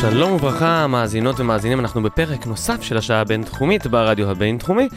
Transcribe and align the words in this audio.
שלום 0.00 0.32
וברכה, 0.32 0.86
מאזינות 0.86 1.40
ומאזינים, 1.40 1.80
אנחנו 1.80 2.02
בפרק 2.02 2.46
נוסף 2.46 2.82
של 2.82 2.96
השעה 2.96 3.20
הבינתחומית 3.20 3.86
ברדיו 3.86 4.30
הבינתחומי. 4.30 4.88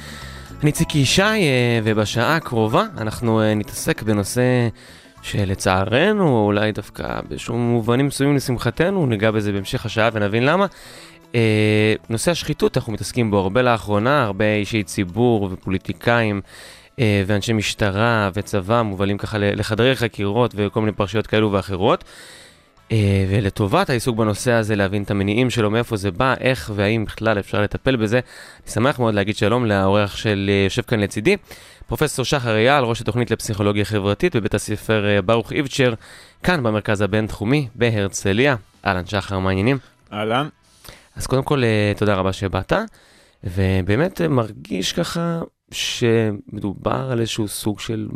אני 0.63 0.71
ציקי 0.71 0.97
ישי, 0.97 1.21
אה, 1.21 1.79
ובשעה 1.83 2.35
הקרובה 2.35 2.85
אנחנו 2.97 3.41
אה, 3.41 3.53
נתעסק 3.55 4.01
בנושא 4.01 4.41
שלצערנו, 5.21 6.27
או 6.27 6.45
אולי 6.45 6.71
דווקא 6.71 7.19
בשום 7.29 7.59
מובנים 7.59 8.07
מסוימים 8.07 8.35
לשמחתנו, 8.35 9.05
ניגע 9.05 9.31
בזה 9.31 9.51
בהמשך 9.51 9.85
השעה 9.85 10.09
ונבין 10.13 10.45
למה. 10.45 10.65
אה, 11.35 11.93
נושא 12.09 12.31
השחיתות, 12.31 12.77
אנחנו 12.77 12.93
מתעסקים 12.93 13.31
בו 13.31 13.37
הרבה 13.37 13.61
לאחרונה, 13.61 14.23
הרבה 14.23 14.55
אישי 14.55 14.83
ציבור 14.83 15.49
ופוליטיקאים. 15.51 16.41
ואנשי 17.25 17.53
משטרה 17.53 18.29
וצבא 18.33 18.81
מובלים 18.81 19.17
ככה 19.17 19.37
לחדרי 19.37 19.95
חקירות 19.95 20.53
וכל 20.55 20.79
מיני 20.79 20.91
פרשיות 20.91 21.27
כאלו 21.27 21.51
ואחרות. 21.51 22.03
אה, 22.91 23.25
ולטובת 23.29 23.89
העיסוק 23.89 24.17
בנושא 24.17 24.51
הזה, 24.51 24.75
להבין 24.75 25.03
את 25.03 25.11
המניעים 25.11 25.49
שלו, 25.49 25.71
מאיפה 25.71 25.97
זה 25.97 26.11
בא, 26.11 26.33
איך 26.39 26.71
והאם 26.75 27.05
בכלל 27.05 27.39
אפשר 27.39 27.61
לטפל 27.61 27.95
בזה. 27.95 28.19
אני 28.63 28.71
שמח 28.71 28.99
מאוד 28.99 29.13
להגיד 29.13 29.35
שלום 29.35 29.65
לאורח 29.65 30.15
של 30.15 30.49
אה, 30.49 30.63
יושב 30.63 30.81
כאן 30.81 30.99
לצידי, 30.99 31.37
פרופסור 31.87 32.25
שחר 32.25 32.55
אייל, 32.55 32.83
ראש 32.83 33.01
התוכנית 33.01 33.31
לפסיכולוגיה 33.31 33.85
חברתית 33.85 34.35
בבית 34.35 34.53
הספר 34.53 35.05
אה, 35.07 35.21
ברוך 35.21 35.51
איבצ'ר, 35.51 35.93
כאן 36.43 36.63
במרכז 36.63 37.01
הבינתחומי 37.01 37.67
בהרצליה. 37.75 38.55
אהלן 38.85 39.05
שחר, 39.05 39.39
מה 39.39 39.49
העניינים? 39.49 39.77
אהלן. 40.13 40.47
אז 41.15 41.27
קודם 41.27 41.43
כל, 41.43 41.63
תודה 41.97 42.15
רבה 42.15 42.33
שבאת, 42.33 42.73
ובאמת 43.43 44.21
מרגיש 44.21 44.93
ככה 44.93 45.41
שמדובר 45.71 47.09
על 47.11 47.19
איזשהו 47.19 47.47
סוג 47.47 47.79
של 47.79 48.07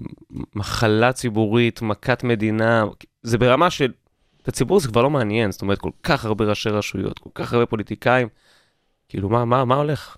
מחלה 0.56 1.14
ציבורית, 1.14 1.82
מכת 1.82 2.24
מדינה, 2.24 2.84
זה 3.24 3.38
ברמה 3.38 3.70
של 3.70 3.92
את 4.44 4.48
הציבור 4.48 4.80
זה 4.80 4.88
כבר 4.88 5.02
לא 5.02 5.10
מעניין, 5.10 5.52
זאת 5.52 5.62
אומרת, 5.62 5.80
כל 5.80 5.90
כך 6.04 6.26
הרבה 6.26 6.46
ראשי 6.46 6.70
רשויות, 6.70 7.20
כל 7.20 7.30
כך 7.34 7.54
הרבה 7.54 7.66
פוליטיקאים, 7.66 8.28
כאילו, 9.10 9.30
מה, 9.30 9.46
מה, 9.46 9.66
מה 9.66 9.76
הולך? 9.76 10.18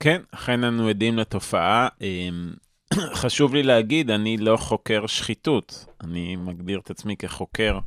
כן, 0.00 0.22
אכן 0.30 0.64
אנו 0.64 0.88
עדים 0.88 1.18
לתופעה. 1.18 1.88
אמ, 2.00 2.52
חשוב 3.22 3.54
לי 3.54 3.62
להגיד, 3.62 4.10
אני 4.10 4.36
לא 4.36 4.56
חוקר 4.56 5.06
שחיתות, 5.06 5.86
אני 6.04 6.36
מגדיר 6.36 6.78
את 6.78 6.90
עצמי 6.90 7.16
כחוקר 7.16 7.78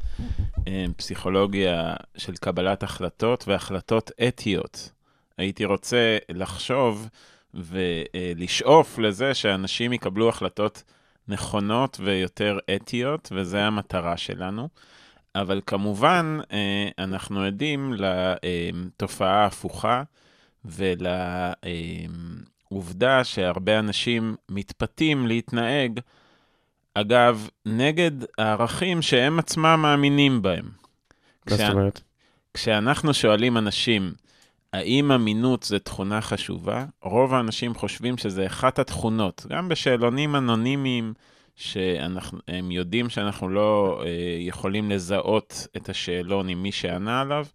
אמ, 0.67 0.93
פסיכולוגיה 0.97 1.95
של 2.17 2.35
קבלת 2.35 2.83
החלטות 2.83 3.47
והחלטות 3.47 4.11
אתיות. 4.27 4.91
הייתי 5.37 5.65
רוצה 5.65 6.17
לחשוב 6.29 7.09
ולשאוף 7.53 8.97
לזה 8.99 9.33
שאנשים 9.33 9.93
יקבלו 9.93 10.29
החלטות 10.29 10.83
נכונות 11.27 11.99
ויותר 12.03 12.57
אתיות, 12.75 13.29
וזו 13.35 13.57
המטרה 13.57 14.17
שלנו. 14.17 14.69
אבל 15.35 15.61
כמובן, 15.65 16.37
אה, 16.51 16.89
אנחנו 16.99 17.41
עדים 17.43 17.93
לתופעה 17.93 19.43
ההפוכה 19.43 20.03
ולעובדה 22.71 23.23
שהרבה 23.23 23.79
אנשים 23.79 24.35
מתפתים 24.49 25.27
להתנהג, 25.27 25.99
אגב, 26.93 27.49
נגד 27.65 28.11
הערכים 28.37 29.01
שהם 29.01 29.39
עצמם 29.39 29.79
מאמינים 29.81 30.41
בהם. 30.41 30.69
מה 31.49 31.57
זאת 31.57 31.69
אומרת? 31.71 32.01
כשאנחנו 32.53 33.13
שואלים 33.13 33.57
אנשים, 33.57 34.13
האם 34.73 35.11
אמינות 35.11 35.63
זה 35.63 35.79
תכונה 35.79 36.21
חשובה? 36.21 36.85
רוב 37.01 37.33
האנשים 37.33 37.73
חושבים 37.73 38.17
שזה 38.17 38.45
אחת 38.45 38.79
התכונות, 38.79 39.45
גם 39.49 39.69
בשאלונים 39.69 40.35
אנונימיים, 40.35 41.13
שהם 41.55 42.71
יודעים 42.71 43.09
שאנחנו 43.09 43.49
לא 43.49 44.01
אה, 44.05 44.09
יכולים 44.39 44.91
לזהות 44.91 45.67
את 45.77 45.89
השאלון 45.89 46.49
עם 46.49 46.63
מי 46.63 46.71
שענה 46.71 47.21
עליו, 47.21 47.45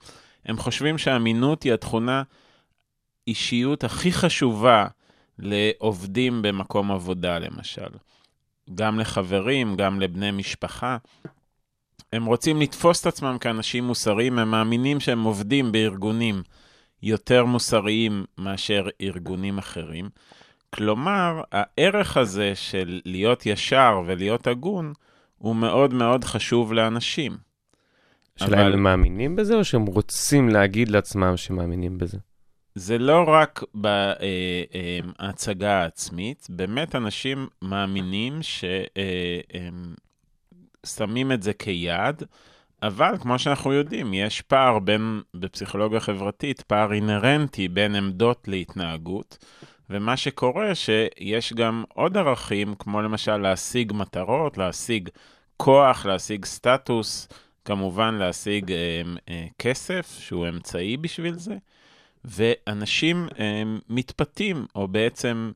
הם 0.44 0.56
חושבים 0.56 0.98
שאמינות 0.98 1.62
היא 1.62 1.72
התכונה 1.72 2.22
אישיות 3.26 3.84
הכי 3.84 4.12
חשובה 4.12 4.86
לעובדים 5.38 6.42
במקום 6.42 6.92
עבודה, 6.92 7.38
למשל. 7.38 7.88
גם 8.74 8.98
לחברים, 9.00 9.76
גם 9.76 10.00
לבני 10.00 10.30
משפחה. 10.30 10.96
הם 12.12 12.24
רוצים 12.24 12.60
לתפוס 12.60 13.00
את 13.00 13.06
עצמם 13.06 13.36
כאנשים 13.40 13.84
מוסריים, 13.84 14.38
הם 14.38 14.50
מאמינים 14.50 15.00
שהם 15.00 15.22
עובדים 15.22 15.72
בארגונים 15.72 16.42
יותר 17.02 17.44
מוסריים 17.44 18.24
מאשר 18.38 18.88
ארגונים 19.00 19.58
אחרים. 19.58 20.08
כלומר, 20.74 21.42
הערך 21.52 22.16
הזה 22.16 22.52
של 22.54 23.00
להיות 23.04 23.46
ישר 23.46 24.02
ולהיות 24.06 24.46
הגון, 24.46 24.92
הוא 25.38 25.56
מאוד 25.56 25.94
מאוד 25.94 26.24
חשוב 26.24 26.72
לאנשים. 26.72 27.36
השאלה 28.36 28.62
אבל... 28.62 28.72
הם 28.72 28.82
מאמינים 28.82 29.36
בזה, 29.36 29.54
או 29.54 29.64
שהם 29.64 29.86
רוצים 29.86 30.48
להגיד 30.48 30.88
לעצמם 30.88 31.36
שמאמינים 31.36 31.98
בזה? 31.98 32.18
זה 32.74 32.98
לא 32.98 33.24
רק 33.28 33.62
בהצגה 33.74 35.70
אה, 35.70 35.82
העצמית, 35.82 36.46
באמת 36.50 36.96
אנשים 36.96 37.48
מאמינים 37.62 38.42
שהם 38.42 39.94
שמים 40.86 41.32
את 41.32 41.42
זה 41.42 41.52
כיעד, 41.52 42.22
אבל 42.82 43.14
כמו 43.20 43.38
שאנחנו 43.38 43.72
יודעים, 43.72 44.14
יש 44.14 44.40
פער 44.40 44.78
בין, 44.78 45.22
בפסיכולוגיה 45.34 46.00
חברתית, 46.00 46.60
פער 46.62 46.92
אינהרנטי 46.92 47.68
בין 47.68 47.94
עמדות 47.94 48.48
להתנהגות. 48.48 49.44
ומה 49.90 50.16
שקורה 50.16 50.74
שיש 50.74 51.52
גם 51.52 51.84
עוד 51.94 52.16
ערכים, 52.16 52.74
כמו 52.78 53.02
למשל 53.02 53.36
להשיג 53.36 53.92
מטרות, 53.92 54.58
להשיג 54.58 55.08
כוח, 55.56 56.06
להשיג 56.06 56.44
סטטוס, 56.44 57.28
כמובן 57.64 58.14
להשיג 58.14 58.72
אה, 58.72 59.02
אה, 59.28 59.46
כסף, 59.58 60.16
שהוא 60.20 60.48
אמצעי 60.48 60.96
בשביל 60.96 61.34
זה, 61.34 61.56
ואנשים 62.24 63.28
אה, 63.38 63.62
מתפתים, 63.88 64.66
או 64.74 64.88
בעצם 64.88 65.52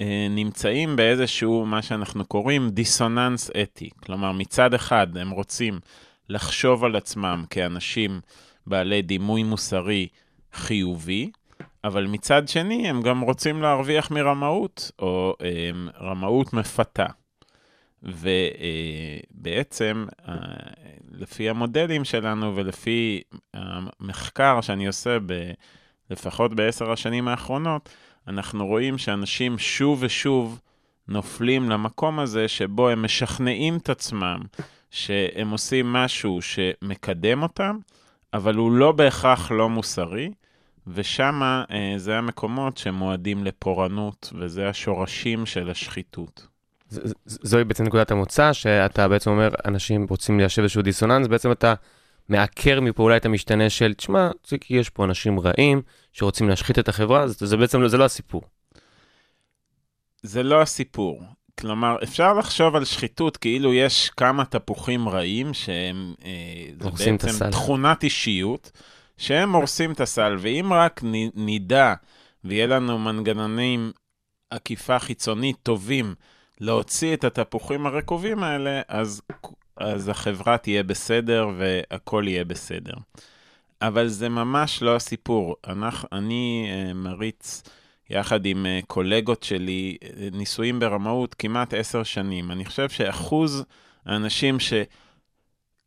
אה, 0.00 0.26
נמצאים 0.30 0.96
באיזשהו, 0.96 1.66
מה 1.66 1.82
שאנחנו 1.82 2.24
קוראים 2.24 2.70
דיסוננס 2.70 3.50
אתי. 3.62 3.90
כלומר, 4.02 4.32
מצד 4.32 4.74
אחד 4.74 5.16
הם 5.16 5.30
רוצים 5.30 5.80
לחשוב 6.28 6.84
על 6.84 6.96
עצמם 6.96 7.44
כאנשים 7.50 8.20
בעלי 8.66 9.02
דימוי 9.02 9.42
מוסרי 9.42 10.08
חיובי, 10.52 11.30
אבל 11.84 12.06
מצד 12.06 12.48
שני, 12.48 12.88
הם 12.88 13.02
גם 13.02 13.20
רוצים 13.20 13.62
להרוויח 13.62 14.10
מרמאות, 14.10 14.90
או 14.98 15.34
הם, 15.40 15.88
אמ, 16.00 16.08
רמאות 16.08 16.52
מפתה. 16.52 17.06
ובעצם, 19.32 20.06
אה, 20.28 20.34
לפי 21.10 21.48
המודלים 21.48 22.04
שלנו 22.04 22.56
ולפי 22.56 23.22
המחקר 23.54 24.60
שאני 24.60 24.86
עושה, 24.86 25.18
ב, 25.26 25.32
לפחות 26.10 26.54
בעשר 26.54 26.92
השנים 26.92 27.28
האחרונות, 27.28 27.88
אנחנו 28.28 28.66
רואים 28.66 28.98
שאנשים 28.98 29.58
שוב 29.58 29.98
ושוב 30.02 30.60
נופלים 31.08 31.70
למקום 31.70 32.18
הזה 32.18 32.48
שבו 32.48 32.88
הם 32.88 33.02
משכנעים 33.02 33.76
את 33.76 33.90
עצמם 33.90 34.40
שהם 34.90 35.50
עושים 35.50 35.92
משהו 35.92 36.42
שמקדם 36.42 37.42
אותם, 37.42 37.78
אבל 38.34 38.54
הוא 38.54 38.72
לא 38.72 38.92
בהכרח 38.92 39.50
לא 39.50 39.68
מוסרי, 39.68 40.30
ושם 40.86 41.40
אה, 41.42 41.94
זה 41.96 42.18
המקומות 42.18 42.78
שמועדים 42.78 43.44
לפורענות, 43.44 44.32
וזה 44.38 44.68
השורשים 44.68 45.46
של 45.46 45.70
השחיתות. 45.70 46.46
זוהי 47.26 47.64
בעצם 47.64 47.84
נקודת 47.84 48.10
המוצא, 48.10 48.52
שאתה 48.52 49.08
בעצם 49.08 49.30
אומר, 49.30 49.48
אנשים 49.64 50.06
רוצים 50.10 50.38
ליישב 50.38 50.62
איזשהו 50.62 50.82
דיסוננס, 50.82 51.26
בעצם 51.26 51.52
אתה 51.52 51.74
מעקר 52.28 52.80
מפעולה 52.80 53.16
את 53.16 53.26
המשתנה 53.26 53.70
של, 53.70 53.94
תשמע, 53.94 54.30
יש 54.70 54.90
פה 54.90 55.04
אנשים 55.04 55.40
רעים 55.40 55.82
שרוצים 56.12 56.48
להשחית 56.48 56.78
את 56.78 56.88
החברה, 56.88 57.28
זה, 57.28 57.46
זה 57.46 57.56
בעצם, 57.56 57.88
זה 57.88 57.98
לא 57.98 58.04
הסיפור. 58.04 58.42
זה 60.22 60.42
לא 60.42 60.62
הסיפור. 60.62 61.22
כלומר, 61.60 61.96
אפשר 62.02 62.34
לחשוב 62.34 62.76
על 62.76 62.84
שחיתות 62.84 63.36
כאילו 63.36 63.74
יש 63.74 64.10
כמה 64.10 64.44
תפוחים 64.44 65.08
רעים 65.08 65.54
שהם, 65.54 66.14
אה, 66.24 66.90
זה 66.92 67.12
בעצם 67.12 67.50
תכונת 67.50 68.04
אישיות. 68.04 68.70
שהם 69.18 69.54
הורסים 69.54 69.92
את 69.92 70.00
הסל, 70.00 70.36
ואם 70.38 70.72
רק 70.72 71.00
נדע 71.34 71.94
ויהיה 72.44 72.66
לנו 72.66 72.98
מנגנונים 72.98 73.92
עקיפה 74.50 74.98
חיצונית 74.98 75.56
טובים 75.62 76.14
להוציא 76.60 77.14
את 77.14 77.24
התפוחים 77.24 77.86
הרקובים 77.86 78.42
האלה, 78.42 78.80
אז, 78.88 79.22
אז 79.76 80.08
החברה 80.08 80.58
תהיה 80.58 80.82
בסדר 80.82 81.48
והכל 81.58 82.24
יהיה 82.26 82.44
בסדר. 82.44 82.94
אבל 83.82 84.08
זה 84.08 84.28
ממש 84.28 84.82
לא 84.82 84.96
הסיפור. 84.96 85.56
אנחנו, 85.66 86.08
אני 86.12 86.68
אה, 86.70 86.94
מריץ 86.94 87.62
יחד 88.10 88.46
עם 88.46 88.66
אה, 88.66 88.80
קולגות 88.86 89.42
שלי 89.42 89.96
אה, 90.02 90.28
ניסויים 90.32 90.80
ברמאות 90.80 91.34
כמעט 91.34 91.74
עשר 91.74 92.02
שנים. 92.02 92.50
אני 92.50 92.64
חושב 92.64 92.88
שאחוז 92.88 93.64
האנשים 94.06 94.60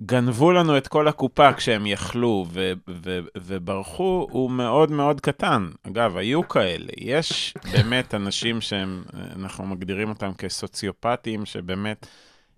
שגנבו 0.01 0.51
לנו 0.51 0.78
את 0.78 0.88
כל 0.88 1.07
הקופה 1.07 1.54
כשהם 1.54 1.86
יכלו 1.86 2.46
ו- 2.50 2.74
ו- 2.90 3.19
וברחו 3.38 4.28
הוא 4.31 4.51
מאוד 4.51 4.92
מאוד 4.92 5.22
קטן. 5.22 5.69
אגב, 5.88 6.18
היו 6.18 6.48
כאלה. 6.48 6.92
יש 6.98 7.54
באמת 7.72 8.16
אנשים 8.16 8.62
שהם, 8.62 9.04
אנחנו 9.36 9.66
מגדירים 9.66 10.10
אותם 10.10 10.31
כסוציופטים, 10.34 11.46
שבאמת... 11.46 12.07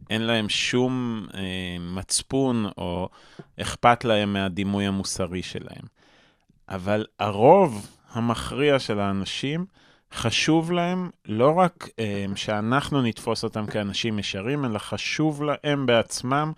אין 0.09 0.21
להם 0.21 0.49
שום 0.49 1.25
אה, 1.33 1.41
מצפון 1.79 2.65
או 2.77 3.09
אכפת 3.61 4.05
להם 4.05 4.33
מהדימוי 4.33 4.85
המוסרי 4.85 5.43
שלהם. 5.43 5.85
אבל 6.69 7.05
הרוב 7.19 7.87
המכריע 8.11 8.79
של 8.79 8.99
האנשים, 8.99 9.65
חשוב 10.13 10.71
להם 10.71 11.09
לא 11.25 11.49
רק 11.57 11.89
אה, 11.99 12.25
שאנחנו 12.35 13.01
נתפוס 13.01 13.43
אותם 13.43 13.65
כאנשים 13.65 14.19
ישרים, 14.19 14.65
אלא 14.65 14.77
חשוב 14.77 15.43
להם 15.43 15.85
בעצמם 15.85 16.51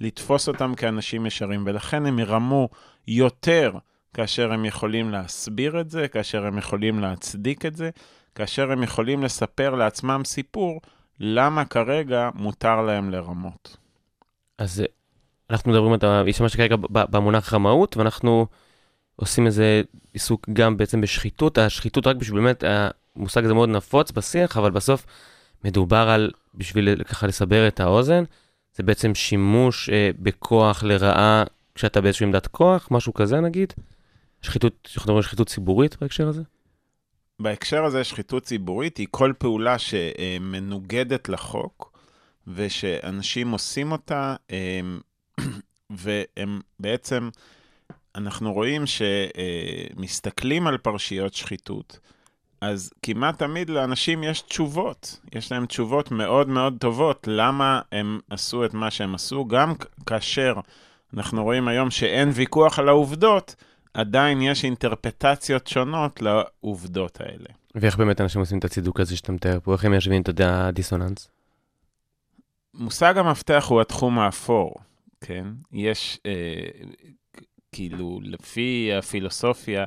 לתפוס 0.00 0.48
אותם 0.48 0.74
כאנשים 0.74 1.26
ישרים, 1.26 1.62
ולכן 1.66 2.06
הם 2.06 2.18
ירמו 2.18 2.68
יותר 3.08 3.72
כאשר 4.14 4.52
הם 4.52 4.64
יכולים 4.64 5.10
להסביר 5.10 5.80
את 5.80 5.90
זה, 5.90 6.08
כאשר 6.08 6.46
הם 6.46 6.58
יכולים 6.58 7.00
להצדיק 7.00 7.66
את 7.66 7.76
זה, 7.76 7.90
כאשר 8.34 8.72
הם 8.72 8.82
יכולים 8.82 9.22
לספר 9.22 9.74
לעצמם 9.74 10.22
סיפור 10.24 10.80
למה 11.20 11.64
כרגע 11.64 12.30
מותר 12.34 12.82
להם 12.82 13.10
לרמות. 13.10 13.76
אז 14.58 14.80
אה, 14.80 14.86
אנחנו 15.50 15.72
מדברים, 15.72 15.94
אתה 15.94 16.22
השתמשת 16.28 16.56
כרגע 16.56 16.76
במונח 16.90 17.54
רמאות, 17.54 17.96
ואנחנו 17.96 18.46
עושים 19.16 19.46
איזה 19.46 19.82
עיסוק 20.12 20.48
גם 20.52 20.76
בעצם 20.76 21.00
בשחיתות. 21.00 21.58
השחיתות 21.58 22.06
רק 22.06 22.16
בשביל 22.16 22.40
באמת, 22.40 22.64
המושג 23.16 23.44
הזה 23.44 23.54
מאוד 23.54 23.68
נפוץ 23.68 24.10
בשיח, 24.10 24.56
אבל 24.56 24.70
בסוף 24.70 25.06
מדובר 25.64 26.08
על, 26.08 26.30
בשביל 26.54 27.04
ככה 27.04 27.26
לסבר 27.26 27.68
את 27.68 27.80
האוזן, 27.80 28.24
זה 28.74 28.82
בעצם 28.82 29.14
שימוש 29.14 29.88
אה, 29.88 30.10
בכוח 30.18 30.82
לרעה 30.82 31.44
כשאתה 31.74 32.00
באיזושהי 32.00 32.26
עמדת 32.26 32.46
כוח, 32.46 32.88
משהו 32.90 33.14
כזה 33.14 33.40
נגיד. 33.40 33.72
שחיתות, 34.42 34.74
אנחנו 34.86 35.00
מדברים 35.00 35.16
על 35.16 35.22
שחיתות 35.22 35.48
ציבורית 35.48 35.96
בהקשר 36.00 36.28
הזה? 36.28 36.42
בהקשר 37.40 37.84
הזה, 37.84 38.04
שחיתות 38.04 38.42
ציבורית 38.42 38.96
היא 38.96 39.06
כל 39.10 39.32
פעולה 39.38 39.76
שמנוגדת 39.78 41.28
לחוק, 41.28 41.98
ושאנשים 42.46 43.50
עושים 43.50 43.92
אותה, 43.92 44.36
אמ, 44.50 45.00
והם 45.90 46.60
בעצם, 46.80 47.28
אנחנו 48.14 48.52
רואים 48.52 48.84
שמסתכלים 48.86 50.66
על 50.66 50.78
פרשיות 50.78 51.34
שחיתות, 51.34 51.98
אז 52.60 52.90
כמעט 53.02 53.38
תמיד 53.38 53.70
לאנשים 53.70 54.22
יש 54.24 54.42
תשובות. 54.42 55.20
יש 55.34 55.52
להם 55.52 55.66
תשובות 55.66 56.10
מאוד 56.10 56.48
מאוד 56.48 56.76
טובות 56.80 57.28
למה 57.30 57.80
הם 57.92 58.20
עשו 58.30 58.64
את 58.64 58.74
מה 58.74 58.90
שהם 58.90 59.14
עשו, 59.14 59.44
גם 59.44 59.72
כאשר 60.06 60.54
אנחנו 61.14 61.44
רואים 61.44 61.68
היום 61.68 61.90
שאין 61.90 62.28
ויכוח 62.34 62.78
על 62.78 62.88
העובדות, 62.88 63.54
עדיין 63.94 64.42
יש 64.42 64.64
אינטרפטציות 64.64 65.66
שונות 65.66 66.22
לעובדות 66.22 67.20
האלה. 67.20 67.48
ואיך 67.74 67.96
באמת 67.96 68.20
אנשים 68.20 68.40
עושים 68.40 68.58
את 68.58 68.64
הצידוק 68.64 69.00
הזה 69.00 69.16
שאתה 69.16 69.32
מתאר 69.32 69.58
פה? 69.60 69.72
איך 69.72 69.84
הם 69.84 69.94
יושבים, 69.94 70.22
אתה 70.22 70.30
יודע, 70.30 70.70
דיסוננס? 70.70 71.28
מושג 72.74 73.18
המפתח 73.18 73.66
הוא 73.68 73.80
התחום 73.80 74.18
האפור, 74.18 74.74
כן? 75.20 75.46
יש, 75.72 76.18
אה, 76.26 76.32
כאילו, 77.72 78.20
לפי 78.22 78.90
הפילוסופיה, 78.98 79.84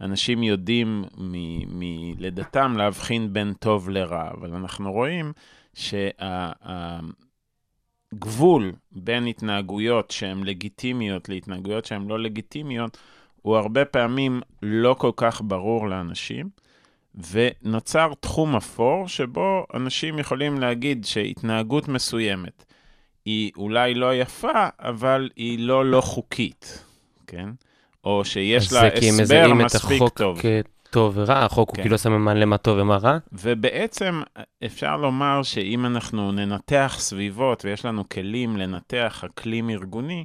אנשים 0.00 0.42
יודעים 0.42 1.04
מלידתם 1.68 2.76
להבחין 2.76 3.32
בין 3.32 3.52
טוב 3.52 3.90
לרע, 3.90 4.30
אבל 4.30 4.54
אנחנו 4.54 4.92
רואים 4.92 5.32
שהגבול 8.14 8.72
בין 8.92 9.26
התנהגויות 9.26 10.10
שהן 10.10 10.44
לגיטימיות 10.44 11.28
להתנהגויות 11.28 11.84
שהן 11.84 12.08
לא 12.08 12.18
לגיטימיות, 12.18 12.98
הוא 13.42 13.56
הרבה 13.56 13.84
פעמים 13.84 14.40
לא 14.62 14.96
כל 14.98 15.10
כך 15.16 15.42
ברור 15.44 15.88
לאנשים, 15.88 16.48
ונוצר 17.32 18.12
תחום 18.20 18.56
אפור 18.56 19.08
שבו 19.08 19.66
אנשים 19.74 20.18
יכולים 20.18 20.60
להגיד 20.60 21.04
שהתנהגות 21.04 21.88
מסוימת 21.88 22.64
היא 23.24 23.52
אולי 23.56 23.94
לא 23.94 24.14
יפה, 24.14 24.68
אבל 24.78 25.30
היא 25.36 25.58
לא 25.58 25.84
לא 25.84 26.00
חוקית, 26.00 26.84
כן? 27.26 27.48
או 28.04 28.24
שיש 28.24 28.72
לה 28.72 28.86
הסבר 28.86 29.54
מספיק 29.54 30.02
טוב. 30.14 30.40
טוב 30.90 31.12
ורע, 31.16 31.44
החוק 31.44 31.70
כן. 31.70 31.76
הוא 31.76 31.82
כאילו 31.82 31.98
סממן 31.98 32.36
למה 32.36 32.58
טוב 32.58 32.78
ומה 32.78 32.96
רע. 32.96 33.18
ובעצם 33.32 34.22
אפשר 34.64 34.96
לומר 34.96 35.42
שאם 35.42 35.86
אנחנו 35.86 36.32
ננתח 36.32 36.96
סביבות 36.98 37.64
ויש 37.64 37.84
לנו 37.84 38.08
כלים 38.08 38.56
לנתח 38.56 39.24
אקלים 39.24 39.70
ארגוני, 39.70 40.24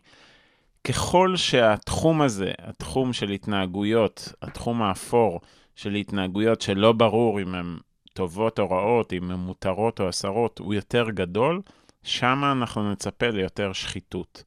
ככל 0.84 1.36
שהתחום 1.36 2.22
הזה, 2.22 2.51
התחום 2.60 3.13
של 3.13 3.30
התנהגויות, 3.30 4.34
התחום 4.42 4.81
האפור 4.81 5.42
של 5.75 5.95
התנהגויות 5.95 6.62
שלא 6.62 6.92
ברור 6.92 7.42
אם 7.42 7.56
הן 7.56 7.78
טובות 8.13 8.60
או 8.60 8.69
רעות, 8.69 9.13
אם 9.13 9.31
הן 9.31 9.40
מותרות 9.40 10.00
או 10.00 10.10
אסרות, 10.10 10.60
הוא 10.60 10.74
יותר 10.74 11.10
גדול, 11.10 11.62
שם 12.04 12.44
אנחנו 12.52 12.92
נצפה 12.92 13.30
ליותר 13.30 13.74
שחיתות. 13.74 14.44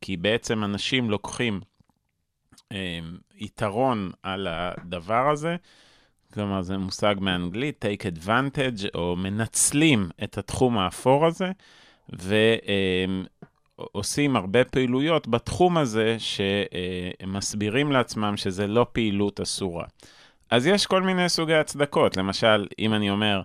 כי 0.00 0.16
בעצם 0.16 0.64
אנשים 0.64 1.10
לוקחים 1.10 1.60
יתרון 3.38 4.10
על 4.22 4.46
הדבר 4.50 5.30
הזה, 5.30 5.56
כלומר 6.34 6.62
זה 6.62 6.78
מושג 6.78 7.14
מאנגלית, 7.20 7.84
take 7.84 8.24
advantage, 8.24 8.88
או 8.94 9.16
מנצלים 9.16 10.08
את 10.24 10.38
התחום 10.38 10.78
האפור 10.78 11.26
הזה, 11.26 11.50
ו... 12.22 12.34
אה, 12.68 13.04
הרבה 14.34 14.64
פעילויות 14.64 15.28
בתחום 15.28 15.78
הזה, 15.78 16.16
שהם 16.18 17.32
מסבירים 17.32 17.92
לעצמם 17.92 18.36
שזה 18.36 18.66
לא 18.66 18.86
פעילות 18.92 19.40
אסורה. 19.40 19.84
אז 20.50 20.66
יש 20.66 20.86
כל 20.86 21.02
מיני 21.02 21.28
סוגי 21.28 21.54
הצדקות. 21.54 22.16
למשל, 22.16 22.66
אם 22.78 22.94
אני 22.94 23.10
אומר, 23.10 23.42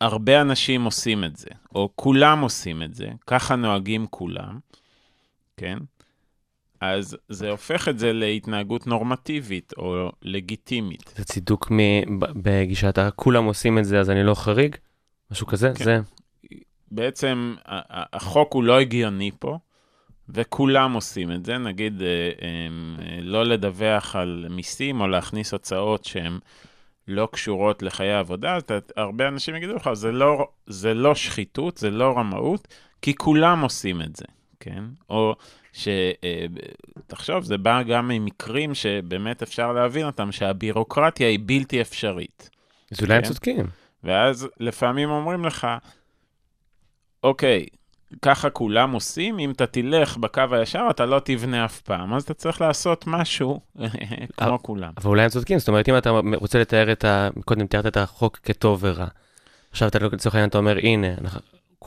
הרבה 0.00 0.40
אנשים 0.40 0.84
עושים 0.84 1.24
את 1.24 1.36
זה, 1.36 1.50
או 1.74 1.90
כולם 1.96 2.40
עושים 2.40 2.82
את 2.82 2.94
זה, 2.94 3.08
ככה 3.26 3.56
נוהגים 3.56 4.06
כולם, 4.10 4.58
כן? 5.56 5.78
אז 6.80 7.16
זה 7.28 7.50
הופך 7.50 7.88
את 7.88 7.98
זה 7.98 8.12
להתנהגות 8.12 8.86
נורמטיבית 8.86 9.72
או 9.76 10.12
לגיטימית. 10.22 11.14
זה 11.16 11.24
צידוק 11.24 11.72
בגישת 12.18 12.98
כולם 13.16 13.44
עושים 13.44 13.78
את 13.78 13.84
זה, 13.84 14.00
אז 14.00 14.10
אני 14.10 14.22
לא 14.24 14.34
חריג? 14.34 14.76
משהו 15.30 15.46
כזה? 15.46 15.72
כן. 15.74 15.84
זה... 15.84 16.00
בעצם 16.90 17.54
החוק 18.12 18.54
הוא 18.54 18.64
לא 18.64 18.80
הגיוני 18.80 19.30
פה, 19.38 19.58
וכולם 20.28 20.92
עושים 20.92 21.32
את 21.32 21.44
זה, 21.44 21.58
נגיד 21.58 22.02
אה, 22.02 22.08
אה, 22.42 23.18
לא 23.22 23.44
לדווח 23.44 24.16
על 24.16 24.46
מיסים 24.50 25.00
או 25.00 25.08
להכניס 25.08 25.52
הוצאות 25.52 26.04
שהן 26.04 26.38
לא 27.08 27.28
קשורות 27.32 27.82
לחיי 27.82 28.12
עבודה, 28.12 28.56
אז 28.56 28.62
הרבה 28.96 29.28
אנשים 29.28 29.56
יגידו 29.56 29.74
לך, 29.74 29.90
זה 29.92 30.12
לא, 30.12 30.48
זה 30.66 30.94
לא 30.94 31.14
שחיתות, 31.14 31.78
זה 31.78 31.90
לא 31.90 32.14
רמאות, 32.16 32.68
כי 33.02 33.14
כולם 33.14 33.60
עושים 33.60 34.02
את 34.02 34.16
זה, 34.16 34.24
כן? 34.60 34.84
או 35.10 35.36
שתחשוב, 35.78 37.36
אה, 37.36 37.42
זה 37.42 37.58
בא 37.58 37.82
גם 37.82 38.08
ממקרים 38.08 38.74
שבאמת 38.74 39.42
אפשר 39.42 39.72
להבין 39.72 40.06
אותם, 40.06 40.32
שהבירוקרטיה 40.32 41.28
היא 41.28 41.38
בלתי 41.42 41.80
אפשרית. 41.80 42.50
אז 42.92 43.00
אולי 43.00 43.14
הם 43.14 43.22
כן? 43.22 43.28
צודקים. 43.28 43.66
ואז 44.04 44.48
לפעמים 44.60 45.10
אומרים 45.10 45.44
לך, 45.44 45.66
אוקיי, 47.22 47.66
ככה 48.22 48.50
כולם 48.50 48.92
עושים, 48.92 49.38
אם 49.38 49.50
אתה 49.50 49.66
תלך 49.66 50.16
בקו 50.16 50.42
הישר, 50.50 50.86
אתה 50.90 51.06
לא 51.06 51.20
תבנה 51.24 51.64
אף 51.64 51.80
פעם, 51.80 52.14
אז 52.14 52.22
אתה 52.22 52.34
צריך 52.34 52.60
לעשות 52.60 53.04
משהו 53.06 53.60
כמו 54.36 54.62
כולם. 54.62 54.92
אבל 54.96 55.08
אולי 55.08 55.22
הם 55.22 55.28
צודקים, 55.28 55.58
זאת 55.58 55.68
אומרת, 55.68 55.88
אם 55.88 55.98
אתה 55.98 56.10
רוצה 56.34 56.58
לתאר 56.58 56.92
את 56.92 57.04
ה... 57.04 57.28
קודם 57.44 57.66
תיארת 57.66 57.86
את 57.86 57.96
החוק 57.96 58.38
כטוב 58.42 58.78
ורע. 58.82 59.06
עכשיו 59.70 59.88
אתה 59.88 59.98
לצורך 59.98 60.34
העניין, 60.34 60.48
אתה 60.48 60.58
אומר, 60.58 60.78
הנה, 60.78 61.08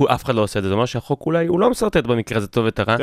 אף 0.10 0.24
אחד 0.24 0.36
לא 0.36 0.42
עושה 0.42 0.60
את 0.60 0.64
זה, 0.64 0.70
זה 0.70 0.74
אומר 0.74 0.86
שהחוק 0.86 1.26
אולי, 1.26 1.48
הוא 1.48 1.60
לא 1.60 1.70
מסרטט 1.70 2.04
במקרה 2.04 2.38
הזה 2.38 2.48
טוב 2.48 2.66
ואת 2.66 2.80
הרע, 2.80 2.96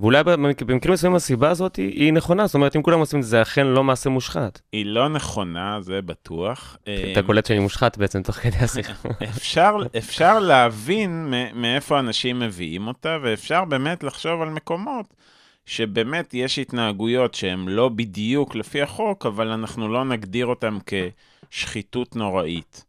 ואולי 0.00 0.24
במקרים 0.24 0.92
מסוימים 0.92 1.16
הסיבה 1.16 1.50
הזאת 1.50 1.76
היא 1.76 2.12
נכונה, 2.12 2.46
זאת 2.46 2.54
אומרת, 2.54 2.76
אם 2.76 2.82
כולם 2.82 2.98
עושים 2.98 3.18
את 3.18 3.24
זה, 3.24 3.30
זה 3.30 3.42
אכן 3.42 3.66
לא 3.66 3.84
מעשה 3.84 4.10
מושחת. 4.10 4.60
היא 4.72 4.86
לא 4.86 5.08
נכונה, 5.08 5.78
זה 5.80 6.02
בטוח. 6.02 6.76
אתה 7.12 7.22
קולט 7.22 7.46
שאני 7.46 7.58
מושחת 7.58 7.98
בעצם 7.98 8.22
תוך 8.22 8.34
כדי 8.34 8.56
השיחה. 8.56 9.08
אפשר 9.98 10.38
להבין 10.38 11.32
מאיפה 11.54 11.98
אנשים 11.98 12.38
מביאים 12.38 12.86
אותה, 12.86 13.18
ואפשר 13.22 13.64
באמת 13.64 14.04
לחשוב 14.04 14.42
על 14.42 14.48
מקומות 14.48 15.14
שבאמת 15.66 16.34
יש 16.34 16.58
התנהגויות 16.58 17.34
שהן 17.34 17.68
לא 17.68 17.88
בדיוק 17.88 18.54
לפי 18.54 18.82
החוק, 18.82 19.26
אבל 19.26 19.48
אנחנו 19.48 19.88
לא 19.88 20.04
נגדיר 20.04 20.46
אותן 20.46 20.78
כשחיתות 21.50 22.16
נוראית. 22.16 22.84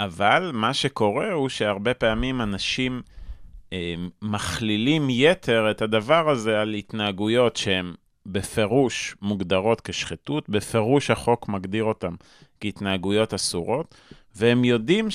אבל 0.00 0.50
מה 0.54 0.74
שקורה 0.74 1.32
הוא 1.32 1.48
שהרבה 1.48 1.94
פעמים 1.94 2.40
אנשים 2.40 3.02
אה, 3.72 3.94
מכלילים 4.22 5.10
יתר 5.10 5.70
את 5.70 5.82
הדבר 5.82 6.30
הזה 6.30 6.60
על 6.60 6.74
התנהגויות 6.74 7.56
שהן 7.56 7.94
בפירוש 8.26 9.16
מוגדרות 9.22 9.80
כשחיתות, 9.80 10.48
בפירוש 10.48 11.10
החוק 11.10 11.48
מגדיר 11.48 11.84
אותן 11.84 12.14
כהתנהגויות 12.60 13.34
אסורות, 13.34 13.94
והם 14.36 14.64
יודעים 14.64 15.08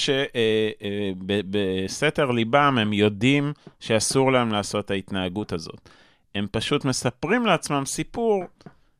שבסתר 1.16 2.32
ליבם 2.32 2.78
הם 2.82 2.94
יודעים 2.94 3.54
שאסור 3.80 4.32
להם 4.32 4.52
לעשות 4.52 4.86
את 4.86 4.92
ההתנהגות 4.92 5.54
הזאת. 5.54 5.90
הם 6.36 6.48
פשוט 6.52 6.86
מספרים 6.86 7.46
לעצמם 7.46 7.84
סיפור 7.86 8.44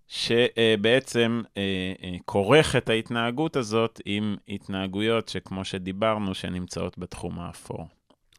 שבעצם 0.08 1.42
אה, 1.58 1.62
אה, 2.04 2.16
כורך 2.26 2.76
את 2.76 2.90
ההתנהגות 2.90 3.56
הזאת 3.56 4.02
עם 4.06 4.36
התנהגויות 4.50 5.30
שכמו 5.30 5.66
שדיברנו, 5.66 6.36
שנמצאות 6.36 6.98
בתחום 6.98 7.40
האפור. 7.40 7.88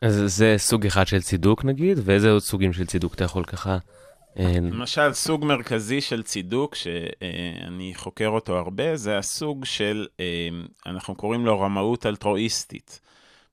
אז 0.03 0.23
זה 0.27 0.55
סוג 0.59 0.87
אחד 0.87 1.07
של 1.07 1.23
צידוק 1.23 1.65
נגיד, 1.65 1.99
ואיזה 2.05 2.31
עוד 2.31 2.43
סוגים 2.43 2.73
של 2.73 2.87
צידוק 2.87 3.15
אתה 3.15 3.25
יכול 3.25 3.45
ככה... 3.45 3.79
אה, 4.39 4.53
למשל, 4.63 5.13
סוג 5.13 5.45
מרכזי 5.45 6.01
של 6.01 6.23
צידוק, 6.23 6.75
שאני 6.75 7.93
חוקר 7.95 8.29
אותו 8.29 8.59
הרבה, 8.59 8.97
זה 8.97 9.19
הסוג 9.19 9.65
של, 9.65 10.07
אנחנו 10.87 11.15
קוראים 11.15 11.47
לו 11.47 11.61
רמאות 11.61 12.07
אלטרואיסטית. 12.07 13.01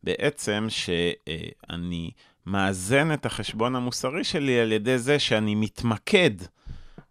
בעצם 0.03 0.67
שאני 0.69 2.11
מאזן 2.45 3.13
את 3.13 3.25
החשבון 3.25 3.75
המוסרי 3.75 4.23
שלי 4.23 4.59
על 4.59 4.71
ידי 4.71 4.97
זה 4.97 5.19
שאני 5.19 5.55
מתמקד 5.55 6.31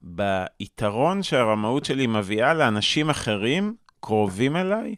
ביתרון 0.04 1.22
שהרמאות 1.22 1.84
שלי 1.84 2.06
מביאה 2.06 2.54
לאנשים 2.54 3.10
אחרים 3.10 3.74
קרובים 4.00 4.56
אליי, 4.56 4.94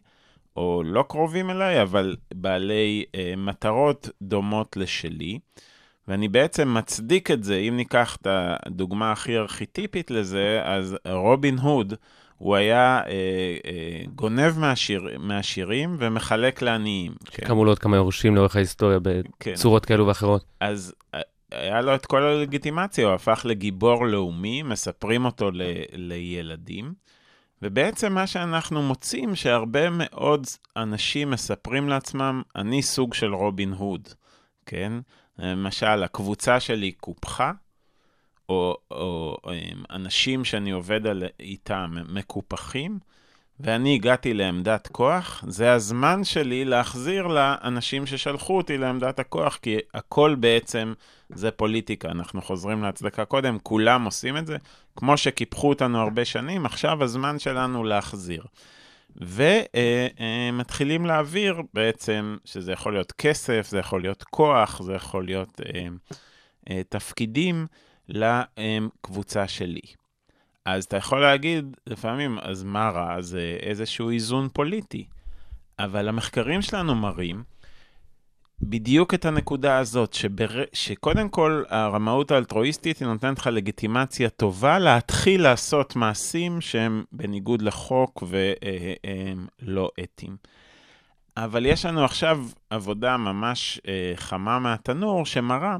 או 0.55 0.83
לא 0.85 1.03
קרובים 1.09 1.49
אליי, 1.49 1.81
אבל 1.81 2.15
בעלי 2.33 3.05
אה, 3.15 3.33
מטרות 3.37 4.09
דומות 4.21 4.77
לשלי. 4.77 5.39
ואני 6.07 6.27
בעצם 6.27 6.73
מצדיק 6.73 7.31
את 7.31 7.43
זה, 7.43 7.55
אם 7.55 7.77
ניקח 7.77 8.15
את 8.21 8.27
הדוגמה 8.29 9.11
הכי 9.11 9.37
ארכיטיפית 9.37 10.11
לזה, 10.11 10.61
אז 10.63 10.97
רובין 11.09 11.57
הוד, 11.57 11.93
הוא 12.37 12.55
היה 12.55 13.01
אה, 13.07 13.11
אה, 13.65 14.03
גונב 14.15 14.59
מהשיר, 14.59 15.07
מהשירים 15.19 15.95
ומחלק 15.99 16.61
לעניים. 16.61 17.11
כן? 17.25 17.47
קמו 17.47 17.65
לו 17.65 17.71
עוד 17.71 17.79
כמה 17.79 17.95
יורשים 17.95 18.35
לאורך 18.35 18.55
ההיסטוריה 18.55 18.99
כן. 19.39 19.51
בצורות 19.51 19.85
כאלו 19.85 20.07
ואחרות. 20.07 20.45
אז 20.59 20.93
היה 21.51 21.81
לו 21.81 21.95
את 21.95 22.05
כל 22.05 22.23
הלגיטימציה, 22.23 23.05
הוא 23.05 23.13
הפך 23.13 23.41
לגיבור 23.45 24.07
לאומי, 24.07 24.63
מספרים 24.63 25.25
אותו 25.25 25.51
ל, 25.51 25.61
לילדים. 25.93 26.93
ובעצם 27.61 28.13
מה 28.13 28.27
שאנחנו 28.27 28.81
מוצאים, 28.81 29.35
שהרבה 29.35 29.89
מאוד 29.89 30.47
אנשים 30.77 31.29
מספרים 31.29 31.89
לעצמם, 31.89 32.41
אני 32.55 32.81
סוג 32.81 33.13
של 33.13 33.33
רובין 33.33 33.73
הוד, 33.73 34.07
כן? 34.65 34.93
למשל, 35.39 36.03
הקבוצה 36.03 36.59
שלי 36.59 36.91
קופחה, 36.91 37.51
או, 38.49 38.77
או, 38.91 39.37
או 39.43 39.51
אנשים 39.89 40.45
שאני 40.45 40.71
עובד 40.71 41.07
על, 41.07 41.23
איתם 41.39 41.95
מקופחים, 42.09 42.99
ואני 43.59 43.95
הגעתי 43.95 44.33
לעמדת 44.33 44.87
כוח, 44.87 45.43
זה 45.47 45.73
הזמן 45.73 46.23
שלי 46.23 46.65
להחזיר 46.65 47.27
לאנשים 47.27 48.05
ששלחו 48.05 48.57
אותי 48.57 48.77
לעמדת 48.77 49.19
הכוח, 49.19 49.59
כי 49.61 49.77
הכל 49.93 50.35
בעצם 50.39 50.93
זה 51.29 51.51
פוליטיקה. 51.51 52.11
אנחנו 52.11 52.41
חוזרים 52.41 52.83
להצדקה 52.83 53.25
קודם, 53.25 53.57
כולם 53.63 54.05
עושים 54.05 54.37
את 54.37 54.47
זה, 54.47 54.57
כמו 54.95 55.17
שקיפחו 55.17 55.69
אותנו 55.69 56.01
הרבה 56.01 56.25
שנים, 56.25 56.65
עכשיו 56.65 57.03
הזמן 57.03 57.39
שלנו 57.39 57.83
להחזיר. 57.83 58.43
ומתחילים 59.15 61.05
להעביר 61.05 61.61
בעצם, 61.73 62.37
שזה 62.45 62.71
יכול 62.71 62.93
להיות 62.93 63.11
כסף, 63.11 63.67
זה 63.69 63.79
יכול 63.79 64.01
להיות 64.01 64.23
כוח, 64.23 64.81
זה 64.81 64.93
יכול 64.93 65.25
להיות 65.25 65.61
אה, 65.65 65.87
אה, 66.69 66.81
תפקידים 66.89 67.67
לקבוצה 68.09 69.47
שלי. 69.47 69.81
אז 70.67 70.83
אתה 70.83 70.97
יכול 70.97 71.21
להגיד 71.21 71.77
לפעמים, 71.87 72.39
אז 72.41 72.63
מה 72.63 72.89
רע? 72.89 73.21
זה 73.21 73.57
איזשהו 73.61 74.09
איזון 74.09 74.49
פוליטי. 74.53 75.05
אבל 75.79 76.07
המחקרים 76.07 76.61
שלנו 76.61 76.95
מראים 76.95 77.43
בדיוק 78.61 79.13
את 79.13 79.25
הנקודה 79.25 79.77
הזאת, 79.77 80.13
שבר... 80.13 80.47
שקודם 80.73 81.29
כל 81.29 81.63
הרמאות 81.69 82.31
האלטרואיסטית 82.31 82.99
היא 82.99 83.07
נותנת 83.07 83.39
לך 83.39 83.47
לגיטימציה 83.47 84.29
טובה 84.29 84.79
להתחיל 84.79 85.41
לעשות 85.41 85.95
מעשים 85.95 86.61
שהם 86.61 87.03
בניגוד 87.11 87.61
לחוק 87.61 88.23
והם 88.27 89.47
לא 89.61 89.89
אתיים. 90.03 90.37
אבל 91.37 91.65
יש 91.65 91.85
לנו 91.85 92.03
עכשיו 92.05 92.45
עבודה 92.69 93.17
ממש 93.17 93.81
אה, 93.87 94.13
חמה 94.15 94.59
מהתנור 94.59 95.25
שמראה 95.25 95.77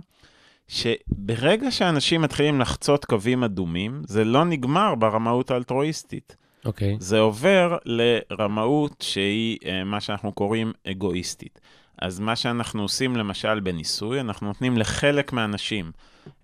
שברגע 0.67 1.71
שאנשים 1.71 2.21
מתחילים 2.21 2.59
לחצות 2.61 3.05
קווים 3.05 3.43
אדומים, 3.43 4.01
זה 4.05 4.23
לא 4.23 4.45
נגמר 4.45 4.95
ברמאות 4.95 5.51
האלטרואיסטית. 5.51 6.35
אוקיי. 6.65 6.93
Okay. 6.93 6.97
זה 6.99 7.19
עובר 7.19 7.77
לרמאות 7.85 9.01
שהיא 9.01 9.57
אה, 9.65 9.83
מה 9.83 10.01
שאנחנו 10.01 10.31
קוראים 10.31 10.73
אגואיסטית. 10.87 11.59
אז 12.01 12.19
מה 12.19 12.35
שאנחנו 12.35 12.81
עושים 12.81 13.15
למשל 13.15 13.59
בניסוי, 13.59 14.19
אנחנו 14.19 14.47
נותנים 14.47 14.77
לחלק 14.77 15.33
מהאנשים 15.33 15.91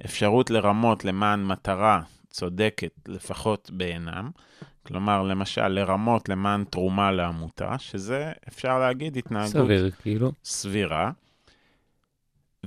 אפשרות 0.05 0.49
לרמות 0.49 1.05
למען 1.05 1.45
מטרה 1.45 2.01
צודקת, 2.29 2.91
לפחות 3.07 3.71
בעינם. 3.73 4.29
כלומר, 4.87 5.23
למשל, 5.23 5.67
לרמות 5.67 6.29
למען 6.29 6.63
תרומה 6.63 7.11
לעמותה, 7.11 7.75
שזה, 7.79 8.31
אפשר 8.47 8.79
להגיד, 8.79 9.17
התנהגות... 9.17 9.51
סביר, 9.51 9.91
כאילו. 10.01 10.31
סבירה. 10.43 11.11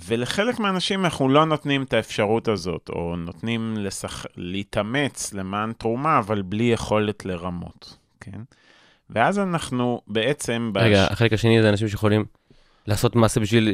ולחלק 0.05 0.59
מהאנשים 0.59 1.05
אנחנו 1.05 1.29
לא 1.29 1.45
נותנים 1.45 1.83
את 1.83 1.93
האפשרות 1.93 2.49
הזאת, 2.49 2.89
או 2.89 3.17
נותנים 3.17 3.75
לשח... 3.77 4.27
להתאמץ 4.37 5.33
למען 5.33 5.73
תרומה, 5.73 6.19
אבל 6.19 6.43
בלי 6.43 6.65
יכולת 6.65 7.25
לרמות, 7.25 7.97
כן? 8.21 8.41
ואז 9.11 9.39
אנחנו 9.39 10.01
בעצם... 10.07 10.73
רגע, 10.75 11.05
בש... 11.05 11.13
החלק 11.13 11.33
השני 11.33 11.63
זה 11.63 11.69
אנשים 11.69 11.89
שיכולים 11.89 12.25
לעשות 12.87 13.17
מעשה 13.17 13.41
בשביל 13.41 13.73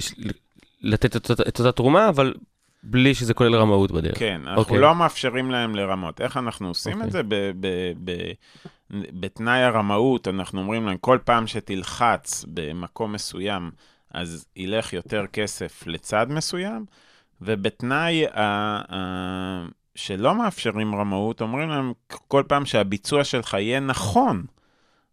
לתת 0.81 1.17
את 1.17 1.31
אותה, 1.31 1.43
את 1.49 1.59
אותה 1.59 1.73
תרומה, 1.73 2.09
אבל 2.09 2.35
בלי 2.83 3.15
שזה 3.15 3.35
כולל 3.35 3.55
רמאות 3.55 3.93
בדרך. 3.93 4.19
כן, 4.19 4.41
אנחנו 4.45 4.57
okay. 4.63 4.65
אוקיי. 4.65 4.79
לא 4.79 4.95
מאפשרים 4.95 5.51
להם 5.51 5.75
לרמות. 5.75 6.21
איך 6.21 6.37
אנחנו 6.37 6.69
עושים 6.69 6.93
okay. 6.93 7.05
את 7.05 7.07
אוקיי. 7.07 7.11
זה? 7.11 7.23
ב- 7.23 7.53
ב- 7.61 7.93
ב- 8.05 8.33
בתנאי 9.21 9.63
הרמאות, 9.63 10.29
אנחנו 10.29 10.61
אומרים 10.61 10.87
להם, 10.87 10.97
כל 10.97 11.19
פעם 11.25 11.47
שתלחץ 11.47 12.45
במקום 12.49 13.13
מסוים, 13.13 13.71
אז 14.15 14.47
ילך 14.57 14.93
יותר 14.93 15.27
כסף 15.33 15.87
לצד 15.87 16.27
מסוים, 16.31 16.85
ובתנאי 17.41 18.27
ה- 18.27 19.65
שלא 19.95 20.35
מאפשרים 20.35 20.95
רמאות, 20.95 21.41
אומרים 21.41 21.69
להם, 21.69 21.93
כל 22.07 22.43
פעם 22.49 22.67
שהביצוע 22.67 23.25
שלך 23.25 23.55
יהיה 23.55 23.81
נכון, 23.81 24.45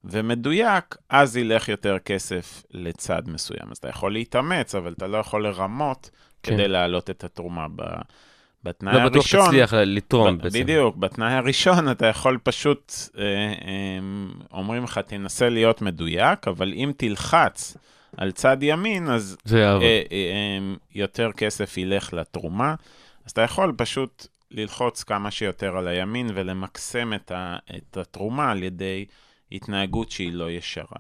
ומדויק, 0.04 0.96
אז 1.10 1.38
ילך 1.38 1.70
יותר 1.70 2.00
כסף 2.00 2.64
לצד 2.72 3.22
מסוים. 3.28 3.72
אז 3.72 3.78
אתה 3.78 3.90
יכול 3.90 4.14
להתאמץ, 4.14 4.76
אבל 4.76 4.94
אתה 4.98 5.08
לא 5.08 5.18
יכול 5.18 5.44
לרמות 5.48 6.10
כן. 6.44 6.54
כדי 6.54 6.68
להעלות 6.68 7.10
את 7.10 7.24
התרומה. 7.24 7.68
ב... 7.76 7.82
בתנאי 8.64 8.94
לא 8.94 9.00
הראשון... 9.00 9.40
לא 9.40 9.46
בטוח 9.46 9.48
תצליח 9.48 9.74
לתרום 9.74 10.38
ב- 10.38 10.42
בעצם. 10.42 10.60
בדיוק, 10.60 10.96
בתנאי 10.96 11.34
הראשון 11.34 11.92
אתה 11.92 12.06
יכול 12.06 12.38
פשוט, 12.44 12.94
אה, 13.18 13.24
אה, 13.24 14.00
אומרים 14.52 14.84
לך, 14.84 14.98
תנסה 14.98 15.50
להיות 15.50 15.82
מדויק, 15.82 16.48
אבל 16.48 16.74
אם 16.74 16.92
תלחץ 16.98 17.78
על 18.20 18.32
צד 18.32 18.58
ימין, 18.62 19.10
אז 19.10 19.38
אה, 19.54 19.58
אה, 19.58 20.02
אה, 20.12 20.60
יותר 20.96 21.32
כסף 21.32 21.78
ילך 21.78 22.14
לתרומה. 22.14 22.76
אז 23.26 23.32
אתה 23.32 23.42
יכול 23.42 23.74
פשוט 23.78 24.28
ללחוץ 24.52 25.04
כמה 25.04 25.32
שיותר 25.32 25.78
על 25.78 25.88
הימין 25.88 26.30
ולמקסם 26.34 27.14
את, 27.14 27.32
ה, 27.32 27.58
את 27.78 27.98
התרומה 27.98 28.52
על 28.52 28.64
ידי... 28.64 29.06
התנהגות 29.52 30.12
שהיא 30.12 30.34
לא 30.34 30.52
ישרה. 30.52 31.00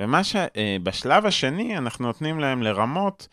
ומה 0.00 0.20
שבשלב 0.24 1.22
אה, 1.22 1.28
השני, 1.28 1.78
אנחנו 1.78 2.06
נותנים 2.06 2.40
להם 2.40 2.62
לרמות 2.62 3.28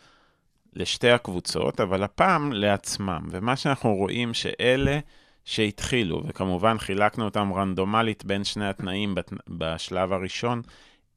לשתי 0.72 1.10
הקבוצות, 1.10 1.80
אבל 1.80 2.02
הפעם 2.02 2.52
לעצמם. 2.52 3.28
ומה 3.30 3.56
שאנחנו 3.56 3.94
רואים 3.94 4.34
שאלה 4.34 4.98
שהתחילו, 5.44 6.22
וכמובן 6.26 6.78
חילקנו 6.78 7.24
אותם 7.24 7.52
רנדומלית 7.52 8.24
בין 8.24 8.44
שני 8.44 8.68
התנאים 8.68 9.14
בשלב 9.48 10.12
הראשון, 10.12 10.62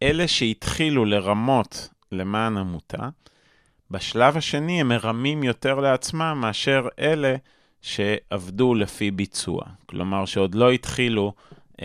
אלה 0.03 0.27
שהתחילו 0.27 1.05
לרמות 1.05 1.89
למען 2.11 2.57
עמותה, 2.57 3.09
בשלב 3.91 4.37
השני 4.37 4.81
הם 4.81 4.87
מרמים 4.87 5.43
יותר 5.43 5.79
לעצמם 5.79 6.37
מאשר 6.41 6.87
אלה 6.99 7.35
שעבדו 7.81 8.75
לפי 8.75 9.11
ביצוע. 9.11 9.61
כלומר, 9.85 10.25
שעוד 10.25 10.55
לא 10.55 10.71
התחילו 10.71 11.33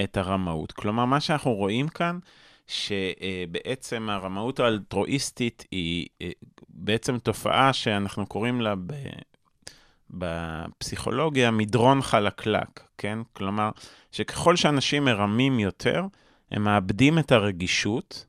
את 0.02 0.16
הרמאות. 0.16 0.72
כלומר, 0.72 1.04
מה 1.04 1.20
שאנחנו 1.20 1.54
רואים 1.54 1.88
כאן, 1.88 2.18
שבעצם 2.66 4.08
הרמאות 4.10 4.60
האלטרואיסטית 4.60 5.64
היא 5.70 6.06
אה, 6.22 6.30
בעצם 6.68 7.18
תופעה 7.18 7.72
שאנחנו 7.72 8.26
קוראים 8.26 8.60
לה 8.60 8.74
ב... 8.76 8.92
בפסיכולוגיה 10.10 11.50
מדרון 11.50 12.02
חלקלק, 12.02 12.80
כן? 12.98 13.18
כלומר, 13.32 13.70
שככל 14.12 14.56
שאנשים 14.56 15.04
מרמים 15.04 15.58
יותר, 15.60 16.04
הם 16.50 16.64
מאבדים 16.64 17.18
את 17.18 17.32
הרגישות. 17.32 18.26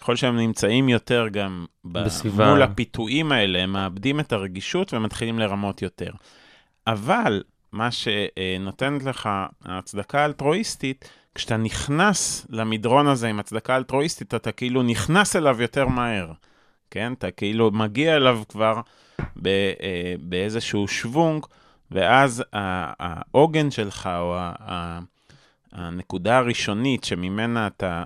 ככל 0.00 0.16
שהם 0.16 0.36
נמצאים 0.36 0.88
יותר 0.88 1.26
גם 1.32 1.66
בסביבה. 1.84 2.50
מול 2.50 2.62
הפיתויים 2.62 3.32
האלה, 3.32 3.58
הם 3.58 3.72
מאבדים 3.72 4.20
את 4.20 4.32
הרגישות 4.32 4.94
ומתחילים 4.94 5.38
לרמות 5.38 5.82
יותר. 5.82 6.10
אבל 6.86 7.42
מה 7.72 7.88
שנותנת 7.90 9.02
לך 9.02 9.28
ההצדקה 9.64 10.20
האלטרואיסטית, 10.20 11.10
כשאתה 11.34 11.56
נכנס 11.56 12.46
למדרון 12.50 13.06
הזה 13.06 13.28
עם 13.28 13.40
הצדקה 13.40 13.76
אלטרואיסטית, 13.76 14.34
אתה 14.34 14.52
כאילו 14.52 14.82
נכנס 14.82 15.36
אליו 15.36 15.62
יותר 15.62 15.86
מהר, 15.88 16.32
כן? 16.90 17.12
אתה 17.12 17.30
כאילו 17.30 17.70
מגיע 17.70 18.16
אליו 18.16 18.42
כבר 18.48 18.80
ב, 19.42 19.46
אה, 19.46 20.14
באיזשהו 20.20 20.88
שוונג, 20.88 21.46
ואז 21.90 22.44
העוגן 22.52 23.70
שלך, 23.70 24.10
או 24.18 24.36
ה- 24.36 24.52
ה- 24.60 25.00
הנקודה 25.72 26.38
הראשונית 26.38 27.04
שממנה 27.04 27.66
אתה 27.66 28.04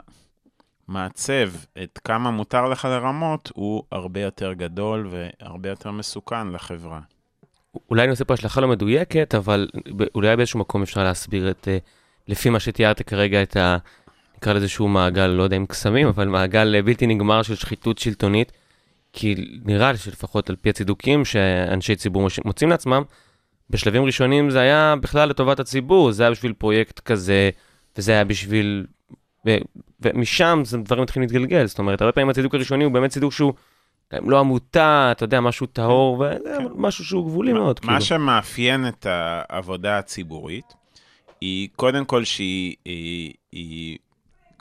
מעצב 0.88 1.48
את 1.82 1.98
כמה 2.04 2.30
מותר 2.30 2.68
לך 2.68 2.84
לרמות, 2.84 3.50
הוא 3.54 3.82
הרבה 3.92 4.20
יותר 4.20 4.52
גדול 4.52 5.08
והרבה 5.10 5.68
יותר 5.68 5.90
מסוכן 5.90 6.48
לחברה. 6.48 7.00
אולי 7.90 8.02
אני 8.02 8.10
עושה 8.10 8.24
פה 8.24 8.34
השלכה 8.34 8.60
לא 8.60 8.68
מדויקת, 8.68 9.34
אבל 9.34 9.68
אולי 10.14 10.36
באיזשהו 10.36 10.60
מקום 10.60 10.82
אפשר 10.82 11.04
להסביר 11.04 11.50
את, 11.50 11.68
אה, 11.68 11.78
לפי 12.28 12.50
מה 12.50 12.60
שתיארת 12.60 13.02
כרגע, 13.02 13.42
את 13.42 13.56
ה... 13.56 13.76
נקרא 14.36 14.52
לזה 14.52 14.68
שהוא 14.68 14.90
מעגל, 14.90 15.26
לא 15.26 15.42
יודע 15.42 15.56
אם 15.56 15.66
קסמים, 15.66 16.08
אבל 16.08 16.28
מעגל 16.28 16.74
אה, 16.74 16.82
בלתי 16.82 17.06
נגמר 17.06 17.42
של 17.42 17.54
שחיתות 17.54 17.98
שלטונית, 17.98 18.52
כי 19.12 19.34
נראה 19.64 19.92
לי 19.92 19.98
שלפחות 19.98 20.50
על 20.50 20.56
פי 20.56 20.70
הצידוקים 20.70 21.24
שאנשי 21.24 21.96
ציבור 21.96 22.28
מוצאים 22.44 22.70
לעצמם, 22.70 23.02
בשלבים 23.70 24.04
ראשונים 24.04 24.50
זה 24.50 24.60
היה 24.60 24.94
בכלל 25.00 25.28
לטובת 25.28 25.60
הציבור, 25.60 26.12
זה 26.12 26.22
היה 26.22 26.30
בשביל 26.30 26.52
פרויקט 26.52 27.00
כזה, 27.00 27.50
וזה 27.98 28.12
היה 28.12 28.24
בשביל... 28.24 28.86
ומשם 30.00 30.62
זה 30.64 30.78
דברים 30.78 31.02
מתחילים 31.02 31.28
להתגלגל, 31.28 31.66
זאת 31.66 31.78
אומרת, 31.78 32.00
הרבה 32.00 32.12
פעמים 32.12 32.30
הצידוק 32.30 32.54
הראשוני 32.54 32.84
הוא 32.84 32.92
באמת 32.92 33.10
צידוק 33.10 33.32
שהוא 33.32 33.52
לא 34.12 34.40
עמותה, 34.40 35.08
אתה 35.12 35.24
יודע, 35.24 35.40
משהו 35.40 35.66
טהור, 35.66 36.14
וזה 36.20 36.56
משהו 36.74 37.04
שהוא 37.04 37.26
גבולי 37.26 37.52
מאוד, 37.52 37.80
מה 37.82 37.92
כאילו. 37.92 38.04
שמאפיין 38.04 38.88
את 38.88 39.06
העבודה 39.06 39.98
הציבורית, 39.98 40.74
היא 41.40 41.68
קודם 41.76 42.04
כל 42.04 42.24
שהיא 42.24 42.76
היא, 42.84 43.32
היא 43.52 43.98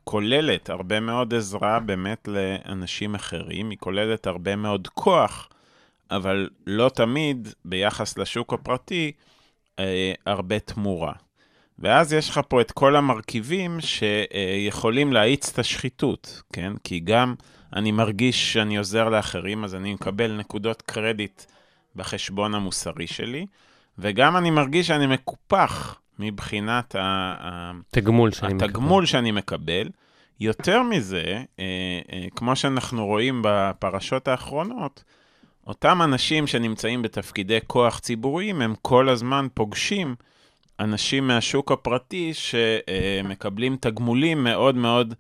כוללת 0.04 0.70
הרבה 0.70 1.00
מאוד 1.00 1.34
עזרה 1.34 1.80
באמת 1.80 2.28
לאנשים 2.28 3.16
אחרים, 3.16 3.70
היא 3.70 3.78
כוללת 3.78 4.28
הרבה 4.28 4.56
מאוד 4.56 4.88
כוח, 4.88 5.50
אבל 6.12 6.50
לא 6.68 6.90
תמיד, 6.90 7.48
ביחס 7.66 8.18
לשוק 8.18 8.54
הפרטי, 8.54 9.12
אה, 9.80 10.14
הרבה 10.26 10.60
תמורה. 10.60 11.14
ואז 11.80 12.14
יש 12.14 12.30
לך 12.30 12.40
פה 12.48 12.62
את 12.62 12.72
כל 12.72 12.96
המרכיבים 12.96 13.78
שיכולים 13.82 15.14
להאיץ 15.14 15.50
את 15.50 15.60
השחיתות, 15.60 16.42
כן? 16.54 16.74
כי 16.84 17.00
גם 17.00 17.36
אני 17.76 17.92
מרגיש 17.92 18.54
שאני 18.54 18.78
עוזר 18.78 19.10
לאחרים, 19.10 19.64
אז 19.64 19.76
אני 19.76 19.94
מקבל 19.94 20.32
נקודות 20.32 20.82
קרדיט 20.82 21.44
בחשבון 21.96 22.56
המוסרי 22.56 23.08
שלי, 23.08 23.46
וגם 24.00 24.38
אני 24.38 24.52
מרגיש 24.52 24.88
שאני 24.88 25.08
מקופח 25.08 26.00
מבחינת 26.20 26.96
ה- 26.96 27.36
ה- 27.40 27.72
תגמול 27.92 28.32
שאני 28.32 28.54
מקבל. 28.54 28.66
התגמול 28.70 29.06
שאני 29.06 29.32
מקבל. 29.32 29.90
יותר 30.40 30.84
מזה, 30.84 31.24
אה, 31.60 31.66
אה, 32.14 32.26
כמו 32.36 32.56
שאנחנו 32.56 33.06
רואים 33.06 33.42
בפרשות 33.46 34.28
האחרונות, 34.28 35.04
אותם 35.68 36.02
אנשים 36.02 36.48
שנמצאים 36.48 37.02
בתפקידי 37.02 37.60
כוח 37.68 38.00
ציבוריים, 38.00 38.62
הם 38.62 38.74
כל 38.82 39.10
הזמן 39.10 39.48
פוגשים 39.54 40.16
אנשים 40.80 41.28
מהשוק 41.28 41.72
הפרטי 41.72 42.32
שמקבלים 42.34 43.78
תגמולים 43.80 44.44
מאוד 44.44 44.76
מאוד 44.76 45.14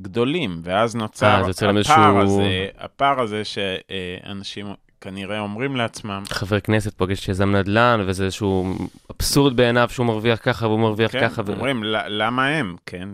גדולים, 0.00 0.60
ואז 0.64 0.96
נוצר 0.96 1.26
אה, 1.26 1.32
הפער 1.50 1.76
איזשהו- 1.76 2.22
הזה, 2.22 2.68
הפער 2.78 3.20
הזה 3.20 3.42
שאנשים 3.44 4.66
כנראה 5.00 5.40
אומרים 5.40 5.76
לעצמם, 5.76 6.22
חבר 6.30 6.60
כנסת 6.60 6.94
פוגש 6.94 7.28
יזם 7.28 7.56
נדל"ן, 7.56 8.00
וזה 8.06 8.24
איזשהו 8.24 8.74
אבסורד 9.10 9.56
בעיניו 9.56 9.88
שהוא 9.90 10.06
מרוויח 10.06 10.38
ככה 10.42 10.66
והוא 10.66 10.80
מרוויח 10.80 11.12
כן, 11.12 11.28
ככה. 11.28 11.42
ו... 11.46 11.52
אומרים, 11.52 11.84
"ל- 11.84 12.22
למה 12.22 12.46
הם, 12.48 12.76
כן? 12.86 13.08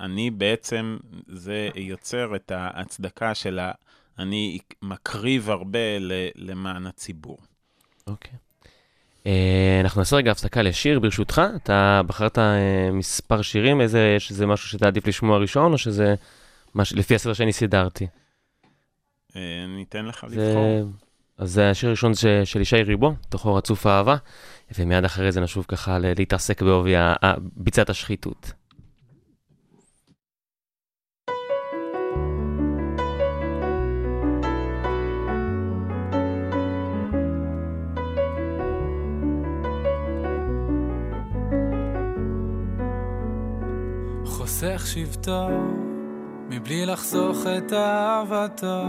אני 0.00 0.30
בעצם, 0.30 0.96
זה 1.28 1.68
יוצר 1.74 2.36
את 2.36 2.50
ההצדקה 2.50 3.34
של 3.34 3.58
ה... 3.58 3.72
אני 4.18 4.58
מקריב 4.82 5.50
הרבה 5.50 5.78
למען 6.36 6.86
הציבור. 6.86 7.38
אוקיי. 8.06 8.32
אנחנו 9.80 10.00
נעשה 10.00 10.16
רגע 10.16 10.30
הפסקה 10.30 10.62
לשיר, 10.62 11.00
ברשותך. 11.00 11.42
אתה 11.56 12.00
בחרת 12.06 12.38
אה, 12.38 12.90
מספר 12.92 13.42
שירים, 13.42 13.80
איזה, 13.80 14.14
יש 14.16 14.30
איזה 14.30 14.46
משהו 14.46 14.68
שאתה 14.68 14.86
עדיף 14.86 15.06
לשמוע 15.06 15.38
ראשון, 15.38 15.72
או 15.72 15.78
שזה 15.78 16.14
מש... 16.74 16.92
לפי 16.92 17.14
הסדר 17.14 17.32
שאני 17.32 17.52
סידרתי? 17.52 18.06
אה, 19.36 19.40
ניתן 19.76 20.04
לך 20.06 20.26
זה... 20.28 20.48
לבחור. 20.48 20.90
אז 21.38 21.58
השיר 21.58 21.88
הראשון 21.88 22.14
ש... 22.14 22.24
של 22.44 22.60
ישי 22.60 22.82
ריבו, 22.82 23.14
תוכו 23.28 23.54
רצוף 23.54 23.86
אהבה, 23.86 24.16
ומיד 24.78 25.04
אחרי 25.04 25.32
זה 25.32 25.40
נשוב 25.40 25.64
ככה 25.68 25.98
להתעסק 25.98 26.62
בעובי 26.62 26.96
ה- 26.96 27.14
ביצת 27.56 27.90
השחיתות. 27.90 28.52
חוסך 44.64 44.86
שבטו, 44.86 45.48
מבלי 46.48 46.86
לחסוך 46.86 47.38
את 47.58 47.72
אהבתו, 47.72 48.84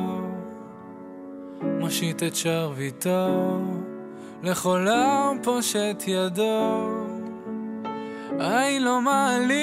מושיט 1.61 2.23
את 2.23 2.35
שרביטו, 2.35 3.59
לכל 4.43 4.87
העם 4.87 5.37
פושט 5.43 6.03
ידו. 6.07 6.89
עין 8.39 8.83
לא 8.83 9.01
מעלים 9.01 9.59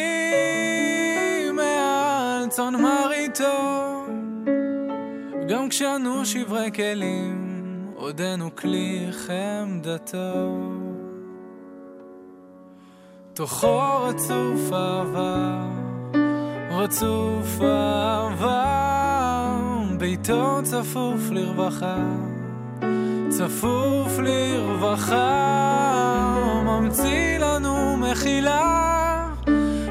מעל 1.56 2.48
צאן 2.48 2.74
מרעיתו, 2.82 4.06
גם 5.48 5.68
כשאנו 5.68 6.26
שברי 6.26 6.70
כלים, 6.74 7.62
עודנו 7.94 8.56
כלי 8.56 9.06
חמדתו. 9.10 10.58
תוכו 13.34 14.04
רצוף 14.08 14.72
אהבה, 14.72 15.62
רצוף 16.74 17.60
אהבה, 17.62 18.64
ביתו 19.98 20.60
צפוף 20.62 21.30
לרווחה, 21.30 21.96
צפוף 23.28 24.18
לרווחה, 24.18 25.22
ממציא 26.64 27.38
לנו 27.38 27.96
מחילה, 27.96 29.28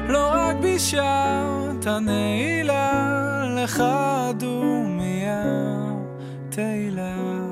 לא 0.08 0.28
רק 0.32 0.56
בשעת 0.62 1.86
הנעילה, 1.86 3.44
לך 3.56 3.82
דומיה 4.38 5.44
תהילה. 6.50 7.51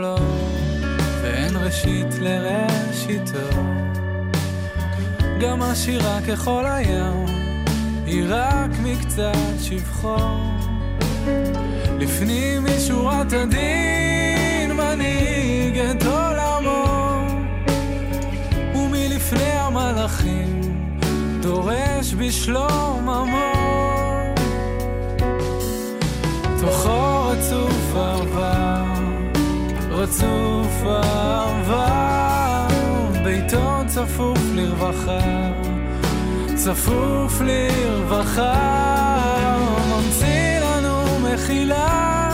לו, 0.00 0.16
ואין 1.22 1.56
ראשית 1.56 2.06
לראשיתו. 2.20 3.60
גם 5.40 5.62
עשירה 5.62 6.18
ככל 6.28 6.64
הים, 6.66 7.24
היא 8.06 8.24
רק 8.28 8.70
מקצת 8.82 9.60
שבחו. 9.60 10.16
לפנים 11.98 12.64
משורת 12.64 13.32
הדין 13.32 14.72
מנהיג 14.72 15.78
את 15.78 16.02
עולמו, 16.02 16.84
ומלפני 18.74 19.52
המלאכים 19.52 20.60
דורש 21.42 22.14
בשלום 22.14 23.08
עמו. 23.08 23.70
תוכו 26.60 27.28
רצוף 27.28 27.96
אהבה, 27.96 28.59
רצוף 30.00 30.82
אהבה, 30.86 31.86
ביתו 33.24 33.80
צפוף 33.86 34.38
לרווחה, 34.54 35.20
צפוף 36.54 37.40
לרווחה, 37.40 38.54
ממציא 39.90 40.58
לנו 40.60 41.18
מחילה, 41.18 42.30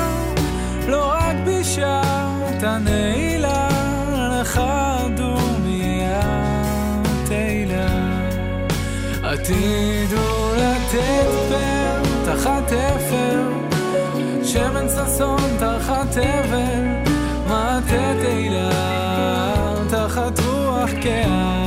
לא 0.88 1.12
רק 1.12 1.36
בשעת 1.46 2.62
הנעילה, 2.62 3.68
לך 4.40 4.60
דומיה 5.16 6.20
תהילה. 7.26 7.86
עתידו 9.22 10.52
לתת 10.56 11.28
פר 11.48 12.02
תחת 12.24 12.72
אפר, 12.72 13.42
שמן 14.44 14.86
ששון 14.88 15.40
תחת 15.58 16.06
תבל, 16.10 16.95
מטה 17.86 18.12
תהילה 18.22 18.70
תחת 19.90 20.40
רוח 20.40 20.90
רוח 21.02 21.65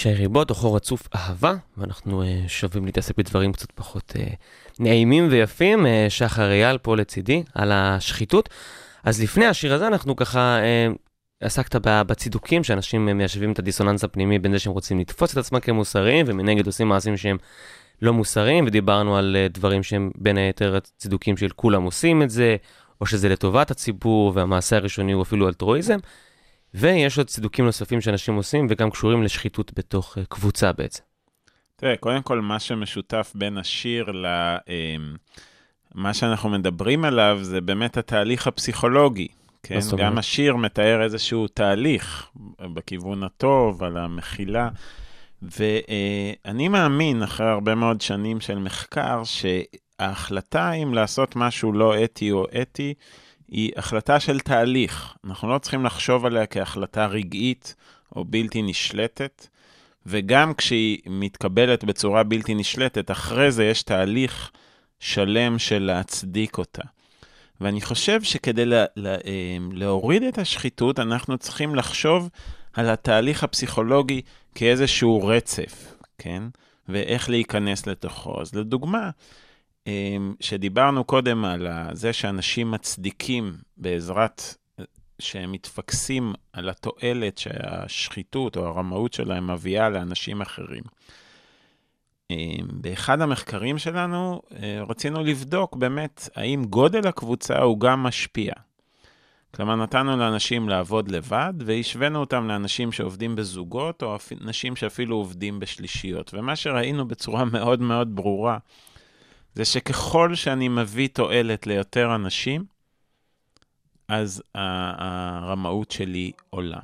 ישי 0.00 0.12
ריבות, 0.12 0.50
אוכו 0.50 0.72
רצוף 0.72 1.08
אהבה, 1.14 1.54
ואנחנו 1.78 2.22
uh, 2.22 2.26
שווים 2.48 2.86
להתעסק 2.86 3.18
בדברים 3.18 3.52
קצת 3.52 3.72
פחות 3.72 4.12
uh, 4.16 4.20
נעימים 4.78 5.28
ויפים. 5.30 5.86
Uh, 5.86 5.88
שחר 6.08 6.50
אייל 6.50 6.78
פה 6.78 6.96
לצידי, 6.96 7.42
על 7.54 7.72
השחיתות. 7.72 8.48
אז 9.04 9.22
לפני 9.22 9.46
השיר 9.46 9.74
הזה 9.74 9.86
אנחנו 9.86 10.16
ככה, 10.16 10.58
uh, 10.58 10.96
עסקת 11.40 11.76
בצידוקים, 11.86 12.64
שאנשים 12.64 13.06
מיישבים 13.06 13.52
את 13.52 13.58
הדיסוננס 13.58 14.04
הפנימי 14.04 14.38
בין 14.38 14.52
זה 14.52 14.58
שהם 14.58 14.72
רוצים 14.72 14.98
לתפוס 14.98 15.32
את 15.32 15.36
עצמם 15.36 15.60
כמוסריים, 15.60 16.26
ומנגד 16.28 16.66
עושים 16.66 16.88
מעשים 16.88 17.16
שהם 17.16 17.36
לא 18.02 18.12
מוסריים, 18.12 18.66
ודיברנו 18.66 19.16
על 19.16 19.36
דברים 19.50 19.82
שהם 19.82 20.10
בין 20.14 20.36
היתר 20.36 20.76
הצידוקים 20.76 21.36
של 21.36 21.48
כולם 21.48 21.82
עושים 21.82 22.22
את 22.22 22.30
זה, 22.30 22.56
או 23.00 23.06
שזה 23.06 23.28
לטובת 23.28 23.70
הציבור, 23.70 24.32
והמעשה 24.34 24.76
הראשוני 24.76 25.12
הוא 25.12 25.22
אפילו 25.22 25.48
אלטרואיזם. 25.48 25.98
ויש 26.74 27.18
עוד 27.18 27.26
צידוקים 27.26 27.64
נוספים 27.64 28.00
שאנשים 28.00 28.34
עושים, 28.34 28.66
וגם 28.70 28.90
קשורים 28.90 29.22
לשחיתות 29.22 29.72
בתוך 29.78 30.18
uh, 30.18 30.20
קבוצה 30.28 30.72
בעצם. 30.72 31.02
תראה, 31.76 31.96
קודם 31.96 32.22
כל, 32.22 32.40
מה 32.40 32.58
שמשותף 32.58 33.32
בין 33.34 33.58
השיר 33.58 34.10
ל... 34.12 34.26
אמ, 34.68 35.16
מה 35.94 36.14
שאנחנו 36.14 36.48
מדברים 36.48 37.04
עליו 37.04 37.38
זה 37.42 37.60
באמת 37.60 37.96
התהליך 37.96 38.46
הפסיכולוגי. 38.46 39.28
כן, 39.62 39.78
אומרת? 39.92 40.06
גם 40.06 40.18
השיר 40.18 40.56
מתאר 40.56 41.02
איזשהו 41.02 41.48
תהליך 41.48 42.30
בכיוון 42.60 43.22
הטוב, 43.22 43.82
על 43.82 43.96
המחילה. 43.96 44.68
ואני 45.42 46.68
מאמין, 46.68 47.22
אחרי 47.22 47.48
הרבה 47.48 47.74
מאוד 47.74 48.00
שנים 48.00 48.40
של 48.40 48.58
מחקר, 48.58 49.22
שההחלטה 49.24 50.72
אם 50.72 50.94
לעשות 50.94 51.36
משהו 51.36 51.72
לא 51.72 52.04
אתי 52.04 52.30
או 52.30 52.46
אתי, 52.62 52.94
היא 53.50 53.72
החלטה 53.76 54.20
של 54.20 54.40
תהליך. 54.40 55.14
אנחנו 55.24 55.48
לא 55.54 55.58
צריכים 55.58 55.84
לחשוב 55.84 56.26
עליה 56.26 56.46
כהחלטה 56.46 57.06
רגעית 57.06 57.74
או 58.16 58.24
בלתי 58.24 58.62
נשלטת, 58.62 59.46
וגם 60.06 60.54
כשהיא 60.54 60.98
מתקבלת 61.06 61.84
בצורה 61.84 62.22
בלתי 62.22 62.54
נשלטת, 62.54 63.10
אחרי 63.10 63.52
זה 63.52 63.64
יש 63.64 63.82
תהליך 63.82 64.50
שלם 65.00 65.58
של 65.58 65.78
להצדיק 65.82 66.58
אותה. 66.58 66.82
ואני 67.60 67.80
חושב 67.80 68.22
שכדי 68.22 68.64
לה, 68.64 68.84
לה, 68.96 69.14
אה, 69.14 69.56
להוריד 69.72 70.22
את 70.22 70.38
השחיתות, 70.38 70.98
אנחנו 70.98 71.38
צריכים 71.38 71.74
לחשוב 71.74 72.28
על 72.72 72.90
התהליך 72.90 73.44
הפסיכולוגי 73.44 74.22
כאיזשהו 74.54 75.26
רצף, 75.26 75.94
כן? 76.18 76.42
ואיך 76.88 77.30
להיכנס 77.30 77.86
לתוכו. 77.86 78.40
אז 78.40 78.54
לדוגמה, 78.54 79.10
שדיברנו 80.40 81.04
קודם 81.04 81.44
על 81.44 81.66
זה 81.92 82.12
שאנשים 82.12 82.70
מצדיקים 82.70 83.52
בעזרת, 83.76 84.54
שהם 85.18 85.52
מתפקסים 85.52 86.32
על 86.52 86.68
התועלת 86.68 87.38
שהשחיתות 87.38 88.56
או 88.56 88.66
הרמאות 88.66 89.12
שלהם 89.12 89.50
מביאה 89.50 89.88
לאנשים 89.88 90.40
אחרים. 90.40 90.82
אה, 92.30 92.36
באחד 92.72 93.20
המחקרים 93.20 93.78
שלנו 93.78 94.42
אה, 94.62 94.82
רצינו 94.88 95.24
לבדוק 95.24 95.76
באמת 95.76 96.28
האם 96.36 96.64
גודל 96.64 97.08
הקבוצה 97.08 97.58
הוא 97.58 97.80
גם 97.80 98.02
משפיע. 98.02 98.52
כלומר, 99.54 99.76
נתנו 99.76 100.16
לאנשים 100.16 100.68
לעבוד 100.68 101.10
לבד, 101.10 101.52
והשווינו 101.66 102.20
אותם 102.20 102.48
לאנשים 102.48 102.92
שעובדים 102.92 103.36
בזוגות, 103.36 104.02
או 104.02 104.16
אפ- 104.16 104.32
נשים 104.40 104.76
שאפילו 104.76 105.16
עובדים 105.16 105.60
בשלישיות. 105.60 106.34
ומה 106.34 106.56
שראינו 106.56 107.08
בצורה 107.08 107.44
מאוד 107.44 107.80
מאוד 107.80 108.16
ברורה, 108.16 108.58
זה 109.54 109.64
שככל 109.64 110.34
שאני 110.34 110.68
מביא 110.68 111.08
תועלת 111.12 111.66
ליותר 111.66 112.14
אנשים, 112.14 112.64
אז 114.08 114.42
הרמאות 114.54 115.90
שלי 115.90 116.32
עולה. 116.50 116.80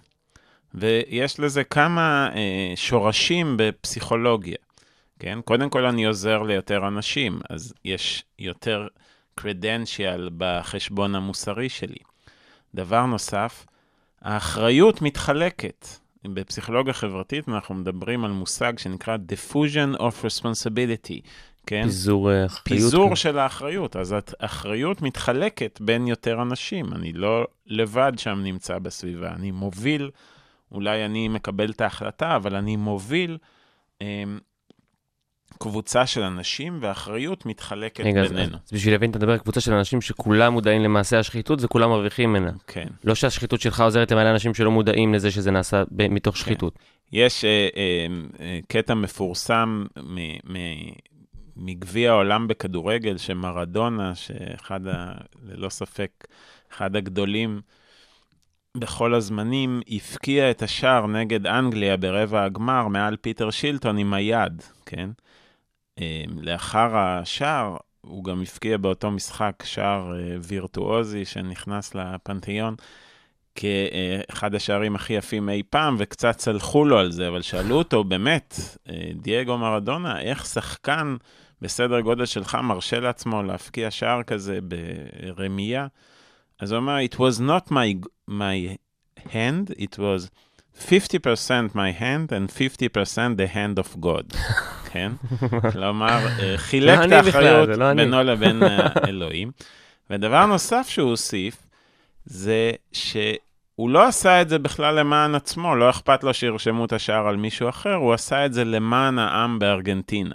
ויש 0.74 1.40
לזה 1.40 1.64
כמה 1.64 2.28
אה, 2.34 2.72
שורשים 2.76 3.56
בפסיכולוגיה. 3.58 4.56
כן? 5.18 5.38
קודם 5.44 5.70
כל 5.70 5.86
אני 5.86 6.06
עוזר 6.06 6.42
ליותר 6.42 6.88
אנשים, 6.88 7.40
אז 7.50 7.74
יש 7.84 8.24
יותר 8.38 8.88
credential 9.40 10.30
בחשבון 10.36 11.14
המוסרי 11.14 11.68
שלי. 11.68 11.98
דבר 12.74 13.06
נוסף, 13.06 13.66
האחריות 14.22 15.02
מתחלקת. 15.02 15.86
בפסיכולוגיה 16.24 16.92
חברתית 16.92 17.48
אנחנו 17.48 17.74
מדברים 17.74 18.24
על 18.24 18.30
מושג 18.30 18.78
שנקרא 18.78 19.16
diffusion 19.16 19.98
of 19.98 20.24
responsibility, 20.24 21.20
כן? 21.66 21.82
פיזור 21.82 22.30
אה, 22.30 22.46
אחריות. 22.46 22.64
פיזור 22.68 23.06
כאן. 23.06 23.16
של 23.16 23.38
האחריות. 23.38 23.96
אז 23.96 24.14
האחריות 24.40 25.02
מתחלקת 25.02 25.78
בין 25.80 26.06
יותר 26.06 26.42
אנשים. 26.42 26.92
אני 26.92 27.12
לא 27.12 27.46
לבד 27.66 28.12
שם 28.16 28.40
נמצא 28.42 28.78
בסביבה, 28.78 29.32
אני 29.32 29.50
מוביל, 29.50 30.10
אולי 30.72 31.04
אני 31.04 31.28
מקבל 31.28 31.70
את 31.70 31.80
ההחלטה, 31.80 32.36
אבל 32.36 32.54
אני 32.56 32.76
מוביל 32.76 33.38
אמ, 34.00 34.38
קבוצה 35.58 36.06
של 36.06 36.22
אנשים, 36.22 36.78
והאחריות 36.80 37.46
מתחלקת 37.46 38.04
רגע, 38.04 38.22
אז, 38.22 38.32
בינינו. 38.32 38.56
אז 38.66 38.72
בשביל 38.72 38.94
להבין, 38.94 39.10
אתה 39.10 39.18
מדבר 39.18 39.32
על 39.32 39.38
קבוצה 39.38 39.60
של 39.60 39.72
אנשים 39.72 40.00
שכולם 40.00 40.52
מודעים 40.52 40.82
למעשה 40.82 41.18
השחיתות 41.18 41.58
וכולם 41.62 41.90
מרוויחים 41.90 42.30
ממנה. 42.30 42.50
כן. 42.66 42.86
לא 43.04 43.14
שהשחיתות 43.14 43.60
שלך 43.60 43.80
עוזרת 43.80 44.10
למלא 44.12 44.30
אנשים 44.30 44.54
שלא 44.54 44.70
מודעים 44.70 45.14
לזה 45.14 45.30
שזה 45.30 45.50
נעשה 45.50 45.82
ב- 45.90 46.08
מתוך 46.08 46.36
שחיתות. 46.36 46.78
יש 47.12 47.44
אה, 47.44 47.68
אה, 47.76 48.06
אה, 48.40 48.58
קטע 48.68 48.94
מפורסם 48.94 49.84
מ- 49.98 50.52
מ- 50.52 50.92
מגביע 51.56 52.10
העולם 52.10 52.48
בכדורגל, 52.48 53.16
שמרדונה, 53.18 54.14
שאחד, 54.14 54.86
ה, 54.86 55.12
ללא 55.42 55.68
ספק, 55.68 56.26
אחד 56.72 56.96
הגדולים 56.96 57.60
בכל 58.76 59.14
הזמנים, 59.14 59.80
הפקיע 59.88 60.50
את 60.50 60.62
השער 60.62 61.06
נגד 61.06 61.46
אנגליה 61.46 61.96
ברבע 61.96 62.44
הגמר 62.44 62.88
מעל 62.88 63.16
פיטר 63.16 63.50
שילטון 63.50 63.98
עם 63.98 64.14
היד, 64.14 64.62
כן? 64.86 65.10
אה, 66.00 66.24
לאחר 66.36 66.96
השער, 66.96 67.76
הוא 68.00 68.24
גם 68.24 68.42
הפקיע 68.42 68.76
באותו 68.76 69.10
משחק 69.10 69.62
שער 69.64 70.14
אה, 70.18 70.36
וירטואוזי 70.42 71.24
שנכנס 71.24 71.94
לפנתיאון. 71.94 72.74
כאחד 73.54 74.54
השערים 74.54 74.94
הכי 74.94 75.12
יפים 75.12 75.48
אי 75.48 75.62
פעם, 75.70 75.96
וקצת 75.98 76.40
סלחו 76.40 76.84
לו 76.84 76.98
על 76.98 77.12
זה, 77.12 77.28
אבל 77.28 77.42
שאלו 77.42 77.74
אותו, 77.76 78.04
באמת, 78.04 78.54
אה, 78.88 79.10
דייגו 79.14 79.58
מרדונה, 79.58 80.20
איך 80.20 80.46
שחקן 80.46 81.16
בסדר 81.62 82.00
גודל 82.00 82.26
שלך 82.26 82.58
מרשה 82.62 83.00
לעצמו 83.00 83.42
להפקיע 83.42 83.90
שער 83.90 84.22
כזה 84.22 84.58
ברמייה? 84.62 85.86
אז 86.60 86.72
הוא 86.72 86.78
אמר, 86.78 86.96
it 87.10 87.14
was 87.14 87.40
not 87.40 87.72
my, 87.72 88.06
my 88.30 88.76
hand, 89.18 89.70
it 89.78 89.98
was 89.98 90.30
50% 90.78 91.74
my 91.74 91.90
hand 91.90 92.32
and 92.32 92.50
50% 92.50 93.36
the 93.36 93.46
hand 93.46 93.78
of 93.78 94.00
God, 94.00 94.36
כן? 94.90 95.12
כלומר, 95.72 96.26
אה, 96.40 96.54
חילק 96.56 96.98
לא 96.98 97.04
את 97.04 97.12
אני 97.12 97.28
בכלל, 97.28 97.46
האחריות 97.46 97.78
לא. 97.78 97.94
בינו 97.94 98.22
לבין 98.22 98.62
האלוהים. 98.62 99.50
ודבר 100.10 100.46
נוסף 100.46 100.86
שהוא 100.88 101.10
הוסיף, 101.10 101.56
זה 102.24 102.72
שהוא 102.92 103.90
לא 103.90 104.06
עשה 104.06 104.42
את 104.42 104.48
זה 104.48 104.58
בכלל 104.58 104.94
למען 104.94 105.34
עצמו, 105.34 105.76
לא 105.76 105.90
אכפת 105.90 106.24
לו 106.24 106.34
שירשמו 106.34 106.84
את 106.84 106.92
השער 106.92 107.28
על 107.28 107.36
מישהו 107.36 107.68
אחר, 107.68 107.94
הוא 107.94 108.12
עשה 108.12 108.46
את 108.46 108.52
זה 108.52 108.64
למען 108.64 109.18
העם 109.18 109.58
בארגנטינה. 109.58 110.34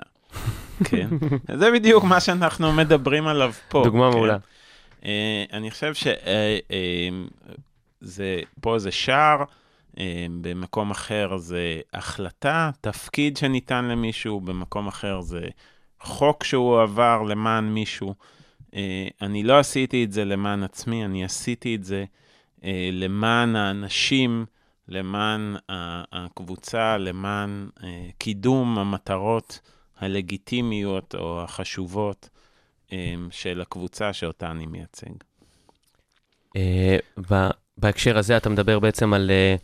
כן? 0.84 1.08
זה 1.60 1.72
בדיוק 1.72 2.04
מה 2.04 2.20
שאנחנו 2.20 2.74
מדברים 2.74 3.28
עליו 3.28 3.54
פה. 3.70 3.82
דוגמה 3.86 4.12
כן? 4.12 4.17
מעולה. 4.17 4.38
אה, 5.06 5.44
אני 5.54 5.72
חושב 5.72 5.94
שפה 8.04 8.80
זה 8.80 8.91
שער, 8.91 9.44
אה, 10.00 10.26
במקום 10.41 10.91
אחר 10.91 11.38
זה 11.38 11.80
החלטה, 11.94 12.72
תפקיד 12.82 13.38
שניתן 13.38 13.86
למישהו, 13.86 14.41
במקום 14.41 14.88
אחר 14.88 15.22
זה 15.22 15.41
חוק 16.00 16.44
שהוא 16.44 16.82
עבר 16.82 17.22
למען 17.22 17.63
מישהו. 17.63 18.13
אה, 18.76 19.08
אני 19.22 19.44
לא 19.44 19.60
עשיתי 19.60 20.04
את 20.04 20.12
זה 20.12 20.26
למען 20.26 20.63
עצמי, 20.63 21.06
אני 21.06 21.26
עשיתי 21.26 21.76
את 21.76 21.84
זה 21.84 22.06
אה, 22.63 22.89
למען 22.91 23.56
האנשים, 23.56 24.46
למען 24.88 25.56
הקבוצה, 26.12 26.98
למען 26.98 27.70
אה, 27.84 28.08
קידום 28.17 28.78
המטרות 28.80 29.60
הלגיטימיות 30.02 31.16
או 31.16 31.42
החשובות 31.44 32.30
אה, 32.94 33.16
של 33.32 33.62
הקבוצה 33.62 34.14
שאותה 34.14 34.52
אני 34.52 34.66
מייצג. 34.66 35.12
אה, 36.56 36.98
בהקשר 37.78 38.18
הזה 38.18 38.38
אתה 38.38 38.50
מדבר 38.50 38.80
בעצם 38.80 39.14
על 39.14 39.32
אה, 39.32 39.56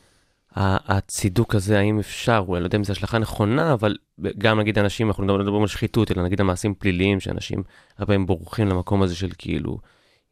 הצידוק 0.88 1.56
הזה, 1.56 1.80
האם 1.80 2.00
אפשר, 2.00 2.43
אולי 2.47 2.62
לא 2.62 2.65
יודע 2.65 2.78
אם 2.78 2.84
זו 2.84 2.91
השלכה 2.91 3.17
נכונה, 3.17 3.73
אבל 3.73 3.95
גם 4.38 4.60
נגיד 4.60 4.80
אנשים, 4.80 5.08
אנחנו 5.08 5.28
לא 5.28 5.38
מדברים 5.38 5.62
על 5.62 5.67
שחיתות, 5.67 6.12
אלא 6.12 6.23
נגיד 6.23 6.41
על 6.41 6.47
מעשים 6.47 6.73
פליליים, 6.73 7.19
שאנשים 7.19 7.63
הרבה 7.97 8.06
פעמים 8.06 8.26
בורחים 8.26 8.67
למקום 8.67 9.04
הזה 9.04 9.15
של 9.15 9.30
כאילו, 9.38 9.80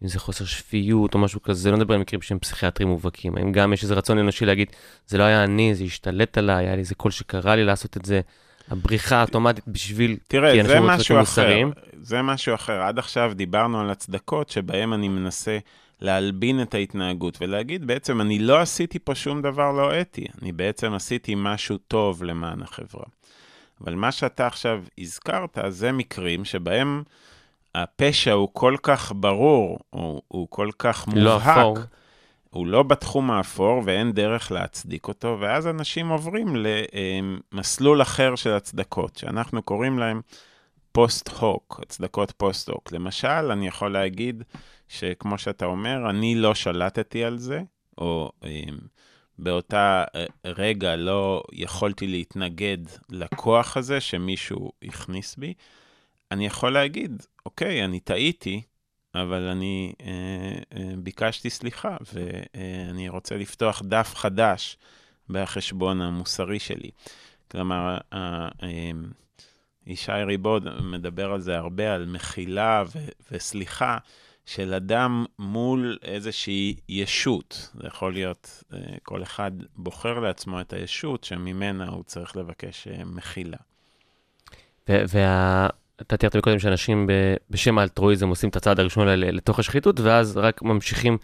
אם 0.04 0.08
זה 0.08 0.20
חוסר 0.20 0.46
שפיות 0.46 1.14
או 1.14 1.20
משהו 1.20 1.42
כזה, 1.42 1.72
לא 1.72 1.78
נדבר 1.78 1.94
על 1.94 2.00
מקרים 2.00 2.22
שהם 2.22 2.40
פסיכיאטרים 2.40 2.90
מובהקים, 2.90 3.38
האם 3.38 3.52
גם 3.52 3.74
יש 3.74 3.84
איזה 3.84 3.94
רצון 3.94 4.18
אנושי 4.18 4.46
להגיד, 4.46 4.72
זה 5.08 5.18
לא 5.18 5.24
היה 5.24 5.44
אני, 5.44 5.76
זה 5.76 5.84
השתלט 5.84 6.38
עליי, 6.38 6.66
היה 6.66 6.76
לי 6.76 6.80
איזה 6.80 6.96
קול 6.96 7.12
שקרא 7.12 7.56
לי 7.56 7.64
לעשות 7.64 7.98
את 7.98 8.06
זה, 8.06 8.22
הבריחה 8.70 9.16
האוטומטית 9.16 9.68
בשביל, 9.68 10.18
תראה, 10.28 10.64
זה 10.68 10.80
משהו 10.80 11.22
אחר. 11.22 11.70
זה 12.02 12.22
משהו 12.22 12.56
אחר. 12.56 12.82
עד 12.82 13.00
עכשיו 13.00 13.32
דיברנו 13.36 13.82
על 13.82 13.90
הצדקות 13.90 14.50
שבהם 14.50 14.94
אני 14.94 15.08
מנסה 15.08 15.58
להלבין 16.02 16.62
את 16.62 16.74
ההתנהגות 16.74 17.38
ולהגיד, 17.42 17.88
בעצם 17.88 18.22
אני 18.22 18.40
לא 18.40 18.60
עשיתי 18.60 19.00
פה 19.00 19.16
שום 19.16 19.42
דבר 19.42 19.72
לא 19.72 20.02
אתי, 20.02 20.26
אני 20.42 20.52
בעצם 20.52 20.94
עשיתי 20.94 21.34
משהו 21.38 21.78
טוב 21.78 22.24
למען 22.24 22.62
החברה. 22.62 23.06
אבל 23.82 23.96
מה 23.96 24.12
שאתה 24.12 24.48
עכשיו 24.48 24.84
הזכרת, 25.00 25.58
זה 25.68 25.92
מקרים 25.92 26.46
שבהם 26.46 27.04
הפשע 27.76 28.32
הוא 28.32 28.50
כל 28.54 28.76
כך 28.84 29.12
ברור, 29.16 29.80
הוא, 29.90 30.22
הוא 30.28 30.48
כל 30.50 30.70
כך 30.80 31.06
לא 31.16 31.34
מובהק, 31.34 31.58
אפור. 31.58 31.78
הוא 32.56 32.68
לא 32.68 32.84
בתחום 32.84 33.32
האפור 33.32 33.82
ואין 33.86 34.12
דרך 34.12 34.52
להצדיק 34.52 35.08
אותו, 35.08 35.38
ואז 35.40 35.68
אנשים 35.68 36.10
עוברים 36.10 36.56
למסלול 37.54 38.02
אחר 38.02 38.36
של 38.36 38.54
הצדקות, 38.54 39.18
שאנחנו 39.18 39.62
קוראים 39.62 40.00
להם 40.00 40.22
post-hoc, 40.92 41.80
הצדקות 41.84 42.32
post-hoc. 42.32 42.92
למשל, 42.92 43.28
אני 43.28 43.68
יכול 43.68 43.94
להגיד 43.94 44.44
שכמו 44.88 45.38
שאתה 45.38 45.66
אומר, 45.66 46.10
אני 46.10 46.36
לא 46.36 46.56
שלטתי 46.56 47.24
על 47.24 47.38
זה, 47.38 47.62
או 47.98 48.32
אה, 48.44 48.50
באותה 49.40 50.04
אה, 50.16 50.26
רגע 50.46 50.96
לא 50.96 51.44
יכולתי 51.52 52.08
להתנגד 52.08 52.78
לכוח 53.10 53.78
הזה 53.78 54.02
שמישהו 54.02 54.72
הכניס 54.84 55.36
בי. 55.36 55.54
אני 56.32 56.46
יכול 56.46 56.74
להגיד, 56.74 57.24
אוקיי, 57.46 57.86
אני 57.86 58.00
טעיתי, 58.00 58.62
אבל 59.16 59.42
אני 59.48 59.94
אה, 60.02 60.08
אה, 60.78 60.94
ביקשתי 60.98 61.50
סליחה, 61.50 61.98
ואני 62.14 63.10
רוצה 63.10 63.38
לפתוח 63.38 63.82
דף 63.86 64.16
חדש 64.16 64.78
בחשבון 65.30 66.02
המוסרי 66.02 66.60
שלי. 66.60 66.90
כלומר, 67.52 67.98
אה, 68.14 68.50
ישי 69.88 70.12
ריבוד 70.12 70.82
מדבר 70.82 71.32
על 71.32 71.42
זה 71.42 71.58
הרבה, 71.58 71.94
על 71.94 72.06
מחילה 72.06 72.84
ו- 72.96 73.08
וסליחה 73.32 73.98
של 74.46 74.74
אדם 74.74 75.26
מול 75.40 75.98
איזושהי 76.04 76.76
ישות. 76.90 77.70
זה 77.74 77.88
יכול 77.88 78.14
להיות, 78.14 78.64
כל 79.04 79.24
אחד 79.24 79.52
בוחר 79.76 80.20
לעצמו 80.20 80.62
את 80.62 80.74
הישות 80.74 81.24
שממנה 81.24 81.90
הוא 81.90 82.04
צריך 82.04 82.38
לבקש 82.38 82.88
אה, 82.88 83.06
מחילה. 83.06 83.58
ואתה 86.00 86.18
תיארת 86.18 86.38
קודם 86.38 86.60
שאנשים 86.60 87.10
בשם 87.50 87.78
האלטרואיזם 87.78 88.30
עושים 88.30 88.50
את 88.50 88.56
הצעד 88.56 88.80
הראשון 88.80 89.08
לתוך 89.08 89.60
השחיתות, 89.60 90.00
ואז 90.00 90.38
רק 90.38 90.62
ממשיכים 90.62 91.18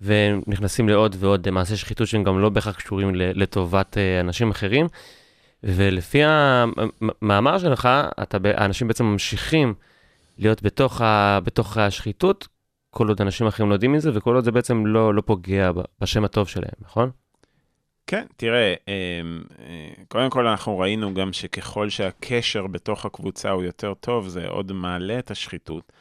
ונכנסים 0.00 0.88
לעוד 0.88 1.16
ועוד 1.18 1.50
מעשי 1.50 1.76
שחיתות 1.76 2.08
שהם 2.08 2.24
גם 2.24 2.38
לא 2.38 2.48
בהכרח 2.48 2.76
קשורים 2.76 3.14
לטובת 3.14 3.98
אה, 3.98 4.20
אנשים 4.20 4.50
אחרים. 4.50 4.86
ולפי 5.62 6.22
המאמר 6.24 7.58
שלך, 7.58 7.88
אתה, 8.22 8.38
האנשים 8.54 8.88
בעצם 8.88 9.04
ממשיכים 9.04 9.74
להיות 10.38 10.62
בתוך, 10.62 11.00
ה, 11.00 11.38
בתוך 11.44 11.76
השחיתות, 11.76 12.48
כל 12.90 13.08
עוד 13.08 13.20
אנשים 13.20 13.46
אחרים 13.46 13.68
לא 13.68 13.74
יודעים 13.74 13.92
מזה, 13.92 14.10
וכל 14.14 14.34
עוד 14.34 14.44
זה 14.44 14.52
בעצם 14.52 14.86
לא, 14.86 15.14
לא 15.14 15.22
פוגע 15.26 15.70
בשם 16.00 16.24
הטוב 16.24 16.48
שלהם, 16.48 16.74
נכון? 16.80 17.10
כן, 18.08 18.26
תראה, 18.36 18.74
אה, 18.88 18.94
אה, 19.60 20.04
קודם 20.08 20.30
כל 20.30 20.46
אנחנו 20.46 20.78
ראינו 20.78 21.14
גם 21.14 21.32
שככל 21.32 21.88
שהקשר 21.88 22.66
בתוך 22.66 23.04
הקבוצה 23.06 23.50
הוא 23.50 23.62
יותר 23.62 23.94
טוב, 23.94 24.28
זה 24.28 24.46
עוד 24.46 24.72
מעלה 24.72 25.18
את 25.18 25.30
השחיתות. 25.30 25.92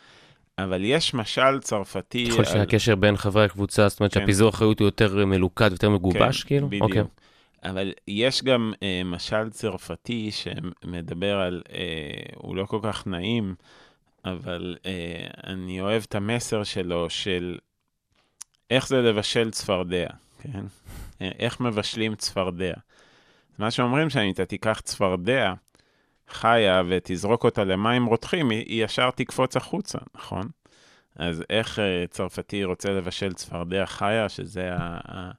אבל 0.58 0.84
יש 0.84 1.14
משל 1.14 1.60
צרפתי... 1.60 2.30
ככל 2.32 2.44
שהקשר 2.44 2.96
בין 2.96 3.18
חברי 3.18 3.46
הקבוצה, 3.46 3.90
זאת 3.90 4.00
אומרת 4.00 4.14
כן. 4.14 4.20
שהפיזור 4.20 4.48
האחריות 4.48 4.80
הוא 4.80 4.88
יותר 4.88 5.26
מלוכד, 5.26 5.72
יותר 5.72 5.90
מגובש, 5.90 6.44
כן, 6.44 6.48
כאילו? 6.48 6.68
בדיוק. 6.68 6.84
אוקיי. 6.84 7.04
אבל 7.64 7.94
יש 8.08 8.44
גם 8.44 8.74
אה, 8.84 9.02
משל 9.06 9.50
צרפתי 9.50 10.32
שמדבר 10.32 11.36
על, 11.40 11.62
אה, 11.74 11.84
הוא 12.36 12.56
לא 12.56 12.66
כל 12.66 12.80
כך 12.84 13.08
נעים, 13.08 13.56
אבל 14.26 14.76
אה, 14.86 15.28
אני 15.48 15.82
אוהב 15.82 16.04
את 16.08 16.16
המסר 16.16 16.64
שלו 16.64 17.10
של 17.10 17.58
איך 18.70 18.88
זה 18.88 19.02
לבשל 19.02 19.52
צפרדע, 19.52 20.08
כן? 20.42 20.66
איך 21.22 21.60
מבשלים 21.60 22.16
צפרדע. 22.16 22.74
מה 23.60 23.72
שאומרים 23.72 24.10
שאם 24.10 24.32
אתה 24.32 24.46
תיקח 24.46 24.80
צפרדע 24.84 25.54
חיה 26.30 26.82
ותזרוק 26.88 27.44
אותה 27.44 27.64
למים 27.64 28.06
רותחים, 28.06 28.50
היא, 28.50 28.86
ישר 28.86 29.12
תקפוץ 29.12 29.58
החוצה, 29.58 29.98
נכון? 30.16 30.48
אז 31.16 31.44
איך 31.50 31.80
אה, 31.80 32.06
צרפתי 32.10 32.64
רוצה 32.64 32.90
לבשל 32.90 33.34
צפרדע 33.34 33.86
חיה, 33.86 34.30
שזה. 34.30 34.70
ה 34.74 35.00
ה- 35.08 35.32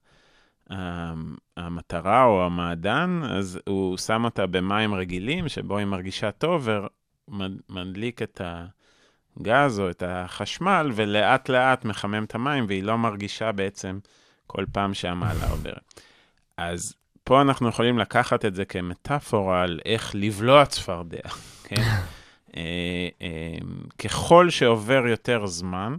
המטרה 1.57 2.25
או 2.25 2.45
המעדן, 2.45 3.21
אז 3.31 3.61
הוא 3.69 3.97
שם 3.97 4.25
אותה 4.25 4.47
במים 4.47 4.95
רגילים, 4.95 5.49
שבו 5.49 5.79
היא 5.79 5.87
מרגישה 5.87 6.31
טוב, 6.31 6.69
ומדליק 7.29 8.23
את 8.23 8.41
הגז 9.37 9.81
או 9.81 9.91
את 9.91 10.03
החשמל, 10.07 10.91
ולאט 10.95 11.49
לאט 11.49 11.85
מחמם 11.85 12.25
את 12.25 12.35
המים, 12.35 12.65
והיא 12.69 12.83
לא 12.83 12.99
מרגישה 12.99 13.53
בעצם 13.53 13.99
כל 14.49 14.65
פעם 14.73 14.95
שהמעלה 14.95 15.51
עוברת. 15.51 16.01
אז 16.57 16.95
פה 17.25 17.41
אנחנו 17.41 17.69
יכולים 17.69 17.99
לקחת 17.99 18.45
את 18.45 18.55
זה 18.55 18.65
כמטאפורה 18.65 19.63
על 19.63 19.81
איך 19.85 20.13
לבלוע 20.15 20.67
צפרדע, 20.67 21.29
כן? 21.65 21.83
אה, 22.57 23.09
אה, 23.23 23.59
ככל 23.99 24.51
שעובר 24.51 25.07
יותר 25.07 25.47
זמן, 25.47 25.97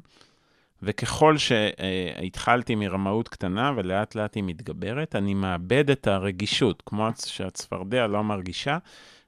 וככל 0.83 1.35
שהתחלתי 1.37 2.75
מרמאות 2.75 3.27
קטנה 3.27 3.73
ולאט 3.75 4.15
לאט 4.15 4.35
היא 4.35 4.43
מתגברת, 4.43 5.15
אני 5.15 5.33
מאבד 5.33 5.89
את 5.89 6.07
הרגישות. 6.07 6.83
כמו 6.85 7.07
שהצפרדע 7.25 8.07
לא 8.07 8.23
מרגישה, 8.23 8.77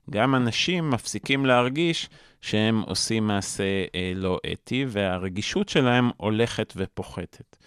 גם 0.09 0.35
אנשים 0.35 0.89
מפסיקים 0.89 1.45
להרגיש 1.45 2.09
שהם 2.41 2.81
עושים 2.81 3.27
מעשה 3.27 3.63
אה, 3.95 4.11
לא 4.15 4.39
אתי, 4.53 4.85
והרגישות 4.87 5.69
שלהם 5.69 6.09
הולכת 6.17 6.73
ופוחתת. 6.75 7.57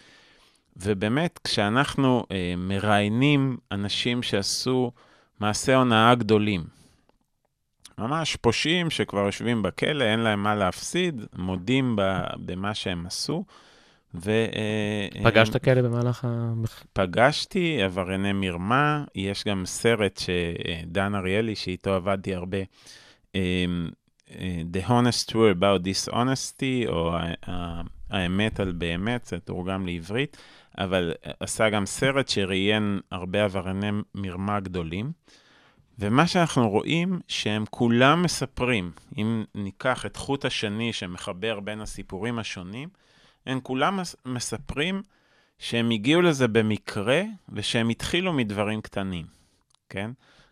ובאמת, 0.77 1.41
כשאנחנו 1.45 2.27
אה, 2.31 2.55
מראיינים 2.57 3.57
אנשים 3.73 4.23
שעשו 4.23 4.93
מעשי 5.41 5.73
הונאה 5.73 6.15
גדולים, 6.15 6.65
ממש 7.99 8.37
פושעים 8.37 8.91
שכבר 8.91 9.27
יושבים 9.27 9.63
בכלא, 9.63 10.05
אין 10.05 10.21
להם 10.21 10.43
מה 10.43 10.55
להפסיד, 10.55 11.27
מודים 11.37 11.97
במה 12.39 12.75
שהם 12.75 13.07
עשו. 13.07 13.45
ו... 14.15 14.31
אה, 14.31 15.25
פגשת 15.25 15.63
כאלה 15.63 15.83
במהלך 15.83 16.25
ה... 16.25 16.53
פגשתי 16.93 17.83
עברייני 17.83 18.33
מרמה, 18.33 19.05
יש 19.15 19.45
גם 19.45 19.67
סרט 19.67 20.21
שדן 20.21 21.15
אריאלי, 21.15 21.57
שאיתו 21.57 21.95
עבדתי 21.95 22.35
הרבה, 22.35 22.59
אה, 23.35 23.65
The 24.73 24.89
Honest 24.89 25.31
True 25.31 25.59
About 25.59 25.83
Dishonesty, 25.85 26.89
או 26.89 27.17
האמת 28.11 28.61
על 28.61 28.73
באמת, 28.73 29.25
זה 29.25 29.39
תורגם 29.41 29.87
לעברית, 29.87 30.37
אבל 30.79 31.13
עשה 31.41 31.71
גם 31.71 31.87
סרט 31.87 32.29
שראיין 32.29 33.01
הרבה 33.11 33.45
עברייני 33.45 33.91
מרמה 34.15 34.61
גדולים. 34.61 35.13
ומה 35.99 36.27
שאנחנו 36.27 36.71
רואים, 36.71 37.21
שהם 37.29 37.65
כולם 37.71 38.23
מספרים, 38.23 38.91
אם 39.19 39.45
ניקח 39.55 40.07
את 40.07 40.17
חוט 40.17 40.45
השני 40.45 40.93
שמחבר 40.93 41.61
בין 41.61 41.81
הסיפורים 41.81 42.39
השונים, 42.39 42.89
הם 43.47 43.61
כולם 43.61 44.01
מספרים 44.27 45.03
שהם 45.59 45.91
הגיעו 45.91 46.23
לזה 46.23 46.49
במקרה, 46.49 47.23
ושהם 47.49 47.89
התחילו 47.89 48.33
מדברים 48.33 48.81
קטנים, 48.81 49.27
כן? 49.89 50.11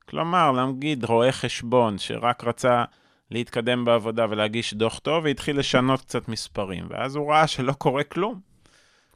כלומר, 0.08 0.66
נגיד 0.66 1.04
רואה 1.04 1.32
חשבון 1.32 1.98
שרק 1.98 2.44
רצה 2.44 2.84
להתקדם 3.30 3.84
בעבודה 3.84 4.26
ולהגיש 4.30 4.74
דוח 4.74 4.98
טוב, 4.98 5.24
והתחיל 5.24 5.58
לשנות 5.58 6.00
קצת 6.00 6.28
מספרים, 6.28 6.86
ואז 6.90 7.16
הוא 7.16 7.32
ראה 7.32 7.46
שלא 7.46 7.72
קורה 7.72 8.04
כלום. 8.04 8.51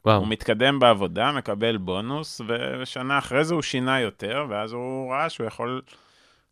וואו. 0.05 0.17
הוא 0.19 0.27
מתקדם 0.27 0.79
בעבודה, 0.79 1.31
מקבל 1.31 1.77
בונוס, 1.77 2.41
ושנה 2.81 3.17
אחרי 3.17 3.43
זה 3.43 3.53
הוא 3.53 3.61
שינה 3.61 3.99
יותר, 3.99 4.45
ואז 4.49 4.73
הוא 4.73 5.13
ראה 5.13 5.29
שהוא 5.29 5.47
יכול 5.47 5.81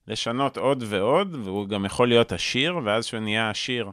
לשנות 0.08 0.58
עוד 0.58 0.84
ועוד, 0.88 1.36
והוא 1.44 1.68
גם 1.68 1.86
יכול 1.86 2.08
להיות 2.08 2.32
עשיר, 2.32 2.80
ואז 2.84 3.06
כשהוא 3.06 3.20
נהיה 3.20 3.50
עשיר, 3.50 3.92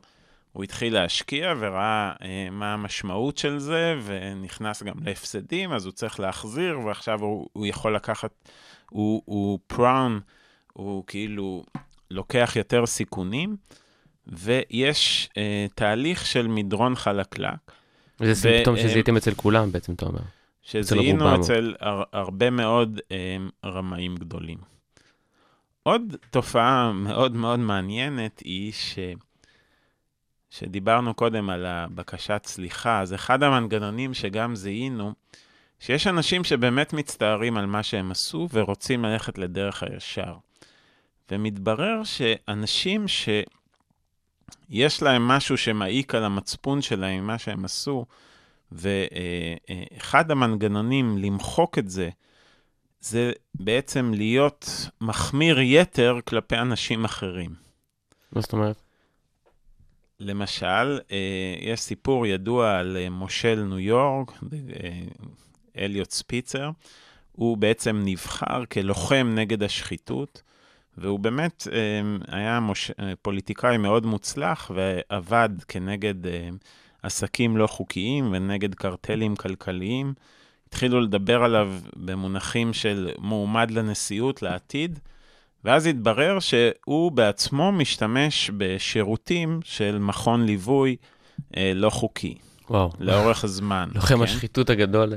הוא 0.52 0.64
התחיל 0.64 0.94
להשקיע 0.94 1.54
וראה 1.58 2.12
אה, 2.22 2.48
מה 2.50 2.74
המשמעות 2.74 3.38
של 3.38 3.58
זה, 3.58 3.94
ונכנס 4.04 4.82
גם 4.82 4.94
להפסדים, 5.04 5.72
אז 5.72 5.84
הוא 5.84 5.92
צריך 5.92 6.20
להחזיר, 6.20 6.80
ועכשיו 6.80 7.20
הוא, 7.20 7.48
הוא 7.52 7.66
יכול 7.66 7.96
לקחת, 7.96 8.48
הוא, 8.90 9.22
הוא 9.24 9.58
פראון, 9.66 10.20
הוא 10.72 11.04
כאילו 11.06 11.64
לוקח 12.10 12.52
יותר 12.56 12.86
סיכונים, 12.86 13.56
ויש 14.26 15.28
אה, 15.36 15.66
תהליך 15.74 16.26
של 16.26 16.46
מדרון 16.46 16.94
חלקלק. 16.94 17.72
זה 18.18 18.34
סימפטום 18.34 18.76
שזיהיתם 18.76 19.16
אצל 19.16 19.34
כולם 19.34 19.72
בעצם, 19.72 19.92
אתה 19.92 20.06
אומר. 20.06 20.20
שזיהינו. 20.62 21.40
אצל 21.40 21.74
הר, 21.80 22.02
הרבה 22.12 22.50
מאוד 22.50 23.00
אה, 23.12 23.36
רמאים 23.64 24.16
גדולים. 24.16 24.58
עוד 25.82 26.16
תופעה 26.30 26.92
מאוד 26.92 27.36
מאוד 27.36 27.58
מעניינת 27.58 28.40
היא 28.44 28.72
ש... 28.72 28.98
שדיברנו 30.50 31.14
קודם 31.14 31.50
על 31.50 31.66
הבקשת 31.66 32.42
סליחה, 32.46 33.00
אז 33.00 33.14
אחד 33.14 33.42
המנגנונים 33.42 34.14
שגם 34.14 34.56
זיהינו, 34.56 35.12
שיש 35.80 36.06
אנשים 36.06 36.44
שבאמת 36.44 36.92
מצטערים 36.92 37.56
על 37.56 37.66
מה 37.66 37.82
שהם 37.82 38.10
עשו 38.10 38.48
ורוצים 38.52 39.04
ללכת 39.04 39.38
לדרך 39.38 39.82
הישר. 39.82 40.34
ומתברר 41.30 42.04
שאנשים 42.04 43.08
שיש 44.70 45.02
להם 45.02 45.28
משהו 45.28 45.58
שמעיק 45.58 46.14
על 46.14 46.24
המצפון 46.24 46.82
שלהם, 46.82 47.26
מה 47.26 47.38
שהם 47.38 47.64
עשו, 47.64 48.06
ואחד 48.72 50.30
המנגנונים 50.30 51.18
למחוק 51.18 51.78
את 51.78 51.90
זה, 51.90 52.10
זה 53.00 53.32
בעצם 53.54 54.12
להיות 54.14 54.88
מחמיר 55.00 55.60
יתר 55.60 56.18
כלפי 56.24 56.56
אנשים 56.56 57.04
אחרים. 57.04 57.54
מה 58.32 58.40
זאת 58.40 58.52
אומרת? 58.52 58.82
למשל, 60.20 61.00
אה, 61.10 61.54
יש 61.60 61.80
סיפור 61.80 62.26
ידוע 62.26 62.78
על 62.78 62.96
אה, 62.96 63.10
מושל 63.10 63.62
ניו 63.68 63.78
יורק, 63.78 64.32
אה, 64.32 65.00
אליוט 65.78 66.10
ספיצר. 66.10 66.70
הוא 67.32 67.56
בעצם 67.56 68.02
נבחר 68.04 68.64
כלוחם 68.64 69.32
נגד 69.34 69.62
השחיתות, 69.62 70.42
והוא 70.98 71.20
באמת 71.20 71.68
אה, 71.72 72.36
היה 72.38 72.60
מוש... 72.60 72.90
אה, 73.00 73.12
פוליטיקאי 73.22 73.76
מאוד 73.76 74.06
מוצלח 74.06 74.70
ועבד 74.74 75.50
כנגד 75.68 76.26
אה, 76.26 76.48
עסקים 77.02 77.56
לא 77.56 77.66
חוקיים 77.66 78.28
ונגד 78.32 78.74
קרטלים 78.74 79.36
כלכליים. 79.36 80.14
התחילו 80.68 81.00
לדבר 81.00 81.44
עליו 81.44 81.72
במונחים 81.96 82.72
של 82.72 83.10
מועמד 83.18 83.70
לנשיאות 83.70 84.42
לעתיד, 84.42 84.98
ואז 85.64 85.86
התברר 85.86 86.38
שהוא 86.40 87.12
בעצמו 87.12 87.72
משתמש 87.72 88.50
בשירותים 88.56 89.60
של 89.64 89.98
מכון 89.98 90.46
ליווי 90.46 90.96
אה, 91.56 91.72
לא 91.74 91.90
חוקי, 91.90 92.34
וואו. 92.70 92.90
לאורך 93.00 93.44
הזמן. 93.44 93.88
לוחם 93.94 94.16
כן? 94.16 94.22
השחיתות 94.22 94.70
הגדול. 94.70 95.12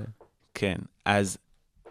כן, 0.53 0.75
אז 1.05 1.37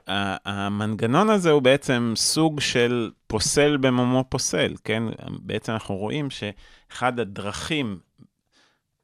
המנגנון 0.07 1.31
הזה 1.31 1.51
הוא 1.51 1.63
בעצם 1.63 2.13
סוג 2.17 2.61
של 2.61 3.11
פוסל 3.27 3.77
במומו 3.77 4.25
פוסל, 4.29 4.75
כן? 4.85 5.03
בעצם 5.39 5.73
אנחנו 5.73 5.97
רואים 5.97 6.29
שאחד 6.31 7.21
הדרכים 7.21 7.99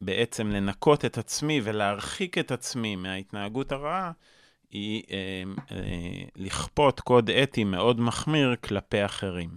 בעצם 0.01 0.51
לנקות 0.51 1.05
את 1.05 1.19
עצמי 1.19 1.61
ולהרחיק 1.65 2.39
את 2.39 2.53
עצמי 2.53 2.97
מההתנהגות 2.97 3.73
הרעה, 3.73 4.13
היא 4.71 5.03
אה, 5.11 5.43
אה, 5.73 6.23
לכפות 6.37 7.01
קוד 7.01 7.31
אתי 7.31 7.65
מאוד 7.65 8.01
מחמיר 8.01 8.55
כלפי 8.65 9.05
אחרים. 9.05 9.51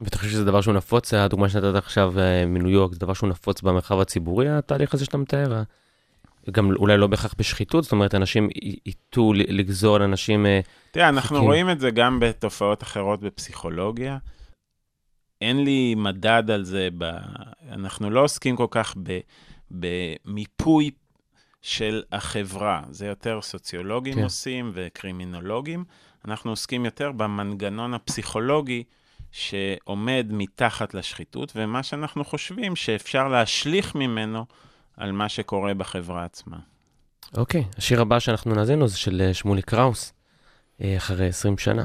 ואתה 0.00 0.18
חושב 0.18 0.30
שזה 0.30 0.44
דבר 0.44 0.60
שהוא 0.60 0.74
נפוץ, 0.74 1.14
הדוגמה 1.14 1.48
שנתת 1.48 1.74
עכשיו 1.74 2.18
אה, 2.18 2.46
מניו 2.46 2.70
יורק, 2.70 2.92
זה 2.92 2.98
דבר 2.98 3.12
שהוא 3.12 3.28
נפוץ 3.28 3.62
במרחב 3.62 4.00
הציבורי, 4.00 4.48
התהליך 4.48 4.94
הזה 4.94 5.04
שאתה 5.04 5.18
מתאר? 5.18 5.62
גם 6.50 6.70
אולי 6.76 6.96
לא 6.96 7.06
בהכרח 7.06 7.34
בשחיתות, 7.38 7.84
זאת 7.84 7.92
אומרת, 7.92 8.14
אנשים 8.14 8.48
ייטו 8.86 9.32
לגזור 9.32 9.96
על 9.96 10.02
אנשים... 10.02 10.46
אה, 10.46 10.60
תראה, 10.90 11.08
אנחנו 11.08 11.36
חוקים. 11.36 11.48
רואים 11.48 11.70
את 11.70 11.80
זה 11.80 11.90
גם 11.90 12.20
בתופעות 12.20 12.82
אחרות 12.82 13.20
בפסיכולוגיה. 13.20 14.18
אין 15.40 15.64
לי 15.64 15.94
מדד 15.94 16.50
על 16.50 16.64
זה, 16.64 16.88
ב... 16.98 17.10
אנחנו 17.70 18.10
לא 18.10 18.20
עוסקים 18.24 18.56
כל 18.56 18.66
כך 18.70 18.94
ב... 19.02 19.18
במיפוי 19.70 20.90
של 21.62 22.02
החברה, 22.12 22.82
זה 22.90 23.06
יותר 23.06 23.42
סוציולוגים. 23.42 24.14
כן. 24.14 24.22
עושים 24.22 24.70
וקרימינולוגים. 24.74 25.84
אנחנו 26.24 26.50
עוסקים 26.50 26.84
יותר 26.84 27.12
במנגנון 27.12 27.94
הפסיכולוגי 27.94 28.84
שעומד 29.30 30.26
מתחת 30.30 30.94
לשחיתות, 30.94 31.52
ומה 31.56 31.82
שאנחנו 31.82 32.24
חושבים 32.24 32.76
שאפשר 32.76 33.28
להשליך 33.28 33.94
ממנו 33.94 34.46
על 35.02 35.12
מה 35.12 35.28
שקורה 35.28 35.74
בחברה 35.74 36.24
עצמה. 36.24 36.56
אוקיי, 37.36 37.64
השיר 37.78 38.00
הבא 38.00 38.18
שאנחנו 38.18 38.54
נאזין 38.54 38.78
לו 38.78 38.88
זה 38.88 38.98
של 38.98 39.22
אה, 39.24 39.34
שמולי 39.34 39.62
קראוס, 39.62 40.12
אה, 40.82 40.96
אחרי 40.96 41.26
20 41.26 41.58
שנה. 41.58 41.84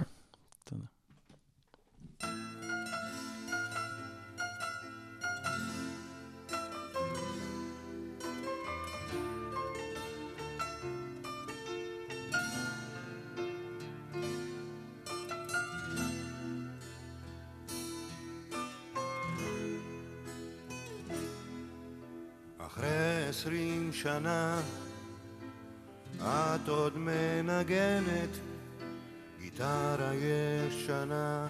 עשרים 23.37 23.93
שנה. 23.93 24.61
את 26.21 26.69
עוד 26.69 26.93
מנגנת 26.97 28.29
גיטרה 29.41 30.11
ישנה. 30.13 31.47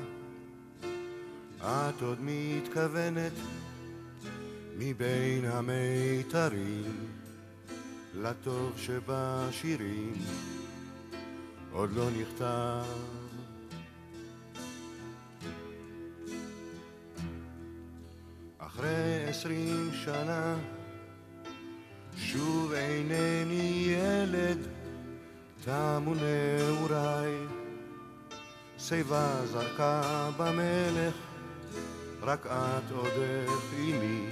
את 1.62 2.02
עוד 2.02 2.18
מתכוונת 2.22 3.32
מבין 4.78 5.46
המיתרים 5.46 7.08
לטוב 8.16 8.74
שבשירים. 8.78 10.14
עוד 11.72 11.92
לא 11.92 12.10
נכתב. 12.12 12.84
אחרי 18.58 19.26
עשרים 19.28 19.90
שנה 19.94 20.58
שוב 22.38 22.74
אינני 22.74 23.86
ילד, 23.88 24.58
תמו 25.66 26.14
נעוריי. 26.16 27.36
שיבה 28.78 29.46
זרקה 29.46 30.30
במלך, 30.38 31.14
רק 32.22 32.46
את 32.46 32.92
עודך 32.92 33.64
עימי. 33.78 34.26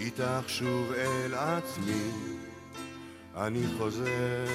איתך 0.00 0.44
שוב 0.46 0.92
אל 0.92 1.34
עצמי, 1.34 2.10
אני 3.36 3.62
חוזר. 3.78 4.46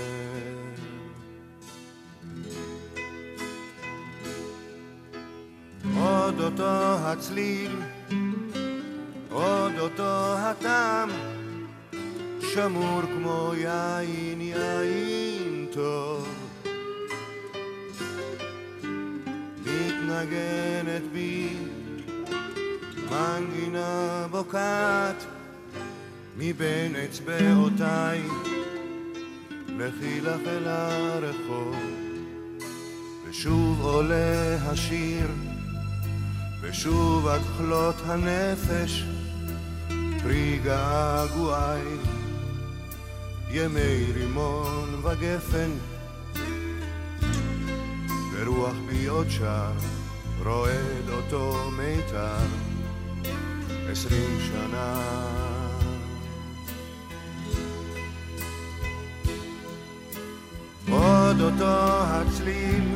עוד 5.98 6.40
אותו 6.40 6.98
הצליל, 7.00 7.82
עוד 9.30 9.72
אותו 9.80 10.38
הטעם, 10.38 11.10
שמור 12.54 13.02
כמו 13.02 13.52
יין, 13.58 14.42
יין 14.42 15.66
טוב. 15.72 16.28
מתנגנת 19.66 21.02
בי 21.14 21.50
מנגינה 23.12 24.28
בוקעת 24.32 25.26
מבין 26.38 26.96
אצבעותיי, 26.96 28.22
לכי 29.68 30.22
לך 30.22 30.48
אל 30.48 30.68
הרחוב, 30.68 31.76
ושוב 33.30 33.82
עולה 33.82 34.56
השיר, 34.62 35.28
ושוב 36.62 37.28
עד 37.28 37.42
כלות 37.58 37.96
הנפש, 38.06 39.04
פרי 40.24 40.60
געגועי. 40.64 42.13
ימי 43.56 44.12
רימון 44.14 45.02
וגפן, 45.04 45.72
ורוח 48.34 48.76
בי 48.86 49.06
עוד 49.06 49.30
שר, 49.30 49.72
רועד 50.46 51.10
אותו 51.10 51.72
מיתר, 51.78 52.46
עשרים 53.92 54.38
שנה. 54.40 55.02
עוד 60.92 61.42
אותו 61.42 62.04
הצליל, 62.04 62.96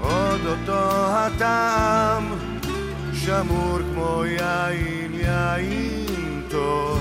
עוד 0.00 0.40
אותו 0.46 1.06
הטעם, 1.08 2.34
שמור 3.14 3.78
כמו 3.94 4.24
יין, 4.24 5.14
יין 5.14 6.42
טוב 6.50 6.97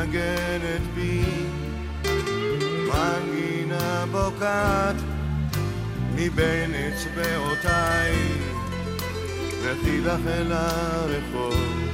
מתנגנת 0.00 0.80
בי. 0.94 1.22
מנגינה 2.88 4.04
בוקעת 4.10 4.96
מבין 6.14 6.74
אצבעותיי 6.74 8.14
וכי 9.62 10.00
לך 10.00 10.20
אל 10.26 10.52
הרחוב 10.52 11.89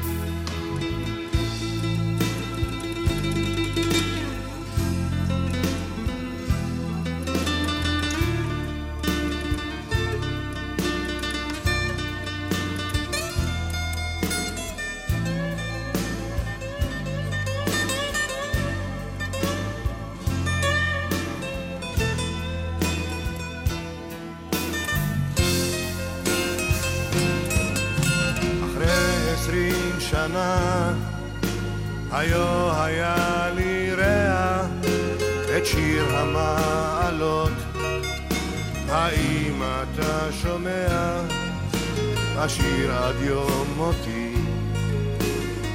השיר 42.47 42.93
עד 42.93 43.15
יום 43.21 43.67
מותי 43.77 44.35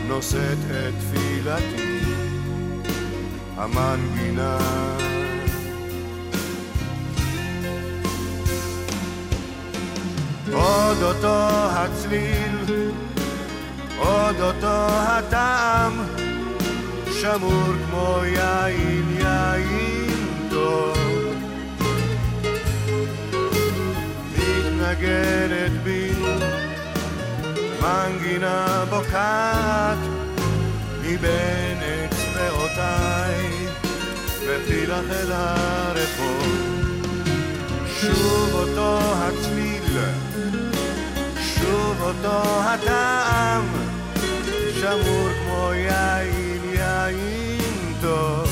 נושאת 0.07 0.57
את 0.69 0.93
תפילתי 0.99 1.99
המנגינה 3.57 4.57
עוד 10.53 10.97
אותו 11.03 11.38
הצליל, 11.72 12.86
עוד 13.97 14.41
אותו 14.41 14.88
הטעם, 14.89 15.93
שמור 17.22 17.63
כמו 17.86 18.17
יין, 18.26 19.17
יין 19.19 20.47
טוב. 20.49 20.97
מתנגנת 24.38 25.72
בי, 25.84 26.11
מנגינה 27.82 28.86
בוקעת, 28.89 29.97
מבין 31.01 31.77
אצבעותיי, 32.05 33.67
וכי 34.47 34.86
לך 34.88 35.11
אל 35.11 35.32
הרחוב. 35.32 36.71
שוב 38.01 38.53
אותו 38.53 38.99
הצליל, 39.15 39.97
שוב 41.39 42.01
אותו 42.01 42.61
הטעם, 42.61 43.65
שמור 44.79 45.29
כמו 45.43 45.71
יין, 45.73 46.61
יין 46.73 47.93
טוב. 48.01 48.49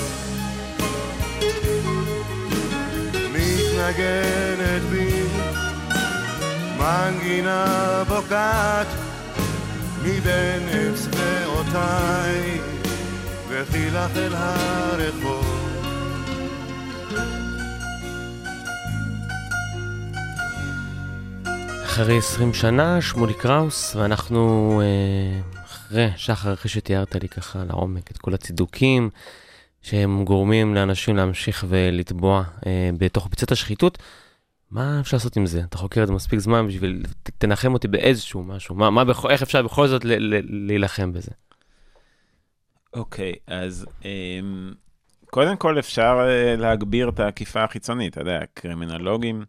מתנגנת 3.33 4.81
בי, 4.91 5.23
מנגינה 6.77 8.03
בוקעת, 8.07 8.87
מבין 10.09 10.91
אצבעותיי, 10.93 12.61
וכי 13.49 13.89
לך 13.89 14.17
אל 14.17 14.33
הרחוב. 14.35 15.69
אחרי 21.85 22.17
20 22.17 22.53
שנה, 22.53 23.01
שמולי 23.01 23.33
קראוס, 23.33 23.95
ואנחנו 23.95 24.81
אה, 24.83 25.61
אחרי, 25.65 26.09
שחר, 26.15 26.53
אחרי 26.53 26.71
שתיארת 26.71 27.15
לי 27.15 27.29
ככה 27.29 27.63
לעומק 27.69 28.11
את 28.11 28.17
כל 28.17 28.33
הצידוקים 28.33 29.09
שהם 29.81 30.25
גורמים 30.25 30.75
לאנשים 30.75 31.15
להמשיך 31.15 31.65
ולטבוע 31.69 32.43
אה, 32.65 32.89
בתוך 32.97 33.27
ביצת 33.29 33.51
השחיתות, 33.51 33.97
מה 34.71 34.99
אפשר 34.99 35.17
לעשות 35.17 35.37
עם 35.37 35.45
זה? 35.45 35.59
אתה 35.59 35.77
חוקר 35.77 36.03
את 36.03 36.07
זה 36.07 36.13
מספיק 36.13 36.39
זמן 36.39 36.67
בשביל, 36.67 37.03
תנחם 37.37 37.73
אותי 37.73 37.87
באיזשהו 37.87 38.43
משהו, 38.43 38.75
מה, 38.75 38.89
מה. 38.89 39.03
איך 39.29 39.41
אפשר 39.41 39.61
בכל 39.61 39.87
זאת 39.87 40.01
להילחם 40.45 41.13
בזה? 41.13 41.31
אוקיי, 42.93 43.33
אז 43.47 43.85
אמ, 44.05 44.73
קודם 45.25 45.57
כל 45.57 45.79
אפשר 45.79 46.19
אה, 46.27 46.55
להגביר 46.55 47.09
את 47.09 47.19
האכיפה 47.19 47.63
החיצונית. 47.63 48.13
אתה 48.13 48.21
יודע, 48.21 48.39
קרימינולוגים 48.53 49.45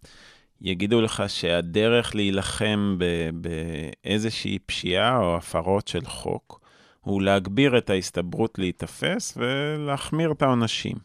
יגידו 0.60 1.00
לך 1.00 1.22
שהדרך 1.28 2.14
להילחם 2.14 2.98
באיזושהי 3.34 4.58
פשיעה 4.66 5.18
או 5.18 5.36
הפרות 5.36 5.88
של 5.88 6.04
חוק, 6.04 6.60
הוא 7.00 7.22
להגביר 7.22 7.78
את 7.78 7.90
ההסתברות 7.90 8.58
להיתפס 8.58 9.36
ולהחמיר 9.36 10.32
את 10.32 10.42
העונשים, 10.42 10.96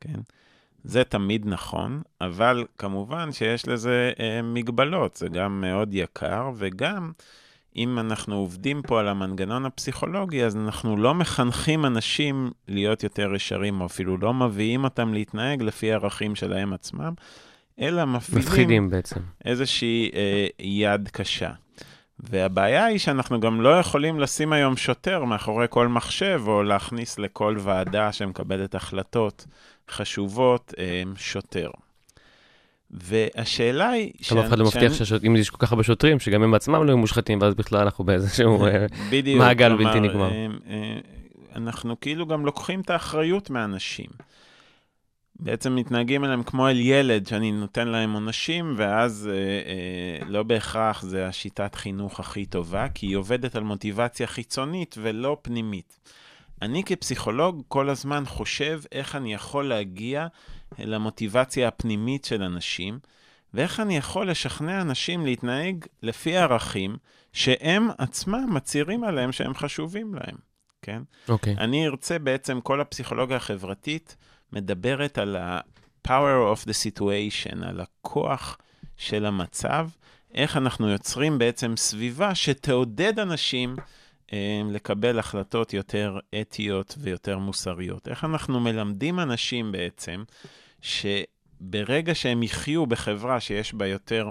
כן? 0.00 0.20
זה 0.84 1.04
תמיד 1.04 1.46
נכון, 1.46 2.02
אבל 2.20 2.66
כמובן 2.78 3.32
שיש 3.32 3.68
לזה 3.68 4.12
אה, 4.20 4.42
מגבלות, 4.42 5.16
זה 5.16 5.28
גם 5.28 5.60
מאוד 5.60 5.94
יקר, 5.94 6.50
וגם 6.56 7.12
אם 7.76 7.98
אנחנו 7.98 8.36
עובדים 8.36 8.82
פה 8.82 9.00
על 9.00 9.08
המנגנון 9.08 9.66
הפסיכולוגי, 9.66 10.44
אז 10.44 10.56
אנחנו 10.56 10.96
לא 10.96 11.14
מחנכים 11.14 11.86
אנשים 11.86 12.50
להיות 12.68 13.02
יותר 13.02 13.34
ישרים, 13.34 13.80
או 13.80 13.86
אפילו 13.86 14.18
לא 14.18 14.34
מביאים 14.34 14.84
אותם 14.84 15.14
להתנהג 15.14 15.62
לפי 15.62 15.92
הערכים 15.92 16.34
שלהם 16.34 16.72
עצמם, 16.72 17.12
אלא 17.80 18.04
מפעילים 18.04 18.44
מפחידים 18.44 18.90
בעצם. 18.90 19.20
איזושהי 19.44 20.10
אה, 20.14 20.46
יד 20.58 21.08
קשה. 21.08 21.50
והבעיה 22.20 22.84
היא 22.84 22.98
שאנחנו 22.98 23.40
גם 23.40 23.60
לא 23.60 23.78
יכולים 23.78 24.20
לשים 24.20 24.52
היום 24.52 24.76
שוטר 24.76 25.24
מאחורי 25.24 25.66
כל 25.70 25.88
מחשב, 25.88 26.42
או 26.46 26.62
להכניס 26.62 27.18
לכל 27.18 27.56
ועדה 27.58 28.12
שמקבלת 28.12 28.74
החלטות 28.74 29.46
חשובות 29.90 30.74
אה, 30.78 31.02
שוטר. 31.16 31.70
והשאלה 32.90 33.88
היא... 33.88 34.12
גם 34.30 34.38
אף 34.38 34.46
אחד 34.46 34.58
לא 34.58 34.64
מבטיח 34.64 35.04
שאם 35.04 35.36
יש 35.36 35.50
כל 35.50 35.56
כך 35.58 35.72
הרבה 35.72 35.84
שוטרים, 35.84 36.20
שגם 36.20 36.42
הם 36.42 36.50
בעצמם 36.50 36.84
לא 36.84 36.90
יהיו 36.90 36.98
מושחתים, 36.98 37.38
ואז 37.42 37.54
בכלל 37.54 37.80
אנחנו 37.80 38.04
באיזשהו... 38.04 38.66
אה, 38.66 38.86
מעגל 39.38 39.76
בלתי 39.76 40.00
נגמר. 40.00 40.30
אה, 40.30 40.98
אנחנו 41.56 42.00
כאילו 42.00 42.26
גם 42.26 42.46
לוקחים 42.46 42.80
את 42.80 42.90
האחריות 42.90 43.50
מאנשים. 43.50 44.06
בעצם 45.40 45.76
מתנהגים 45.76 46.24
אליהם 46.24 46.42
כמו 46.42 46.68
אל 46.68 46.80
ילד, 46.80 47.26
שאני 47.26 47.52
נותן 47.52 47.88
להם 47.88 48.12
עונשים, 48.12 48.74
ואז 48.76 49.30
אה, 49.32 49.34
אה, 49.34 50.30
לא 50.30 50.42
בהכרח 50.42 51.02
זה 51.02 51.26
השיטת 51.26 51.74
חינוך 51.74 52.20
הכי 52.20 52.46
טובה, 52.46 52.88
כי 52.94 53.06
היא 53.06 53.16
עובדת 53.16 53.56
על 53.56 53.62
מוטיבציה 53.62 54.26
חיצונית 54.26 54.94
ולא 55.02 55.36
פנימית. 55.42 55.98
אני 56.62 56.84
כפסיכולוג 56.84 57.62
כל 57.68 57.90
הזמן 57.90 58.24
חושב 58.26 58.80
איך 58.92 59.16
אני 59.16 59.34
יכול 59.34 59.68
להגיע 59.68 60.26
אל 60.78 60.94
המוטיבציה 60.94 61.68
הפנימית 61.68 62.24
של 62.24 62.42
אנשים, 62.42 62.98
ואיך 63.54 63.80
אני 63.80 63.96
יכול 63.96 64.30
לשכנע 64.30 64.80
אנשים 64.80 65.26
להתנהג 65.26 65.84
לפי 66.02 66.36
ערכים 66.36 66.96
שהם 67.32 67.88
עצמם 67.98 68.46
מצהירים 68.54 69.04
עליהם 69.04 69.32
שהם 69.32 69.54
חשובים 69.54 70.14
להם, 70.14 70.36
כן? 70.82 71.02
אוקיי. 71.28 71.54
אני 71.58 71.86
ארצה 71.86 72.18
בעצם, 72.18 72.60
כל 72.60 72.80
הפסיכולוגיה 72.80 73.36
החברתית 73.36 74.16
מדברת 74.52 75.18
על 75.18 75.36
ה-power 75.36 76.56
of 76.56 76.68
the 76.68 76.72
situation, 76.72 77.66
על 77.66 77.80
הכוח 77.80 78.58
של 78.96 79.26
המצב, 79.26 79.88
איך 80.34 80.56
אנחנו 80.56 80.88
יוצרים 80.88 81.38
בעצם 81.38 81.76
סביבה 81.76 82.34
שתעודד 82.34 83.18
אנשים 83.18 83.76
לקבל 84.70 85.18
החלטות 85.18 85.72
יותר 85.72 86.18
אתיות 86.40 86.94
ויותר 86.98 87.38
מוסריות. 87.38 88.08
איך 88.08 88.24
אנחנו 88.24 88.60
מלמדים 88.60 89.20
אנשים 89.20 89.72
בעצם, 89.72 90.24
שברגע 90.82 92.14
שהם 92.14 92.42
יחיו 92.42 92.86
בחברה 92.86 93.40
שיש 93.40 93.74
בה 93.74 93.86
יותר 93.86 94.28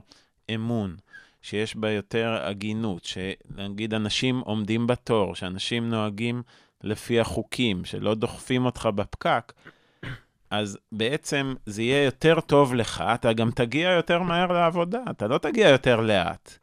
אמון, 0.55 0.95
שיש 1.41 1.75
בה 1.75 1.91
יותר 1.91 2.37
הגינות, 2.41 3.05
שנגיד 3.05 3.93
אנשים 3.93 4.39
עומדים 4.39 4.87
בתור, 4.87 5.35
שאנשים 5.35 5.89
נוהגים 5.89 6.43
לפי 6.83 7.19
החוקים, 7.19 7.85
שלא 7.85 8.15
דוחפים 8.15 8.65
אותך 8.65 8.89
בפקק, 8.95 9.53
אז 10.49 10.77
בעצם 10.91 11.55
זה 11.65 11.81
יהיה 11.81 12.03
יותר 12.03 12.39
טוב 12.39 12.73
לך, 12.73 13.03
אתה 13.13 13.33
גם 13.33 13.51
תגיע 13.51 13.89
יותר 13.89 14.21
מהר 14.21 14.51
לעבודה, 14.51 14.99
אתה 15.09 15.27
לא 15.27 15.37
תגיע 15.37 15.69
יותר 15.69 16.01
לאט. 16.01 16.57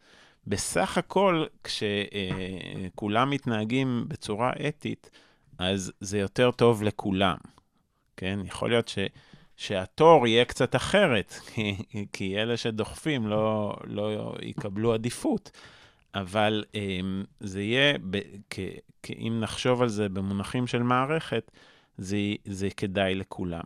בסך 0.47 0.99
הכל, 0.99 1.45
כשכולם 1.65 3.31
מתנהגים 3.31 4.05
בצורה 4.09 4.53
אתית, 4.69 5.11
אז 5.59 5.93
זה 6.01 6.19
יותר 6.19 6.51
טוב 6.51 6.83
לכולם, 6.83 7.37
כן? 8.17 8.39
יכול 8.45 8.71
להיות 8.71 8.89
ש, 8.89 8.99
שהתור 9.57 10.27
יהיה 10.27 10.45
קצת 10.45 10.77
אחרת, 10.77 11.35
כי, 11.55 11.77
כי 12.13 12.39
אלה 12.39 12.57
שדוחפים 12.57 13.27
לא, 13.27 13.77
לא 13.85 14.35
יקבלו 14.43 14.95
עדיפות, 14.95 15.51
אבל 16.15 16.65
אה, 16.75 17.01
זה 17.41 17.63
יהיה, 17.63 17.95
ב, 18.11 18.19
כ, 18.51 18.59
כ, 19.03 19.11
אם 19.11 19.39
נחשוב 19.41 19.83
על 19.83 19.89
זה 19.89 20.09
במונחים 20.09 20.67
של 20.67 20.83
מערכת, 20.83 21.51
זה, 21.99 22.17
זה 22.45 22.69
כדאי 22.77 23.15
לכולם. 23.15 23.65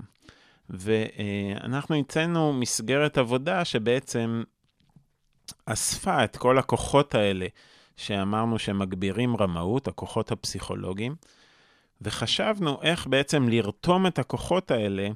ואנחנו 0.71 1.97
הצאנו 1.97 2.53
מסגרת 2.53 3.19
עבודה 3.19 3.65
שבעצם 3.65 4.43
אספה 5.67 6.25
את 6.25 6.37
כל 6.37 6.59
הכוחות 6.59 7.15
האלה 7.15 7.47
שאמרנו 7.97 8.59
שמגבירים 8.59 9.37
רמאות, 9.37 9.89
הכוחות 9.89 10.33
הפסיכולוגיים, 10.33 11.15
וחשבנו 12.03 12.79
איך 12.83 13.07
בעצם 13.07 13.49
לרתום 13.49 14.07
את 14.07 14.19
הכוחות 14.19 14.71
האלה 14.71 15.09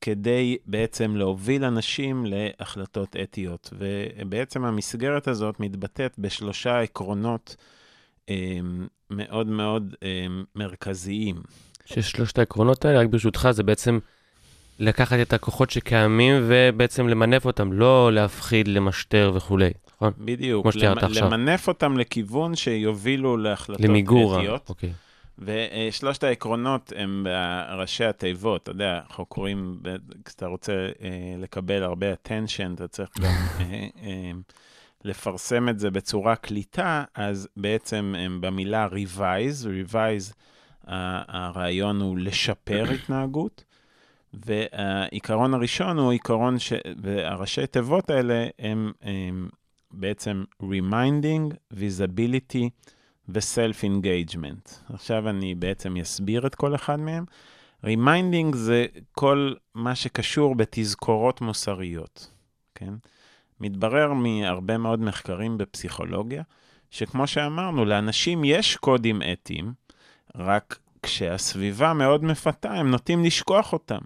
כדי 0.00 0.56
בעצם 0.66 1.16
להוביל 1.16 1.64
אנשים 1.64 2.26
להחלטות 2.26 3.16
אתיות. 3.16 3.72
ובעצם 3.78 4.64
המסגרת 4.64 5.28
הזאת 5.28 5.60
מתבטאת 5.60 6.14
בשלושה 6.18 6.80
עקרונות 6.80 7.56
אה, 8.30 8.58
מאוד 9.10 9.46
מאוד 9.46 9.94
אה, 10.02 10.26
מרכזיים. 10.54 11.36
ששלושת 11.84 12.38
העקרונות 12.38 12.84
האלה, 12.84 13.00
רק 13.00 13.06
ברשותך, 13.06 13.48
זה 13.50 13.62
בעצם 13.62 13.98
לקחת 14.78 15.16
את 15.22 15.32
הכוחות 15.32 15.70
שקיימים 15.70 16.42
ובעצם 16.46 17.08
למנף 17.08 17.44
אותם, 17.46 17.72
לא 17.72 18.12
להפחיד, 18.12 18.68
למשטר 18.68 19.32
וכולי, 19.34 19.70
נכון? 19.96 20.12
בדיוק, 20.18 20.62
כמו 20.62 20.72
שתיארת 20.72 21.02
למ- 21.02 21.08
עכשיו. 21.10 21.26
למנף 21.26 21.68
אותם 21.68 21.96
לכיוון 21.98 22.54
שיובילו 22.56 23.36
להחלטות 23.36 23.84
למיגור, 23.84 24.36
ה- 24.36 24.40
אתיות. 24.40 24.68
אוקיי. 24.68 24.92
ושלושת 25.38 26.24
העקרונות 26.24 26.92
הם 26.96 27.26
בראשי 27.70 28.04
התיבות, 28.04 28.62
אתה 28.62 28.70
יודע, 28.70 29.00
ב- 29.82 29.96
כשאתה 30.24 30.46
רוצה 30.46 30.72
אה, 31.02 31.08
לקבל 31.38 31.82
הרבה 31.82 32.06
attention, 32.12 32.74
אתה 32.74 32.88
צריך 32.88 33.08
גם 33.20 33.24
אה, 33.60 33.64
אה, 34.02 34.30
לפרסם 35.04 35.68
את 35.68 35.78
זה 35.78 35.90
בצורה 35.90 36.36
קליטה, 36.36 37.04
אז 37.14 37.48
בעצם 37.56 38.14
הם 38.18 38.40
במילה 38.40 38.86
revise, 38.86 39.66
revise, 39.92 40.32
הרעיון 41.28 42.00
הוא 42.00 42.18
לשפר 42.18 42.84
התנהגות, 42.94 43.64
והעיקרון 44.46 45.54
הראשון 45.54 45.98
הוא 45.98 46.12
עיקרון, 46.12 46.58
ש... 46.58 46.72
והראשי 47.02 47.66
תיבות 47.66 48.10
האלה 48.10 48.46
הם, 48.58 48.92
הם 49.02 49.48
בעצם 49.90 50.44
reminding, 50.62 51.54
visibility, 51.72 52.68
ו-self-engagement. 53.28 54.94
עכשיו 54.94 55.28
אני 55.28 55.54
בעצם 55.54 55.96
אסביר 55.96 56.46
את 56.46 56.54
כל 56.54 56.74
אחד 56.74 57.00
מהם. 57.00 57.24
reminding 57.84 58.54
זה 58.54 58.86
כל 59.12 59.54
מה 59.74 59.94
שקשור 59.94 60.54
בתזכורות 60.54 61.40
מוסריות, 61.40 62.30
כן? 62.74 62.94
מתברר 63.60 64.12
מהרבה 64.12 64.78
מאוד 64.78 65.00
מחקרים 65.00 65.58
בפסיכולוגיה, 65.58 66.42
שכמו 66.90 67.26
שאמרנו, 67.26 67.84
לאנשים 67.84 68.44
יש 68.44 68.76
קודים 68.76 69.22
אתיים, 69.32 69.72
רק 70.34 70.78
כשהסביבה 71.02 71.92
מאוד 71.92 72.24
מפתה, 72.24 72.72
הם 72.72 72.90
נוטים 72.90 73.24
לשכוח 73.24 73.72
אותם. 73.72 73.98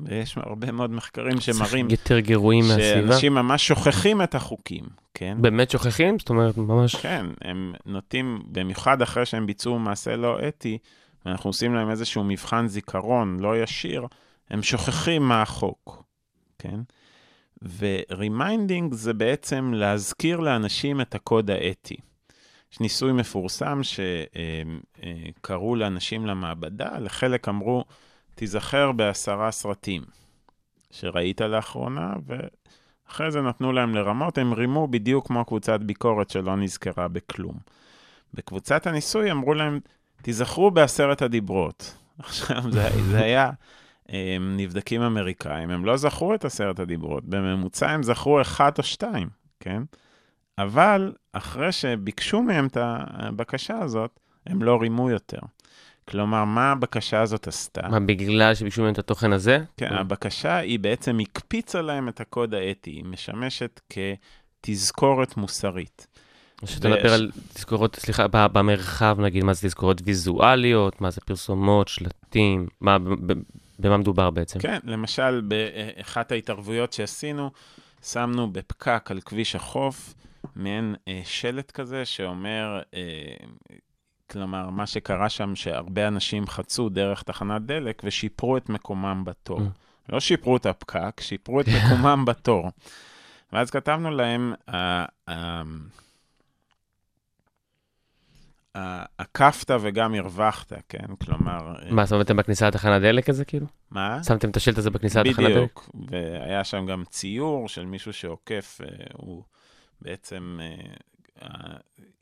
ויש 0.00 0.38
הרבה 0.38 0.72
מאוד 0.72 0.90
מחקרים 0.90 1.40
שמראים 1.40 1.90
יותר 1.90 2.18
גירויים 2.18 2.64
מהסביבה. 2.64 3.12
שאנשים 3.12 3.34
ממש 3.34 3.68
שוכחים 3.68 4.22
את 4.22 4.34
החוקים, 4.34 4.84
כן? 5.14 5.38
באמת 5.40 5.70
שוכחים? 5.70 6.18
זאת 6.18 6.30
אומרת, 6.30 6.56
ממש... 6.56 6.96
כן, 6.96 7.26
הם 7.40 7.72
נוטים, 7.86 8.42
במיוחד 8.46 9.02
אחרי 9.02 9.26
שהם 9.26 9.46
ביצעו 9.46 9.78
מעשה 9.78 10.16
לא 10.16 10.38
אתי, 10.48 10.78
ואנחנו 11.26 11.50
עושים 11.50 11.74
להם 11.74 11.90
איזשהו 11.90 12.24
מבחן 12.24 12.66
זיכרון 12.66 13.40
לא 13.40 13.62
ישיר, 13.62 14.06
הם 14.50 14.62
שוכחים 14.62 15.22
מה 15.22 15.42
החוק, 15.42 16.04
כן? 16.58 16.80
ו-reminding 17.78 18.94
זה 18.94 19.14
בעצם 19.14 19.72
להזכיר 19.74 20.40
לאנשים 20.40 21.00
את 21.00 21.14
הקוד 21.14 21.50
האתי. 21.50 21.96
יש 22.72 22.80
ניסוי 22.80 23.12
מפורסם 23.12 23.80
שקראו 25.42 25.76
לאנשים 25.76 26.26
למעבדה, 26.26 26.98
לחלק 26.98 27.48
אמרו, 27.48 27.84
תיזכר 28.34 28.92
בעשרה 28.92 29.50
סרטים 29.50 30.02
שראית 30.90 31.40
לאחרונה, 31.40 32.12
ואחרי 32.26 33.30
זה 33.30 33.40
נתנו 33.40 33.72
להם 33.72 33.94
לרמות, 33.94 34.38
הם 34.38 34.52
רימו 34.52 34.88
בדיוק 34.88 35.26
כמו 35.26 35.44
קבוצת 35.44 35.80
ביקורת 35.80 36.30
שלא 36.30 36.56
נזכרה 36.56 37.08
בכלום. 37.08 37.54
בקבוצת 38.34 38.86
הניסוי 38.86 39.30
אמרו 39.30 39.54
להם, 39.54 39.80
תיזכרו 40.22 40.70
בעשרת 40.70 41.22
הדיברות. 41.22 41.96
עכשיו, 42.18 42.62
זה, 42.70 42.88
זה 43.10 43.18
היה 43.18 43.50
הם, 44.08 44.54
נבדקים 44.56 45.02
אמריקאים, 45.02 45.70
הם 45.70 45.84
לא 45.84 45.96
זכרו 45.96 46.34
את 46.34 46.44
עשרת 46.44 46.78
הדיברות, 46.78 47.24
בממוצע 47.24 47.90
הם 47.90 48.02
זכרו 48.02 48.40
אחת 48.40 48.78
או 48.78 48.82
שתיים, 48.82 49.28
כן? 49.60 49.82
אבל 50.58 51.12
אחרי 51.32 51.72
שביקשו 51.72 52.42
מהם 52.42 52.66
את 52.66 52.76
הבקשה 52.80 53.78
הזאת, 53.78 54.20
הם 54.46 54.62
לא 54.62 54.80
רימו 54.80 55.10
יותר. 55.10 55.38
כלומר, 56.08 56.44
מה 56.44 56.72
הבקשה 56.72 57.20
הזאת 57.20 57.48
עשתה? 57.48 57.88
מה, 57.88 58.00
בגלל 58.00 58.54
שביקשו 58.54 58.82
מהם 58.82 58.92
את 58.92 58.98
התוכן 58.98 59.32
הזה? 59.32 59.58
כן, 59.76 59.92
הבקשה 59.92 60.56
היא 60.56 60.78
בעצם 60.78 61.18
הקפיצה 61.20 61.82
להם 61.82 62.08
את 62.08 62.20
הקוד 62.20 62.54
האתי, 62.54 62.90
היא 62.90 63.04
משמשת 63.04 63.80
כתזכורת 64.60 65.36
מוסרית. 65.36 66.06
כשאתה 66.64 66.88
ויש. 66.88 66.98
מדבר 66.98 67.14
על 67.14 67.30
תזכורות, 67.54 67.96
סליחה, 67.96 68.26
במרחב 68.28 69.16
נגיד, 69.20 69.44
מה 69.44 69.52
זה 69.52 69.68
תזכורות 69.68 70.00
ויזואליות, 70.04 71.00
מה 71.00 71.10
זה 71.10 71.20
פרסומות, 71.20 71.88
שלטים, 71.88 72.66
מה, 72.80 72.96
במה 73.78 73.96
מדובר 73.96 74.30
בעצם? 74.30 74.58
כן, 74.58 74.78
למשל, 74.84 75.40
באחת 75.40 76.32
ההתערבויות 76.32 76.92
שעשינו, 76.92 77.50
שמנו 78.02 78.52
בפקק 78.52 79.10
על 79.10 79.20
כביש 79.20 79.56
החוף 79.56 80.14
מעין 80.56 80.94
אה, 81.08 81.20
שלט 81.24 81.70
כזה 81.70 82.04
שאומר, 82.04 82.80
אה, 82.94 83.00
כלומר, 84.32 84.70
מה 84.70 84.86
שקרה 84.86 85.28
שם, 85.28 85.56
שהרבה 85.56 86.08
אנשים 86.08 86.46
חצו 86.46 86.88
דרך 86.88 87.22
תחנת 87.22 87.62
דלק 87.62 88.02
ושיפרו 88.04 88.56
את 88.56 88.68
מקומם 88.68 89.22
בתור. 89.24 89.58
Mm. 89.58 89.62
לא 90.08 90.20
שיפרו 90.20 90.56
את 90.56 90.66
הפקק, 90.66 91.20
שיפרו 91.20 91.60
את 91.60 91.66
מקומם 91.68 92.24
בתור. 92.28 92.70
ואז 93.52 93.70
כתבנו 93.70 94.10
להם, 94.10 94.54
אה, 94.68 95.04
אה, 95.28 95.62
אה, 98.76 99.04
עקפת 99.18 99.70
וגם 99.80 100.14
הרווחת, 100.14 100.72
כן? 100.88 101.16
כלומר... 101.24 101.74
מה, 101.90 102.06
שמתם 102.06 102.36
בכניסה 102.36 102.68
לתחנת 102.68 103.02
דלק 103.02 103.28
הזה 103.28 103.44
כאילו? 103.44 103.66
מה? 103.90 104.24
שמתם 104.24 104.50
את 104.50 104.56
השלט 104.56 104.78
הזה 104.78 104.90
בכניסה 104.90 105.22
לתחנת 105.22 105.46
דלק? 105.46 105.56
בדיוק, 105.56 105.90
והיה 106.10 106.64
שם 106.64 106.86
גם 106.86 107.04
ציור 107.04 107.68
של 107.68 107.84
מישהו 107.84 108.12
שעוקף, 108.12 108.80
הוא 109.12 109.42
בעצם, 110.00 110.60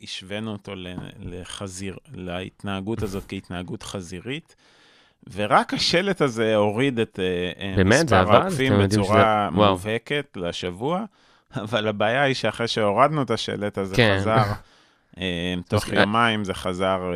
השווינו 0.03 0.53
אותו 0.53 0.73
לחזיר, 1.19 1.97
להתנהגות 2.15 3.03
הזאת 3.03 3.25
כהתנהגות 3.29 3.83
חזירית, 3.83 4.57
ורק 5.33 5.75
השלט 5.75 6.21
הזה 6.21 6.57
הוריד 6.57 6.99
את 6.99 7.21
אה, 7.23 7.53
אה, 7.63 7.75
באמת? 7.77 8.05
מספר? 8.05 8.33
העוקפים 8.33 8.73
בצורה 8.83 9.49
שזה-. 9.51 9.57
מובהקת 9.57 10.37
לשבוע, 10.37 11.05
אבל 11.57 11.89
הבעיה 11.89 12.23
היא 12.23 12.35
שאחרי 12.35 12.69
שהורדנו 12.69 13.23
את 13.23 13.31
השלט 13.31 13.79
הזה 13.79 13.97
כן. 13.97 14.17
חזר, 14.21 14.43
אה, 15.19 15.55
תוך 15.69 15.89
יומיים 15.89 16.45
זה 16.45 16.55
חזר 16.55 17.13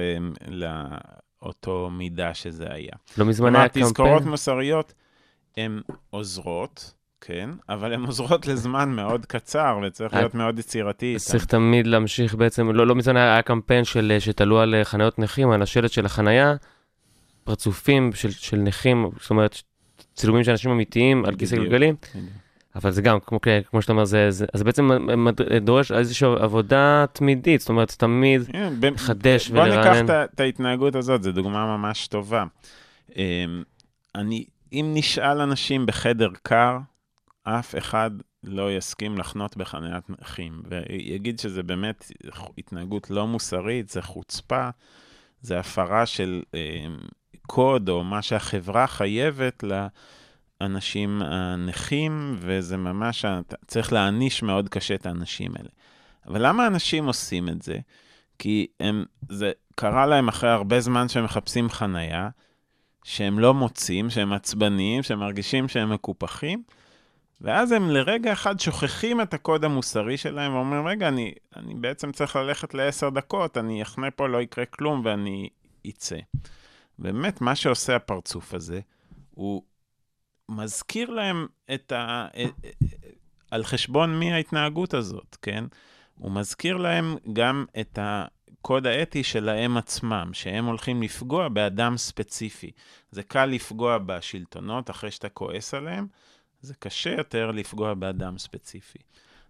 לאותו 0.49 1.91
מידה 1.93 2.35
שזה 2.35 2.67
היה. 2.71 2.93
לא 3.19 3.25
מזמן 3.25 3.57
היה 3.57 3.69
תזכורות 3.69 4.13
קמפיין. 4.13 4.29
מוסריות 4.31 4.93
הן 5.57 5.81
עוזרות, 6.11 6.95
כן, 7.27 7.51
אבל 7.69 7.93
הן 7.93 8.05
עוזרות 8.05 8.47
לזמן 8.47 8.91
מאוד 8.91 9.27
קצר, 9.27 9.79
וצריך 9.87 10.15
אה, 10.15 10.19
להיות 10.19 10.35
מאוד 10.35 10.59
יצירתי 10.59 11.07
איתן. 11.07 11.19
צריך 11.19 11.45
תמיד 11.45 11.87
להמשיך 11.87 12.35
בעצם, 12.35 12.71
לא, 12.71 12.87
לא 12.87 12.95
מזמן 12.95 13.17
היה 13.17 13.43
קמפיין 13.43 13.85
של, 13.85 14.13
אה, 14.15 14.21
שתלו 14.21 14.61
על 14.61 14.75
אה, 14.75 14.85
חניות 14.85 15.19
נכים, 15.19 15.51
על 15.51 15.63
השלט 15.63 15.93
של 15.93 16.07
החנייה, 16.07 16.55
פרצופים 17.45 18.13
של, 18.13 18.31
של 18.31 18.57
נכים, 18.57 19.11
זאת 19.21 19.31
אומרת, 19.31 19.63
צילומים 20.15 20.45
של 20.45 20.51
אנשים 20.51 20.71
אמיתיים 20.71 21.25
על 21.25 21.37
כיסא. 21.37 21.57
גלגלים. 21.57 21.95
אבל 22.77 22.91
זה 22.91 23.03
גם, 23.03 23.19
כמו, 23.21 23.39
כמו 23.71 23.83
שאתה 23.83 23.93
אומר, 23.93 24.05
זה, 24.05 24.31
זה, 24.31 24.47
אז 24.55 24.59
זה 24.59 24.65
בעצם 24.65 24.91
דורש 25.61 25.93
איזושהי 25.93 26.29
עבודה 26.41 27.05
תמידית, 27.13 27.61
זאת 27.61 27.69
אומרת, 27.69 27.91
תמיד 27.99 28.43
לחדש 28.83 29.49
בוא 29.51 29.65
ניקח 29.65 29.77
ולרענן. 29.77 30.05
את 30.05 30.11
ה- 30.11 30.25
את 30.25 30.41
ההתנהגות 30.41 30.95
הזאת, 30.95 31.23
זו 31.23 31.33
דוגמה 31.33 31.77
ממש 31.77 32.07
טובה. 32.07 32.45
אמ, 33.17 33.23
אני, 34.15 34.45
אם 34.73 34.91
נשאל 34.95 35.41
אנשים 35.41 35.87
בחדר 35.87 36.29
קר, 36.43 36.79
אף 37.45 37.75
אחד 37.79 38.11
לא 38.45 38.73
יסכים 38.73 39.19
לחנות 39.19 39.57
בחניית 39.57 40.11
נכים, 40.11 40.63
ויגיד 40.69 41.39
שזה 41.39 41.63
באמת 41.63 42.13
התנהגות 42.59 43.11
לא 43.11 43.27
מוסרית, 43.27 43.89
זה 43.89 44.03
חוצפה, 44.03 44.69
זה 45.41 45.59
הפרה 45.59 46.07
של 46.07 46.43
אמ, 46.55 46.99
קוד 47.47 47.89
או 47.89 48.05
מה 48.05 48.23
שהחברה 48.23 48.87
חייבת 48.87 49.65
לאנשים 50.61 51.23
הנכים, 51.23 52.37
וזה 52.39 52.77
ממש, 52.77 53.25
צריך 53.67 53.93
להעניש 53.93 54.43
מאוד 54.43 54.69
קשה 54.69 54.95
את 54.95 55.07
האנשים 55.07 55.53
האלה. 55.57 55.69
אבל 56.27 56.47
למה 56.47 56.67
אנשים 56.67 57.07
עושים 57.07 57.49
את 57.49 57.63
זה? 57.63 57.79
כי 58.39 58.67
הם, 58.81 59.05
זה 59.29 59.53
קרה 59.75 60.07
להם 60.07 60.29
אחרי 60.29 60.51
הרבה 60.51 60.81
זמן 60.81 61.09
שהם 61.09 61.25
מחפשים 61.25 61.69
חנייה, 61.69 62.29
שהם 63.05 63.39
לא 63.39 63.55
מוצאים, 63.55 64.11
שהם 64.11 64.33
עצבניים, 64.33 65.03
שהם 65.03 65.19
מרגישים 65.19 65.69
שהם 65.69 65.93
מקופחים, 65.93 66.63
ואז 67.41 67.73
הם 67.73 67.91
לרגע 67.91 68.33
אחד 68.33 68.61
שוכחים 68.61 69.21
את 69.21 69.35
הקוד 69.35 69.65
המוסרי 69.65 70.17
שלהם 70.17 70.55
ואומרים, 70.55 70.87
רגע, 70.87 71.09
אני, 71.09 71.35
אני 71.57 71.75
בעצם 71.75 72.13
צריך 72.13 72.37
ללכת 72.37 72.75
לעשר 72.75 73.11
דקות, 73.11 73.59
אני 73.59 73.83
אחנה 73.83 74.11
פה, 74.11 74.29
לא 74.29 74.43
יקרה 74.43 74.67
כלום 74.67 75.03
ואני 75.05 75.49
אצא. 75.89 76.19
באמת, 76.99 77.41
מה 77.41 77.55
שעושה 77.55 77.97
הפרצוף 77.97 78.55
הזה, 78.55 78.81
הוא 79.31 79.63
מזכיר 80.49 81.11
להם 81.11 81.47
את 81.75 81.93
ה... 81.93 82.27
על 83.51 83.65
חשבון 83.65 84.19
מי 84.19 84.33
ההתנהגות 84.33 84.95
הזאת, 84.95 85.37
כן? 85.43 85.65
הוא 86.15 86.33
מזכיר 86.33 86.77
להם 86.77 87.17
גם 87.33 87.65
את 87.81 87.99
הקוד 88.03 88.87
האתי 88.87 89.25
שלהם 89.25 89.77
עצמם, 89.77 90.31
שהם 90.33 90.65
הולכים 90.65 91.03
לפגוע 91.03 91.49
באדם 91.49 91.97
ספציפי. 91.97 92.71
זה 93.11 93.23
קל 93.23 93.47
לפגוע 93.47 93.99
בשלטונות 93.99 94.91
אחרי 94.91 95.11
שאתה 95.11 95.29
כועס 95.29 95.75
עליהם, 95.75 96.07
זה 96.65 96.75
קשה 96.75 97.11
יותר 97.11 97.51
לפגוע 97.51 97.95
באדם 97.95 98.39
ספציפי. 98.39 98.99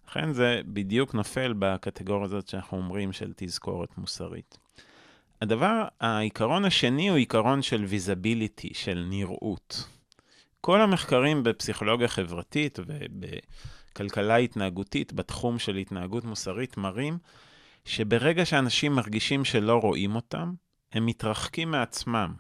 לכן 0.08 0.32
זה 0.32 0.60
בדיוק 0.66 1.14
נופל 1.14 1.54
בקטגוריה 1.58 2.24
הזאת 2.24 2.48
שאנחנו 2.48 2.78
אומרים 2.78 3.12
של 3.12 3.32
תזכורת 3.36 3.98
מוסרית. 3.98 4.58
הדבר, 5.42 5.84
העיקרון 6.00 6.64
השני 6.64 7.08
הוא 7.08 7.16
עיקרון 7.16 7.62
של 7.62 7.84
ויזביליטי, 7.84 8.74
של 8.74 9.06
נראות. 9.08 9.88
כל 10.60 10.80
המחקרים 10.80 11.42
בפסיכולוגיה 11.42 12.08
חברתית 12.08 12.78
ובכלכלה 12.78 14.36
התנהגותית 14.36 15.12
בתחום 15.12 15.58
של 15.58 15.76
התנהגות 15.76 16.24
מוסרית 16.24 16.76
מראים 16.76 17.18
שברגע 17.84 18.44
שאנשים 18.44 18.92
מרגישים 18.92 19.44
שלא 19.44 19.76
רואים 19.76 20.16
אותם, 20.16 20.52
הם 20.92 21.06
מתרחקים 21.06 21.70
מעצמם. 21.70 22.34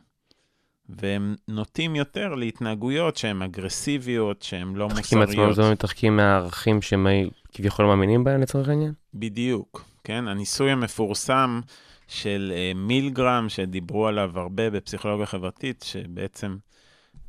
והם 0.88 1.34
נוטים 1.48 1.96
יותר 1.96 2.34
להתנהגויות 2.34 3.16
שהן 3.16 3.42
אגרסיביות, 3.42 4.42
שהן 4.42 4.74
לא 4.74 4.88
מוסריות. 4.88 5.28
מעצמם, 5.28 5.52
זאת 5.52 5.58
אומרת, 5.58 5.72
מתרחקים 5.72 6.16
מהערכים 6.16 6.82
שהם 6.82 7.06
כביכול 7.52 7.86
מאמינים 7.86 8.24
בהם 8.24 8.40
לצורך 8.40 8.68
העניין? 8.68 8.92
בדיוק, 9.14 9.84
כן? 10.04 10.28
הניסוי 10.28 10.70
המפורסם 10.70 11.60
של 12.08 12.52
uh, 12.54 12.78
מילגרם, 12.78 13.48
שדיברו 13.48 14.06
עליו 14.06 14.38
הרבה 14.38 14.70
בפסיכולוגיה 14.70 15.26
חברתית, 15.26 15.84
שבעצם 15.86 16.56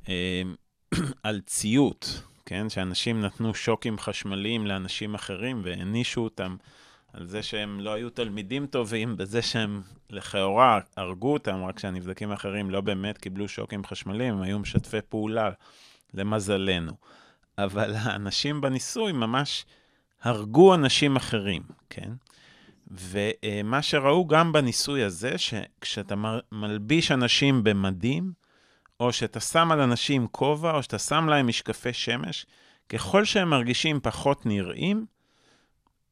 uh, 0.03 0.07
על 1.23 1.41
ציות, 1.45 2.21
כן? 2.45 2.69
שאנשים 2.69 3.21
נתנו 3.21 3.53
שוקים 3.53 3.99
חשמליים 3.99 4.67
לאנשים 4.67 5.15
אחרים 5.15 5.61
והענישו 5.63 6.21
אותם 6.21 6.55
על 7.17 7.27
זה 7.27 7.43
שהם 7.43 7.79
לא 7.79 7.93
היו 7.93 8.09
תלמידים 8.09 8.65
טובים, 8.67 9.17
בזה 9.17 9.41
שהם 9.41 9.81
לכאורה 10.09 10.79
הרגו 10.97 11.33
אותם, 11.33 11.63
רק 11.63 11.79
שהנבדקים 11.79 12.31
האחרים 12.31 12.69
לא 12.69 12.81
באמת 12.81 13.17
קיבלו 13.17 13.47
שוקים 13.47 13.85
חשמליים, 13.85 14.33
הם 14.33 14.41
היו 14.41 14.59
משתפי 14.59 15.01
פעולה, 15.09 15.51
למזלנו. 16.13 16.91
אבל 17.57 17.93
האנשים 17.95 18.61
בניסוי 18.61 19.11
ממש 19.11 19.65
הרגו 20.21 20.75
אנשים 20.75 21.15
אחרים, 21.15 21.61
כן? 21.89 22.09
ומה 22.91 23.81
שראו 23.81 24.27
גם 24.27 24.51
בניסוי 24.51 25.03
הזה, 25.03 25.37
שכשאתה 25.37 26.15
מלביש 26.51 27.11
אנשים 27.11 27.63
במדים, 27.63 28.31
או 28.99 29.13
שאתה 29.13 29.39
שם 29.39 29.71
על 29.71 29.81
אנשים 29.81 30.27
כובע, 30.27 30.71
או 30.71 30.83
שאתה 30.83 30.99
שם 30.99 31.29
להם 31.29 31.47
משקפי 31.47 31.93
שמש, 31.93 32.45
ככל 32.89 33.25
שהם 33.25 33.49
מרגישים 33.49 33.99
פחות 33.99 34.45
נראים, 34.45 35.05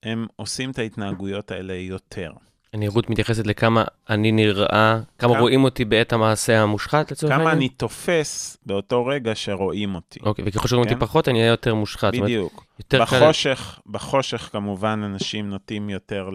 הם 0.03 0.27
עושים 0.35 0.71
את 0.71 0.79
ההתנהגויות 0.79 1.51
האלה 1.51 1.73
יותר. 1.73 2.31
הנראות 2.73 3.09
מתייחסת 3.09 3.47
לכמה 3.47 3.83
אני 4.09 4.31
נראה, 4.31 4.99
כמה 5.17 5.29
כמה- 5.31 5.39
רואים 5.39 5.63
אותי 5.63 5.85
בעת 5.85 6.13
המעשה 6.13 6.61
המושחת 6.61 7.11
לצורך 7.11 7.31
העניין? 7.31 7.49
כמה 7.49 7.57
אני 7.57 7.69
תופס 7.69 8.57
באותו 8.65 9.05
רגע 9.05 9.31
שרואים 9.35 9.95
אותי. 9.95 10.19
אוקיי, 10.23 10.45
וככל 10.47 10.67
שרואים 10.67 10.83
אותי 10.89 10.99
כן? 10.99 11.05
פחות, 11.05 11.27
אני 11.27 11.39
אהיה 11.39 11.49
יותר 11.49 11.75
מושחת. 11.75 12.13
בדיוק. 12.15 12.65
בחושך, 12.93 13.79
בחושך 13.87 14.49
כמובן 14.51 15.01
אנשים 15.05 15.49
נוטים 15.49 15.89
יותר 15.89 16.29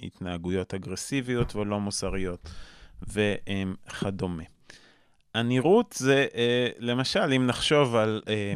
להתנהגויות 0.00 0.74
אגרסיביות 0.74 1.56
ולא 1.56 1.80
מוסריות 1.80 2.48
וכדומה. 3.08 4.42
הנראות 5.34 5.94
זה, 5.98 6.26
אה, 6.34 6.68
למשל, 6.78 7.32
אם 7.36 7.46
נחשוב 7.46 7.96
על 7.96 8.22
אה, 8.28 8.52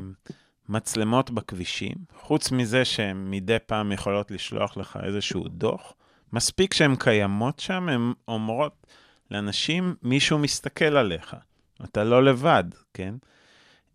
מצלמות 0.69 1.31
בכבישים, 1.31 1.95
חוץ 2.21 2.51
מזה 2.53 2.85
שהן 2.85 3.31
מדי 3.31 3.57
פעם 3.67 3.93
יכולות 3.93 4.31
לשלוח 4.31 4.77
לך 4.77 4.99
איזשהו 5.03 5.49
דוח, 5.49 5.93
מספיק 6.33 6.75
שהן 6.75 6.97
קיימות 6.97 7.61
שם, 7.61 7.89
הן 7.89 8.13
אומרות 8.29 8.87
לאנשים, 9.31 9.95
מישהו 10.03 10.39
מסתכל 10.39 10.97
עליך, 10.97 11.37
אתה 11.85 12.05
לא 12.05 12.25
לבד, 12.25 12.65
כן? 12.95 13.15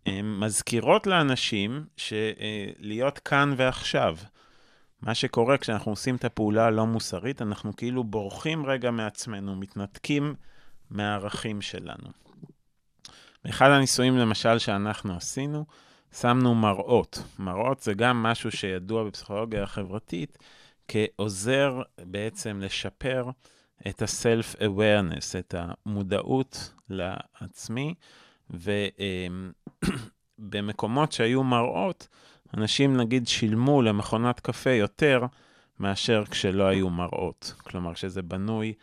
הן 0.06 0.38
מזכירות 0.38 1.06
לאנשים 1.06 1.84
שלהיות 1.96 3.18
כאן 3.18 3.54
ועכשיו. 3.56 4.16
מה 5.02 5.14
שקורה 5.14 5.58
כשאנחנו 5.58 5.92
עושים 5.92 6.16
את 6.16 6.24
הפעולה 6.24 6.66
הלא 6.66 6.86
מוסרית, 6.86 7.42
אנחנו 7.42 7.76
כאילו 7.76 8.04
בורחים 8.04 8.66
רגע 8.66 8.90
מעצמנו, 8.90 9.56
מתנתקים 9.56 10.34
מהערכים 10.90 11.60
שלנו. 11.62 12.08
באחד 13.44 13.70
הניסויים, 13.70 14.16
למשל, 14.16 14.58
שאנחנו 14.58 15.16
עשינו, 15.16 15.64
שמנו 16.14 16.54
מראות. 16.54 17.22
מראות 17.38 17.82
זה 17.82 17.94
גם 17.94 18.22
משהו 18.22 18.50
שידוע 18.50 19.04
בפסיכולוגיה 19.04 19.62
החברתית 19.62 20.38
כעוזר 20.88 21.82
בעצם 21.98 22.60
לשפר 22.62 23.30
את 23.88 24.02
ה-self-awareness, 24.02 25.38
את 25.38 25.54
המודעות 25.58 26.72
לעצמי, 26.88 27.94
ובמקומות 30.38 31.12
שהיו 31.16 31.42
מראות, 31.42 32.08
אנשים 32.56 32.96
נגיד 32.96 33.28
שילמו 33.28 33.82
למכונת 33.82 34.40
קפה 34.40 34.70
יותר 34.70 35.22
מאשר 35.78 36.24
כשלא 36.30 36.64
היו 36.64 36.90
מראות. 36.90 37.54
כלומר, 37.58 37.94
שזה 37.94 38.22
בנוי, 38.22 38.74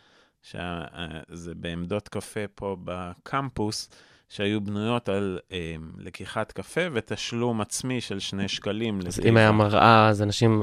שזה 0.42 1.54
בעמדות 1.56 2.08
קפה 2.08 2.48
פה 2.54 2.76
בקמפוס, 2.84 3.88
שהיו 4.28 4.60
בנויות 4.60 5.08
על 5.08 5.38
אה, 5.52 5.74
לקיחת 5.98 6.52
קפה 6.52 6.80
ותשלום 6.92 7.60
עצמי 7.60 8.00
של 8.00 8.18
שני 8.18 8.48
שקלים. 8.48 9.00
אז. 9.06 9.20
אם 9.20 9.36
היה 9.36 9.52
מראה, 9.52 10.08
אז 10.08 10.22
אנשים 10.22 10.62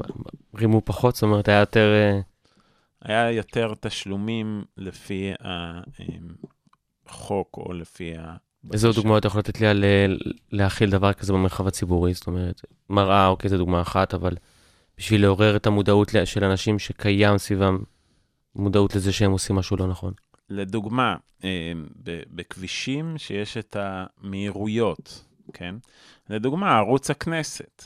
רימו 0.54 0.82
פחות, 0.84 1.14
זאת 1.14 1.22
אומרת, 1.22 1.48
היה 1.48 1.60
יותר... 1.60 1.94
אה, 1.94 2.20
היה 3.02 3.30
יותר 3.30 3.72
תשלומים 3.80 4.64
לפי 4.76 5.32
החוק 7.06 7.56
או 7.56 7.72
לפי 7.72 8.16
ה... 8.16 8.36
איזה 8.72 8.88
דוגמאות 8.92 9.18
אתה 9.18 9.26
יכול 9.26 9.38
לתת 9.38 9.60
לי 9.60 9.66
על 9.66 9.84
אה, 9.84 10.06
להכיל 10.52 10.90
דבר 10.90 11.12
כזה 11.12 11.32
במרחב 11.32 11.66
הציבורי? 11.66 12.14
זאת 12.14 12.26
אומרת, 12.26 12.60
מראה, 12.90 13.26
אוקיי, 13.26 13.50
זו 13.50 13.56
דוגמה 13.58 13.80
אחת, 13.80 14.14
אבל 14.14 14.36
בשביל 14.98 15.22
לעורר 15.22 15.56
את 15.56 15.66
המודעות 15.66 16.12
של 16.24 16.44
אנשים 16.44 16.78
שקיים 16.78 17.38
סביבם, 17.38 17.78
מודעות 18.54 18.94
לזה 18.94 19.12
שהם 19.12 19.30
עושים 19.30 19.56
משהו 19.56 19.76
לא 19.76 19.86
נכון. 19.86 20.12
לדוגמה, 20.50 21.16
אה, 21.44 21.72
בכבישים 22.06 23.18
שיש 23.18 23.56
את 23.56 23.76
המהירויות, 23.80 25.24
כן? 25.52 25.74
לדוגמה, 26.30 26.76
ערוץ 26.76 27.10
הכנסת. 27.10 27.84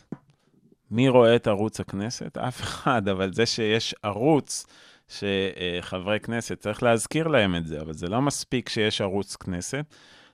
מי 0.90 1.08
רואה 1.08 1.36
את 1.36 1.46
ערוץ 1.46 1.80
הכנסת? 1.80 2.38
אף 2.38 2.60
אחד, 2.60 3.08
אבל 3.08 3.32
זה 3.32 3.46
שיש 3.46 3.94
ערוץ 4.02 4.66
שחברי 5.08 6.20
כנסת, 6.20 6.60
צריך 6.60 6.82
להזכיר 6.82 7.28
להם 7.28 7.56
את 7.56 7.66
זה, 7.66 7.80
אבל 7.80 7.92
זה 7.92 8.06
לא 8.06 8.22
מספיק 8.22 8.68
שיש 8.68 9.00
ערוץ 9.00 9.36
כנסת. 9.36 9.84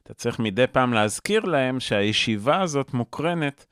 אתה 0.03 0.14
צריך 0.14 0.39
מדי 0.39 0.66
פעם 0.66 0.93
להזכיר 0.93 1.45
להם 1.45 1.81
שהישיבה 1.81 2.61
הזאת 2.61 2.95
מוקרנת 2.95 3.66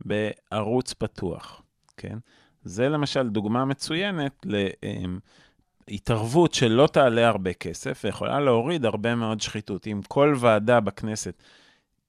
בערוץ 0.00 0.92
פתוח, 0.92 1.62
כן? 1.96 2.18
זה 2.62 2.88
למשל 2.88 3.28
דוגמה 3.28 3.64
מצוינת 3.64 4.46
להתערבות 5.88 6.54
שלא 6.54 6.86
תעלה 6.86 7.28
הרבה 7.28 7.52
כסף 7.52 8.00
ויכולה 8.04 8.40
להוריד 8.40 8.84
הרבה 8.84 9.14
מאוד 9.14 9.40
שחיתות. 9.40 9.86
אם 9.86 10.00
כל 10.08 10.34
ועדה 10.38 10.80
בכנסת 10.80 11.42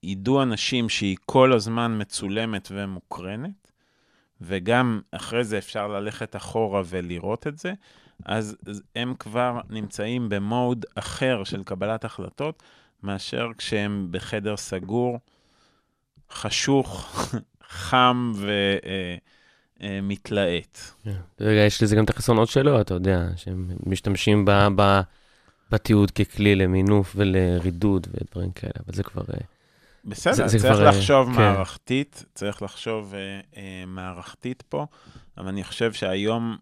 ידעו 0.02 0.42
אנשים 0.42 0.88
שהיא 0.88 1.16
כל 1.26 1.52
הזמן 1.52 2.00
מצולמת 2.00 2.68
ומוקרנת, 2.72 3.72
וגם 4.40 5.00
אחרי 5.12 5.44
זה 5.44 5.58
אפשר 5.58 5.88
ללכת 5.88 6.36
אחורה 6.36 6.82
ולראות 6.86 7.46
את 7.46 7.58
זה, 7.58 7.72
אז 8.24 8.56
הם 8.96 9.14
כבר 9.18 9.60
נמצאים 9.70 10.28
במוד 10.28 10.86
אחר 10.94 11.44
של 11.44 11.62
קבלת 11.64 12.04
החלטות, 12.04 12.62
מאשר 13.02 13.48
כשהם 13.58 14.08
בחדר 14.10 14.56
סגור, 14.56 15.18
חשוך, 16.30 17.10
חם 17.68 18.32
ומתלהט. 19.82 20.78
רגע, 21.40 21.60
יש 21.60 21.82
לזה 21.82 21.96
גם 21.96 22.04
את 22.04 22.10
החסרונות 22.10 22.48
שלו, 22.48 22.80
אתה 22.80 22.94
יודע, 22.94 23.26
שהם 23.36 23.70
משתמשים 23.86 24.44
בתיעוד 25.70 26.10
ככלי 26.10 26.54
למינוף 26.54 27.12
ולרידוד 27.16 28.06
ודברים 28.10 28.50
כאלה, 28.52 28.72
אבל 28.86 28.94
זה 28.94 29.02
כבר... 29.02 29.22
אה, 29.34 29.38
בסדר, 30.04 30.34
זה- 30.34 30.48
זה 30.48 30.58
צריך 30.58 30.74
כבר, 30.74 30.84
אה, 30.86 30.90
לחשוב 30.90 31.26
כן. 31.26 31.36
מערכתית, 31.38 32.24
צריך 32.34 32.62
לחשוב 32.62 33.14
אה, 33.14 33.20
אה, 33.56 33.84
מערכתית 33.86 34.62
פה, 34.68 34.86
אבל 35.38 35.48
אני 35.48 35.64
חושב 35.64 35.92
שהיום 35.92 36.56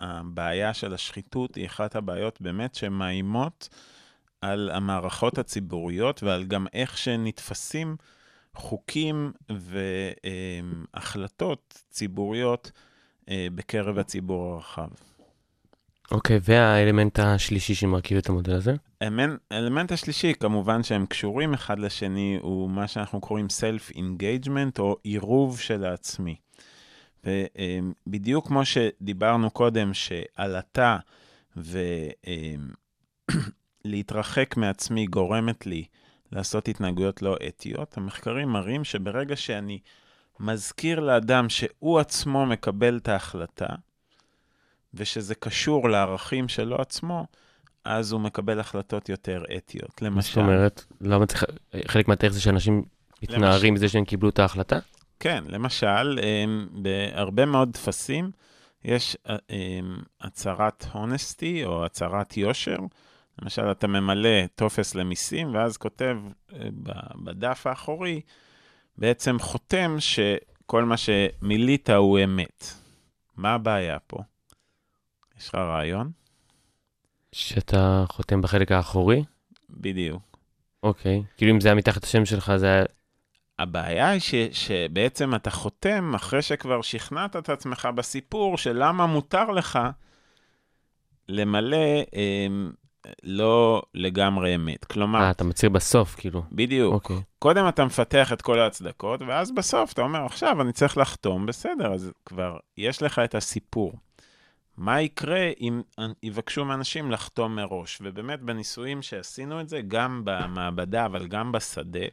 הבעיה 0.00 0.74
של 0.74 0.94
השחיתות 0.94 1.54
היא 1.54 1.66
אחת 1.66 1.96
הבעיות 1.96 2.40
באמת 2.40 2.74
שמאיימות 2.74 3.68
על 4.40 4.70
המערכות 4.74 5.38
הציבוריות 5.38 6.22
ועל 6.22 6.44
גם 6.44 6.66
איך 6.74 6.98
שנתפסים 6.98 7.96
חוקים 8.54 9.32
והחלטות 10.94 11.82
ציבוריות 11.90 12.72
אה, 13.28 13.46
בקרב 13.54 13.98
הציבור 13.98 14.54
הרחב. 14.54 14.88
אוקיי, 16.10 16.38
והאלמנט 16.42 17.18
השלישי 17.18 17.74
שמרכיב 17.74 18.18
את 18.18 18.28
המודל 18.28 18.52
הזה? 18.54 18.74
האלמנט- 19.00 19.92
השלישי, 19.92 20.34
כמובן 20.40 20.82
שהם 20.82 21.06
קשורים 21.06 21.54
אחד 21.54 21.78
לשני, 21.78 22.38
הוא 22.42 22.70
מה 22.70 22.88
שאנחנו 22.88 23.20
קוראים 23.20 23.46
Self-Engagement 23.46 24.78
או 24.78 24.96
עירוב 25.02 25.60
של 25.60 25.84
העצמי. 25.84 26.36
ובדיוק 27.24 28.46
כמו 28.46 28.62
שדיברנו 28.64 29.50
קודם, 29.50 29.90
שעלטה 29.94 30.98
ולהתרחק 33.84 34.56
מעצמי 34.60 35.06
גורמת 35.06 35.66
לי 35.66 35.84
לעשות 36.32 36.68
התנהגויות 36.68 37.22
לא 37.22 37.36
אתיות, 37.48 37.96
המחקרים 37.96 38.48
מראים 38.48 38.84
שברגע 38.84 39.36
שאני 39.36 39.78
מזכיר 40.40 41.00
לאדם 41.00 41.48
שהוא 41.48 41.98
עצמו 42.00 42.46
מקבל 42.46 42.96
את 42.96 43.08
ההחלטה, 43.08 43.66
ושזה 44.94 45.34
קשור 45.34 45.88
לערכים 45.88 46.48
שלו 46.48 46.76
עצמו, 46.80 47.26
אז 47.84 48.12
הוא 48.12 48.20
מקבל 48.20 48.60
החלטות 48.60 49.08
יותר 49.08 49.42
אתיות. 49.56 50.02
מה 50.02 50.08
זאת 50.08 50.36
למשל, 50.36 50.40
אומרת? 50.40 50.84
למה 51.00 51.26
צריך... 51.26 51.44
חלק 51.86 52.08
מהדרך 52.08 52.32
זה 52.32 52.40
שאנשים 52.40 52.82
מתנערים 53.22 53.74
מזה 53.74 53.88
שהם 53.88 54.04
קיבלו 54.04 54.28
את 54.28 54.38
ההחלטה? 54.38 54.78
כן, 55.20 55.44
למשל, 55.48 56.18
אמ, 56.22 56.66
בהרבה 56.72 57.44
מאוד 57.46 57.70
טפסים 57.72 58.30
יש 58.84 59.16
אה, 59.28 59.36
אמ, 59.50 59.98
הצהרת 60.20 60.86
honesty 60.92 61.64
או 61.66 61.84
הצהרת 61.84 62.36
יושר. 62.36 62.78
למשל, 63.42 63.70
אתה 63.70 63.86
ממלא 63.86 64.46
טופס 64.54 64.94
למיסים, 64.94 65.54
ואז 65.54 65.76
כותב 65.76 66.16
אה, 66.52 66.68
בדף 67.24 67.66
האחורי, 67.66 68.20
בעצם 68.98 69.38
חותם 69.38 69.96
שכל 69.98 70.84
מה 70.84 70.96
שמילאת 70.96 71.90
הוא 71.90 72.18
אמת. 72.24 72.64
מה 73.36 73.54
הבעיה 73.54 73.98
פה? 73.98 74.18
יש 75.38 75.48
לך 75.48 75.54
רעיון? 75.54 76.10
שאתה 77.32 78.04
חותם 78.08 78.40
בחלק 78.40 78.72
האחורי? 78.72 79.24
בדיוק. 79.70 80.38
אוקיי. 80.82 81.22
כאילו 81.36 81.52
אם 81.52 81.60
זה 81.60 81.68
היה 81.68 81.74
מתחת 81.74 82.04
השם 82.04 82.24
שלך, 82.24 82.52
זה 82.56 82.66
היה... 82.66 82.84
הבעיה 83.58 84.08
היא 84.08 84.20
ש, 84.20 84.34
שבעצם 84.52 85.34
אתה 85.34 85.50
חותם 85.50 86.14
אחרי 86.14 86.42
שכבר 86.42 86.82
שכנעת 86.82 87.36
את 87.36 87.48
עצמך 87.48 87.88
בסיפור 87.94 88.58
של 88.58 88.84
למה 88.84 89.06
מותר 89.06 89.50
לך 89.50 89.78
למלא 91.28 91.76
אה, 92.14 92.46
לא 93.22 93.82
לגמרי 93.94 94.54
אמת. 94.54 94.84
כלומר, 94.84 95.20
אה, 95.20 95.30
אתה 95.30 95.44
מצהיר 95.44 95.70
בסוף, 95.70 96.14
כאילו. 96.18 96.42
בדיוק. 96.52 96.94
אוקיי. 96.94 97.22
קודם 97.38 97.68
אתה 97.68 97.84
מפתח 97.84 98.32
את 98.32 98.42
כל 98.42 98.58
ההצדקות, 98.58 99.22
ואז 99.22 99.52
בסוף 99.52 99.92
אתה 99.92 100.02
אומר, 100.02 100.24
עכשיו 100.24 100.62
אני 100.62 100.72
צריך 100.72 100.98
לחתום, 100.98 101.46
בסדר, 101.46 101.94
אז 101.94 102.12
כבר 102.26 102.56
יש 102.78 103.02
לך 103.02 103.18
את 103.18 103.34
הסיפור. 103.34 103.92
מה 104.76 105.00
יקרה 105.02 105.50
אם 105.60 105.82
יבקשו 106.22 106.64
מאנשים 106.64 107.10
לחתום 107.10 107.56
מראש? 107.56 107.98
ובאמת, 108.02 108.40
בניסויים 108.40 109.02
שעשינו 109.02 109.60
את 109.60 109.68
זה, 109.68 109.80
גם 109.88 110.22
במעבדה, 110.24 111.06
אבל 111.06 111.26
גם 111.26 111.52
בשדה, 111.52 112.06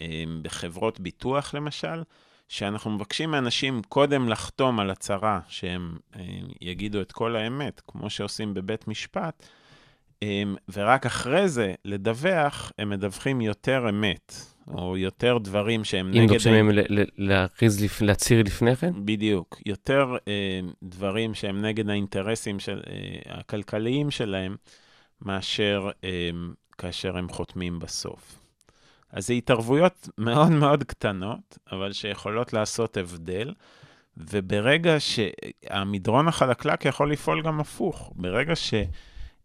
אה, 0.00 0.24
בחברות 0.42 1.00
ביטוח 1.00 1.54
למשל, 1.54 2.02
שאנחנו 2.48 2.90
מבקשים 2.90 3.30
מאנשים 3.30 3.82
קודם 3.88 4.28
לחתום 4.28 4.80
על 4.80 4.90
הצהרה 4.90 5.40
שהם 5.48 5.96
אה, 6.16 6.22
יגידו 6.60 7.00
את 7.00 7.12
כל 7.12 7.36
האמת, 7.36 7.82
כמו 7.86 8.10
שעושים 8.10 8.54
בבית 8.54 8.88
משפט, 8.88 9.48
ורק 10.72 11.06
אחרי 11.06 11.48
זה 11.48 11.74
לדווח, 11.84 12.72
הם 12.78 12.90
מדווחים 12.90 13.40
יותר 13.40 13.88
אמת, 13.88 14.34
או 14.68 14.96
יותר 14.96 15.38
דברים 15.38 15.84
שהם 15.84 16.06
אם 16.06 16.12
נגד... 16.22 16.30
מבקשים 16.30 16.52
מהם 16.52 16.70
ל- 16.70 17.00
ל- 17.00 17.06
להכריז, 17.18 17.84
לפ- 17.84 18.02
להצהיר 18.02 18.42
לפני 18.42 18.76
כן? 18.76 18.92
בדיוק. 19.04 19.58
יותר 19.66 20.16
אה, 20.28 20.60
דברים 20.82 21.34
שהם 21.34 21.64
נגד 21.64 21.90
האינטרסים 21.90 22.60
של, 22.60 22.82
אה, 22.90 22.94
הכלכליים 23.38 24.10
שלהם, 24.10 24.56
מאשר 25.22 25.90
אה, 26.04 26.30
כאשר 26.78 27.16
הם 27.16 27.28
חותמים 27.28 27.78
בסוף. 27.78 28.38
אז 29.12 29.26
זה 29.26 29.32
התערבויות 29.32 30.08
מאוד 30.18 30.50
מאוד 30.50 30.84
קטנות, 30.84 31.58
אבל 31.72 31.92
שיכולות 31.92 32.52
לעשות 32.52 32.96
הבדל, 32.96 33.54
וברגע 34.16 34.96
שהמדרון 34.98 36.28
החלקלק 36.28 36.84
יכול 36.84 37.12
לפעול 37.12 37.42
גם 37.42 37.60
הפוך. 37.60 38.12
ברגע 38.16 38.56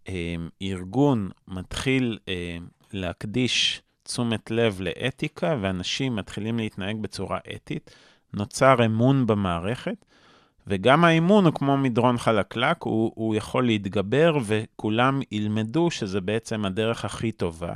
שארגון 0.10 1.30
מתחיל 1.48 2.18
אה, 2.28 2.58
להקדיש 2.94 3.82
תשומת 4.04 4.52
לב 4.52 4.82
לאתיקה, 4.82 5.56
ואנשים 5.62 6.16
מתחילים 6.16 6.58
להתנהג 6.58 6.98
בצורה 7.02 7.40
אתית, 7.56 7.96
נוצר 8.34 8.86
אמון 8.86 9.28
במערכת, 9.28 10.06
וגם 10.68 11.06
האמון 11.06 11.46
הוא 11.46 11.54
כמו 11.54 11.78
מדרון 11.78 12.18
חלקלק, 12.18 12.84
הוא, 12.84 13.12
הוא 13.16 13.36
יכול 13.36 13.66
להתגבר, 13.66 14.38
וכולם 14.46 15.22
ילמדו 15.32 15.92
שזה 15.92 16.22
בעצם 16.22 16.66
הדרך 16.66 17.06
הכי 17.06 17.32
טובה. 17.32 17.76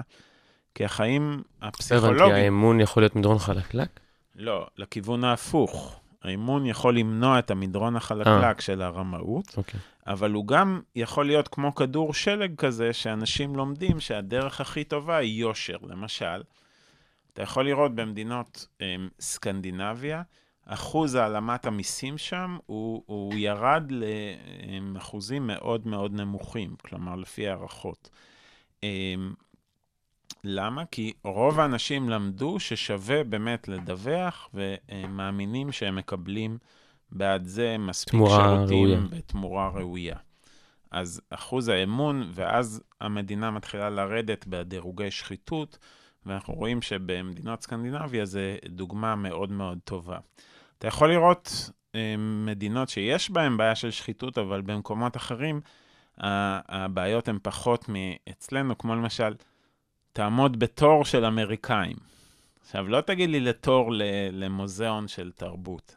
כי 0.75 0.85
החיים 0.85 1.31
הבנתי, 1.31 1.45
הפסיכולוגיים... 1.61 2.31
האמון 2.31 2.79
יכול 2.79 3.03
להיות 3.03 3.15
מדרון 3.15 3.39
חלקלק? 3.39 3.99
לא, 4.35 4.67
לכיוון 4.77 5.23
ההפוך. 5.23 5.99
האמון 6.23 6.65
יכול 6.65 6.97
למנוע 6.97 7.39
את 7.39 7.51
המדרון 7.51 7.95
החלקלק 7.95 8.61
של 8.61 8.81
הרמאות, 8.81 9.53
אוקיי. 9.57 9.79
אבל 10.07 10.31
הוא 10.31 10.47
גם 10.47 10.81
יכול 10.95 11.25
להיות 11.25 11.47
כמו 11.47 11.75
כדור 11.75 12.13
שלג 12.13 12.55
כזה, 12.55 12.93
שאנשים 12.93 13.55
לומדים 13.55 13.99
שהדרך 13.99 14.61
הכי 14.61 14.83
טובה 14.83 15.17
היא 15.17 15.41
יושר. 15.41 15.77
למשל, 15.81 16.43
אתה 17.33 17.43
יכול 17.43 17.65
לראות 17.65 17.95
במדינות 17.95 18.67
הם, 18.79 19.09
סקנדינביה, 19.19 20.21
אחוז 20.65 21.15
העלמת 21.15 21.65
המיסים 21.65 22.17
שם 22.17 22.57
הוא, 22.65 23.03
הוא 23.05 23.33
ירד 23.35 23.91
לאחוזים 23.91 25.47
מאוד 25.47 25.87
מאוד 25.87 26.13
נמוכים, 26.13 26.75
כלומר, 26.81 27.15
לפי 27.15 27.47
הערכות. 27.47 28.09
הם, 28.83 29.33
למה? 30.43 30.85
כי 30.85 31.13
רוב 31.23 31.59
האנשים 31.59 32.09
למדו 32.09 32.59
ששווה 32.59 33.23
באמת 33.23 33.67
לדווח, 33.67 34.49
ומאמינים 34.53 35.71
שהם 35.71 35.95
מקבלים 35.95 36.57
בעד 37.11 37.45
זה 37.45 37.77
מספיק 37.77 38.13
תמורה 38.13 38.55
שירותים 38.55 38.77
ראויה. 38.77 38.99
בתמורה 39.11 39.69
ראויה. 39.69 40.15
אז 40.91 41.21
אחוז 41.29 41.67
האמון, 41.67 42.29
ואז 42.33 42.83
המדינה 43.01 43.51
מתחילה 43.51 43.89
לרדת 43.89 44.45
בדירוגי 44.47 45.11
שחיתות, 45.11 45.77
ואנחנו 46.25 46.53
רואים 46.53 46.81
שבמדינות 46.81 47.61
סקנדינביה 47.61 48.25
זה 48.25 48.57
דוגמה 48.69 49.15
מאוד 49.15 49.51
מאוד 49.51 49.79
טובה. 49.83 50.17
אתה 50.77 50.87
יכול 50.87 51.11
לראות 51.11 51.69
אה, 51.95 52.15
מדינות 52.17 52.89
שיש 52.89 53.31
בהן 53.31 53.57
בעיה 53.57 53.75
של 53.75 53.91
שחיתות, 53.91 54.37
אבל 54.37 54.61
במקומות 54.61 55.17
אחרים 55.17 55.61
הבעיות 56.17 57.27
הן 57.27 57.37
פחות 57.41 57.85
מאצלנו, 57.89 58.77
כמו 58.77 58.95
למשל, 58.95 59.33
תעמוד 60.13 60.59
בתור 60.59 61.05
של 61.05 61.25
אמריקאים. 61.25 61.95
עכשיו, 62.61 62.87
לא 62.87 63.01
תגיד 63.01 63.29
לי 63.29 63.39
לתור 63.39 63.91
למוזיאון 64.31 65.07
של 65.07 65.31
תרבות. 65.31 65.95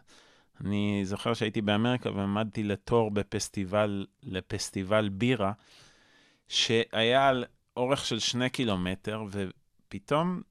אני 0.65 1.01
זוכר 1.05 1.35
שהייתי 1.35 1.61
באמריקה 1.61 2.11
ועמדתי 2.11 2.63
לתור 2.63 3.11
בפסטיבל, 3.11 4.07
לפסטיבל 4.23 5.09
בירה, 5.09 5.53
שהיה 6.49 7.29
על 7.29 7.45
אורך 7.77 8.07
של 8.07 8.19
שני 8.19 8.51
קילומטר, 8.51 9.23
ופתאום, 9.31 10.43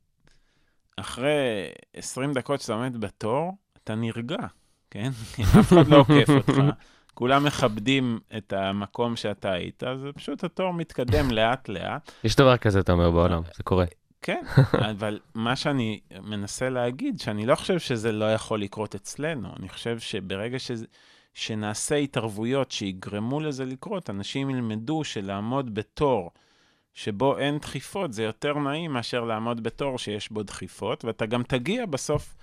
אחרי 0.97 1.68
20 1.93 2.34
דקות 2.34 2.62
שאתה 2.62 2.74
עומד 2.74 2.97
בתור, 2.97 3.58
אתה 3.84 3.95
נרגע, 3.95 4.38
כן? 4.91 5.10
אף 5.60 5.74
אחד 5.74 5.88
לא 5.88 5.97
עוקף 5.97 6.30
אותך. 6.30 6.62
כולם 7.14 7.45
מכבדים 7.45 8.20
את 8.38 8.53
המקום 8.53 9.16
שאתה 9.16 9.51
היית, 9.51 9.84
אז 9.84 10.05
פשוט 10.16 10.43
התור 10.43 10.74
מתקדם 10.74 11.32
לאט-לאט. 11.32 12.12
יש 12.24 12.36
דבר 12.36 12.58
כזה, 12.58 12.80
אתה 12.80 12.91
אומר, 12.91 13.12
בעולם, 13.12 13.41
זה 13.58 13.64
קורה. 13.64 13.86
כן, 14.22 14.43
אבל 14.89 15.20
מה 15.36 15.55
שאני 15.55 15.99
מנסה 16.24 16.70
להגיד, 16.70 17.20
שאני 17.20 17.45
לא 17.45 17.55
חושב 17.55 17.80
שזה 17.80 18.11
לא 18.11 18.34
יכול 18.34 18.61
לקרות 18.61 18.95
אצלנו. 18.95 19.49
אני 19.59 19.70
חושב 19.70 19.99
שברגע 19.99 20.59
שזה, 20.59 20.86
שנעשה 21.34 21.95
התערבויות 21.95 22.72
שיגרמו 22.72 23.39
לזה 23.39 23.65
לקרות, 23.65 24.09
אנשים 24.09 24.49
ילמדו 24.49 25.03
שלעמוד 25.03 25.74
בתור 25.74 26.32
שבו 26.93 27.38
אין 27.38 27.57
דחיפות, 27.57 28.13
זה 28.13 28.24
יותר 28.24 28.59
נעים 28.59 28.93
מאשר 28.93 29.24
לעמוד 29.24 29.63
בתור 29.63 29.97
שיש 29.97 30.32
בו 30.32 30.43
דחיפות, 30.43 31.05
ואתה 31.05 31.26
גם 31.26 31.43
תגיע 31.43 31.86
בסוף, 31.86 32.36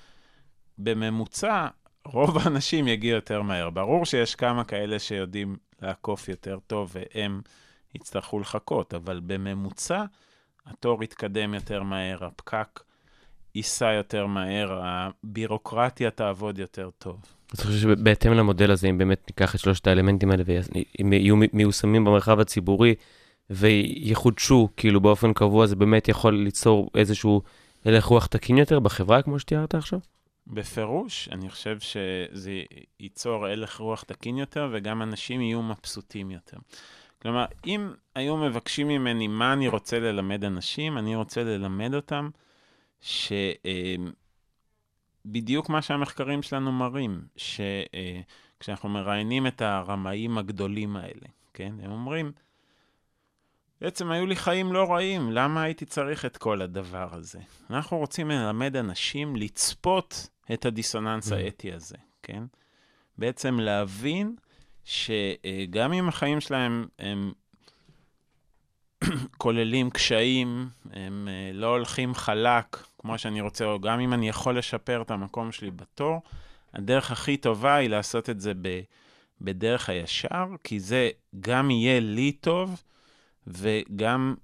בממוצע, 0.79 1.67
רוב 2.07 2.39
האנשים 2.39 2.89
יגיעו 2.89 3.17
יותר 3.17 3.43
מהר. 3.43 3.71
ברור 3.71 4.07
שיש 4.07 4.35
כמה 4.35 4.65
כאלה 4.65 4.99
שיודעים 4.99 5.57
לעקוף 5.83 6.29
יותר 6.29 6.59
טוב, 6.67 6.95
והם 6.95 7.41
יצטרכו 7.95 8.39
לחכות, 8.39 8.95
אבל 8.95 9.21
בממוצע, 9.27 10.05
התור 10.67 11.05
יתקדם 11.05 11.55
יותר 11.55 11.83
מהר, 11.83 12.25
הפקק 12.25 12.81
ייסע 13.55 13.93
יותר 13.93 14.27
מהר, 14.27 14.81
הבירוקרטיה 14.83 16.11
תעבוד 16.11 16.59
יותר 16.59 16.91
טוב. 16.99 17.21
אז 17.53 17.61
אני 17.61 17.67
חושב 17.67 17.81
שבהתאם 17.81 18.33
למודל 18.33 18.71
הזה, 18.71 18.89
אם 18.89 18.99
באמת 18.99 19.23
ניקח 19.31 19.55
את 19.55 19.61
שלושת 19.61 19.87
האלמנטים 19.87 20.31
האלה 20.31 20.43
והם 20.47 21.13
יהיו 21.13 21.37
מיושמים 21.53 22.05
במרחב 22.05 22.41
הציבורי 22.41 22.95
ויחודשו 23.51 24.69
כאילו 24.77 25.01
באופן 25.01 25.33
קבוע, 25.33 25.67
זה 25.67 25.77
באמת 25.77 26.09
יכול 26.09 26.35
ליצור 26.35 26.91
איזשהו 26.95 27.43
הלך 27.85 28.05
רוח 28.05 28.27
תקין 28.27 28.59
יותר 28.59 28.81
בחברה, 28.81 29.23
כמו 29.23 29.39
שתיארת 29.39 29.75
עכשיו? 29.75 29.99
בפירוש, 30.47 31.29
אני 31.33 31.51
חושב 31.51 31.81
שזה 31.81 32.63
ייצור 33.01 33.47
הלך 33.47 33.77
רוח 33.77 34.03
תקין 34.03 34.39
יותר, 34.39 34.69
וגם 34.73 35.03
אנשים 35.03 35.41
יהיו 35.41 35.63
מבסוטים 35.63 36.31
יותר. 36.31 36.57
כלומר, 37.25 37.45
אם 37.67 37.93
היו 38.15 38.37
מבקשים 38.37 38.89
ממני 38.89 39.29
מה 39.29 39.53
אני 39.53 39.69
רוצה 39.69 40.01
ללמד 40.01 40.45
אנשים, 40.45 40.99
אני 40.99 41.17
רוצה 41.17 41.45
ללמד 41.45 41.95
אותם 41.95 42.31
שבדיוק 45.25 45.69
מה 45.69 45.83
שהמחקרים 45.83 46.43
שלנו 46.43 46.73
מראים, 46.73 47.23
שכשאנחנו 47.37 48.89
מראיינים 48.89 49.47
את 49.47 49.63
הרמאים 49.63 50.39
הגדולים 50.39 50.97
האלה, 50.97 51.27
כן, 51.55 51.75
הם 51.83 51.91
אומרים, 51.91 52.33
בעצם 53.81 54.11
היו 54.11 54.27
לי 54.27 54.37
חיים 54.37 54.73
לא 54.73 54.93
רעים, 54.93 55.33
למה 55.33 55.63
הייתי 55.63 55.85
צריך 55.85 56.25
את 56.25 56.37
כל 56.37 56.63
הדבר 56.63 57.09
הזה? 57.13 57.41
אנחנו 57.71 57.99
רוצים 57.99 58.31
ללמד 58.31 58.77
אנשים 58.77 59.37
לצפות 59.37 60.29
את 60.53 60.67
הדיסוננס 60.67 61.33
Mm. 61.33 61.35
האתי 61.35 61.73
הזה, 61.73 61.97
כן? 62.23 62.45
בעצם 63.19 63.61
להבין 63.61 64.37
שגם 64.85 65.93
אם 65.93 66.09
החיים 66.09 66.41
שלהם 66.41 66.87
הם 66.99 67.33
כוללים 69.39 69.91
קשיים, 69.91 70.69
הם 70.93 71.29
אה, 71.31 71.51
לא 71.53 71.67
הולכים 71.67 72.15
חלק 72.15 72.77
כמו 72.99 73.19
שאני 73.19 73.41
רוצה, 73.41 73.65
או 73.65 73.81
גם 73.81 74.01
אם 74.01 74.13
אני 74.13 74.29
יכול 74.29 74.59
לשפר 74.59 75.03
את 75.03 75.11
המקום 75.11 75.53
שלי 75.53 75.71
בתור, 75.71 76.23
הדרך 76.75 77.11
הכי 77.11 77.37
טובה 77.37 77.75
היא 77.75 77.91
לעשות 77.91 78.31
את 78.31 78.41
זה 78.41 78.53
ב, 78.63 78.81
בדרך 79.41 79.89
הישר, 79.89 80.47
כי 80.65 80.81
זה 80.81 81.11
גם 81.41 81.71
יהיה 81.71 82.01
לי 82.01 82.33
טוב, 82.33 82.83
וגם 83.47 84.35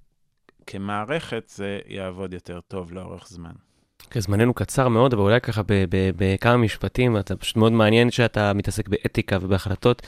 כמערכת 0.66 1.48
זה 1.48 1.80
יעבוד 1.86 2.34
יותר 2.34 2.60
טוב 2.60 2.92
לאורך 2.92 3.28
זמן. 3.28 3.52
כן, 4.10 4.20
זמננו 4.20 4.54
קצר 4.54 4.88
מאוד, 4.88 5.12
אבל 5.12 5.22
אולי 5.22 5.40
ככה 5.40 5.62
בכמה 6.16 6.56
משפטים, 6.56 7.16
אתה 7.16 7.36
פשוט 7.36 7.56
מאוד 7.56 7.72
מעניין 7.72 8.10
שאתה 8.10 8.52
מתעסק 8.52 8.88
באתיקה 8.88 9.38
ובהחלטות 9.40 10.02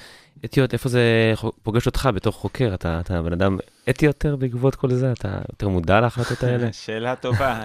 אתיות, 0.44 0.72
איפה 0.72 0.88
זה 0.88 1.34
פוגש 1.62 1.86
אותך 1.86 2.08
בתור 2.14 2.32
חוקר? 2.32 2.74
אתה, 2.74 3.00
אתה 3.00 3.22
בן 3.22 3.32
אדם 3.32 3.58
אתי 3.90 4.06
יותר 4.06 4.36
בעקבות 4.36 4.74
כל 4.74 4.90
זה? 4.90 5.12
אתה 5.12 5.40
יותר 5.52 5.68
מודע 5.68 6.00
להחלטות 6.00 6.42
האלה? 6.42 6.72
שאלה 6.84 7.16
טובה. 7.16 7.60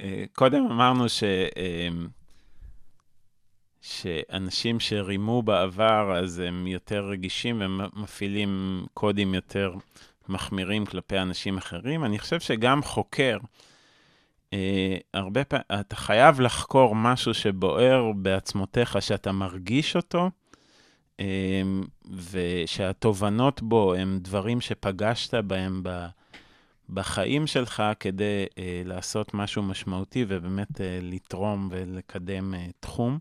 אה, 0.00 0.24
קודם 0.32 0.66
אמרנו 0.70 1.08
ש... 1.08 1.22
אה, 1.56 1.88
שאנשים 3.82 4.80
שרימו 4.80 5.42
בעבר, 5.42 6.18
אז 6.18 6.38
הם 6.38 6.66
יותר 6.66 7.04
רגישים 7.04 7.62
ומפעילים 7.64 8.84
קודים 8.94 9.34
יותר 9.34 9.74
מחמירים 10.28 10.86
כלפי 10.86 11.18
אנשים 11.18 11.56
אחרים. 11.56 12.04
אני 12.04 12.18
חושב 12.18 12.40
שגם 12.40 12.82
חוקר, 12.82 13.38
הרבה 15.14 15.44
פעמים, 15.44 15.64
אתה 15.80 15.96
חייב 15.96 16.40
לחקור 16.40 16.94
משהו 16.94 17.34
שבוער 17.34 18.12
בעצמותיך, 18.16 19.02
שאתה 19.02 19.32
מרגיש 19.32 19.96
אותו, 19.96 20.30
אה, 21.20 21.62
ושהתובנות 22.30 23.62
בו 23.62 23.94
הם 23.94 24.18
דברים 24.22 24.60
שפגשת 24.60 25.34
בהם. 25.34 25.82
בחיים 26.90 27.46
שלך 27.46 27.82
כדי 28.00 28.46
אה, 28.58 28.82
לעשות 28.84 29.34
משהו 29.34 29.62
משמעותי 29.62 30.24
ובאמת 30.28 30.80
אה, 30.80 30.98
לתרום 31.02 31.68
ולקדם 31.70 32.54
אה, 32.54 32.66
תחום. 32.80 33.18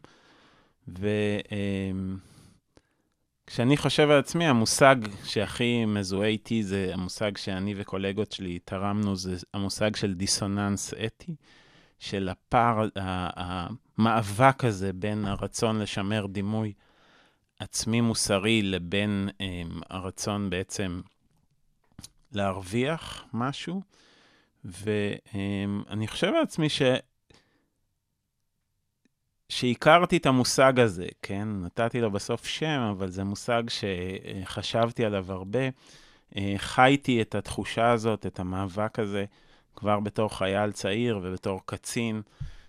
וכשאני 3.47 3.77
חושב 3.77 4.09
על 4.09 4.19
עצמי, 4.19 4.47
המושג 4.47 4.95
שהכי 5.23 5.85
מזוהה 5.85 6.27
איתי 6.27 6.63
זה 6.63 6.91
המושג 6.93 7.37
שאני 7.37 7.73
וקולגות 7.77 8.31
שלי 8.31 8.59
תרמנו, 8.65 9.15
זה 9.15 9.35
המושג 9.53 9.95
של 9.95 10.13
דיסוננס 10.13 10.93
אתי, 10.93 11.35
של 11.99 12.29
הפער, 12.29 12.87
המאבק 12.95 14.63
הזה 14.63 14.93
בין 14.93 15.25
הרצון 15.25 15.79
לשמר 15.79 16.25
דימוי 16.25 16.73
עצמי 17.59 18.01
מוסרי 18.01 18.61
לבין 18.61 19.29
אה, 19.41 19.61
הרצון 19.89 20.49
בעצם 20.49 21.01
להרוויח 22.31 23.25
משהו, 23.33 23.81
ואני 24.65 26.07
חושב 26.07 26.31
לעצמי 26.39 26.69
ש... 26.69 26.81
שהכרתי 29.53 30.17
את 30.17 30.25
המושג 30.25 30.79
הזה, 30.79 31.07
כן? 31.21 31.47
נתתי 31.61 32.01
לו 32.01 32.11
בסוף 32.11 32.45
שם, 32.45 32.79
אבל 32.91 33.09
זה 33.09 33.23
מושג 33.23 33.63
שחשבתי 33.69 35.05
עליו 35.05 35.31
הרבה. 35.31 35.59
אה, 36.37 36.53
חייתי 36.57 37.21
את 37.21 37.35
התחושה 37.35 37.91
הזאת, 37.91 38.25
את 38.25 38.39
המאבק 38.39 38.99
הזה, 38.99 39.25
כבר 39.75 39.99
בתור 39.99 40.37
חייל 40.37 40.71
צעיר 40.71 41.19
ובתור 41.23 41.61
קצין, 41.65 42.21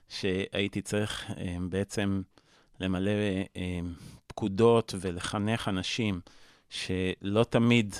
שהייתי 0.08 0.82
צריך 0.82 1.30
אה, 1.38 1.56
בעצם 1.68 2.22
למלא 2.80 3.10
אה, 3.56 3.80
פקודות 4.26 4.94
ולחנך 5.00 5.68
אנשים 5.68 6.20
שלא 6.70 7.44
תמיד 7.50 7.94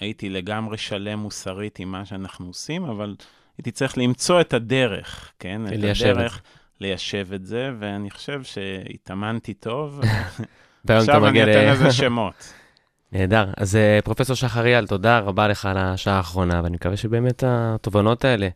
הייתי 0.00 0.28
לגמרי 0.28 0.78
שלם 0.78 1.18
מוסרית 1.18 1.78
עם 1.78 1.92
מה 1.92 2.04
שאנחנו 2.04 2.46
עושים, 2.46 2.84
אבל 2.84 3.16
הייתי 3.58 3.70
צריך 3.70 3.98
למצוא 3.98 4.40
את 4.40 4.54
הדרך, 4.54 5.32
כן? 5.38 5.66
את 5.66 5.72
הדרך 5.72 6.42
ליישב 6.80 7.32
את 7.34 7.46
זה, 7.46 7.70
ואני 7.78 8.10
חושב 8.10 8.42
שהתאמנתי 8.42 9.54
טוב, 9.54 10.00
עכשיו 10.88 11.26
אני 11.28 11.42
ל- 11.42 11.72
לזה 11.72 11.90
שמות. 11.90 12.52
נהדר. 13.12 13.52
אז 13.56 13.76
אה, 13.76 13.98
פרופסור 14.04 14.36
שחר 14.36 14.64
אייל, 14.66 14.86
תודה 14.86 15.18
רבה 15.18 15.48
לך 15.48 15.66
על 15.66 15.76
השעה 15.78 16.16
האחרונה, 16.16 16.60
ואני 16.64 16.74
מקווה 16.76 16.96
שבאמת 16.96 17.44
התובנות 17.46 18.24
האלה 18.24 18.48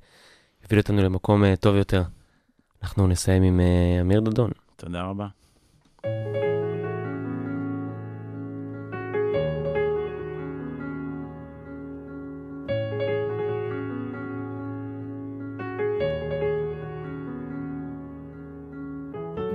יובילו 0.63 0.81
אותנו 0.81 1.03
למקום 1.03 1.45
אה, 1.45 1.57
טוב 1.57 1.77
יותר. 1.77 2.03
אנחנו 2.83 3.07
נסיים 3.07 3.43
עם 3.43 3.61
אה, 3.61 4.01
אמיר 4.01 4.21
דדון. 4.21 4.51
תודה 4.77 5.03
רבה. 5.03 5.27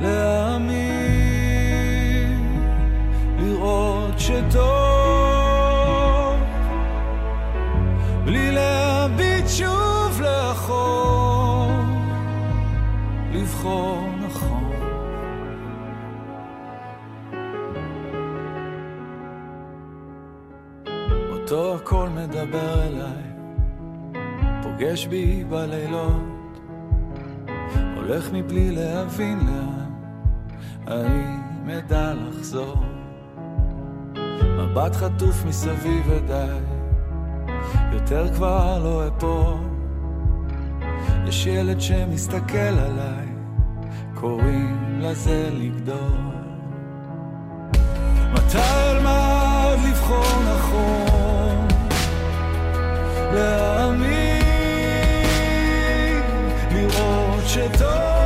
להאמין, 0.00 1.10
לראות 3.38 4.18
שטוב, 4.18 4.60
בלי 8.24 8.52
להביט 8.52 9.48
שוב 9.48 10.20
לאחור, 10.20 11.70
לבחור 13.32 14.08
נכון. 14.26 14.70
אותו 21.32 21.74
הכל 21.74 22.08
מדבר 22.08 22.82
אליי 22.82 23.30
פוגש 24.62 25.06
בי 25.06 25.44
בלילות, 25.44 26.60
הולך 27.96 28.30
מבלי 28.32 28.70
להבין 28.70 29.38
לאן, 29.38 29.79
האם 30.86 31.70
אדע 31.78 32.12
לחזור? 32.14 32.76
מבט 34.58 34.96
חטוף 34.96 35.44
מסביב 35.44 36.06
ודי, 36.08 36.58
יותר 37.92 38.34
כבר 38.34 38.78
לא 38.84 39.08
אפול. 39.08 39.70
יש 41.26 41.46
ילד 41.46 41.80
שמסתכל 41.80 42.58
עליי, 42.58 43.26
קוראים 44.14 44.98
לזה 45.00 45.50
לגדול. 45.52 46.30
מתי 48.32 48.58
אלמד 48.58 49.76
לבחור 49.88 50.42
נכון? 50.54 51.68
להאמין, 53.32 54.42
לראות 56.72 57.46
שטוב, 57.46 58.19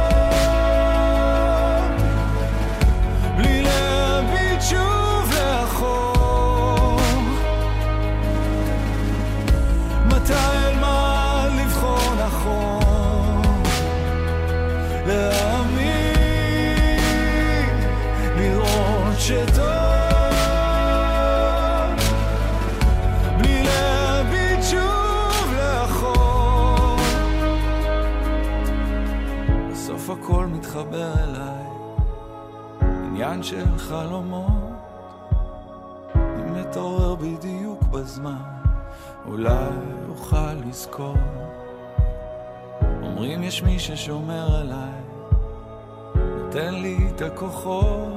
הכוחות, 47.44 48.08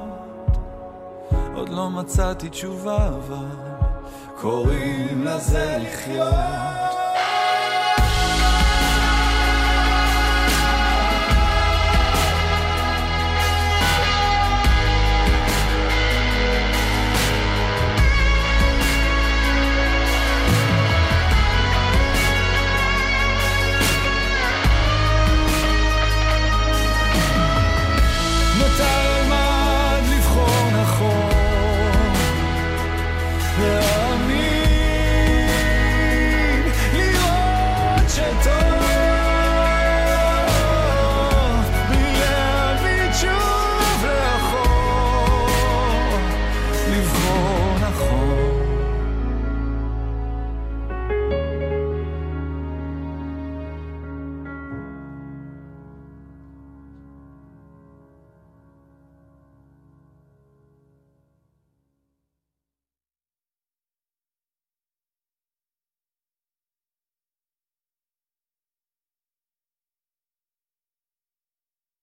עוד 1.56 1.70
לא 1.70 1.90
מצאתי 1.90 2.50
תשובה 2.50 3.08
אבל 3.08 3.46
קוראים 4.42 5.24
לזה 5.24 5.78
לחיות. 5.82 6.77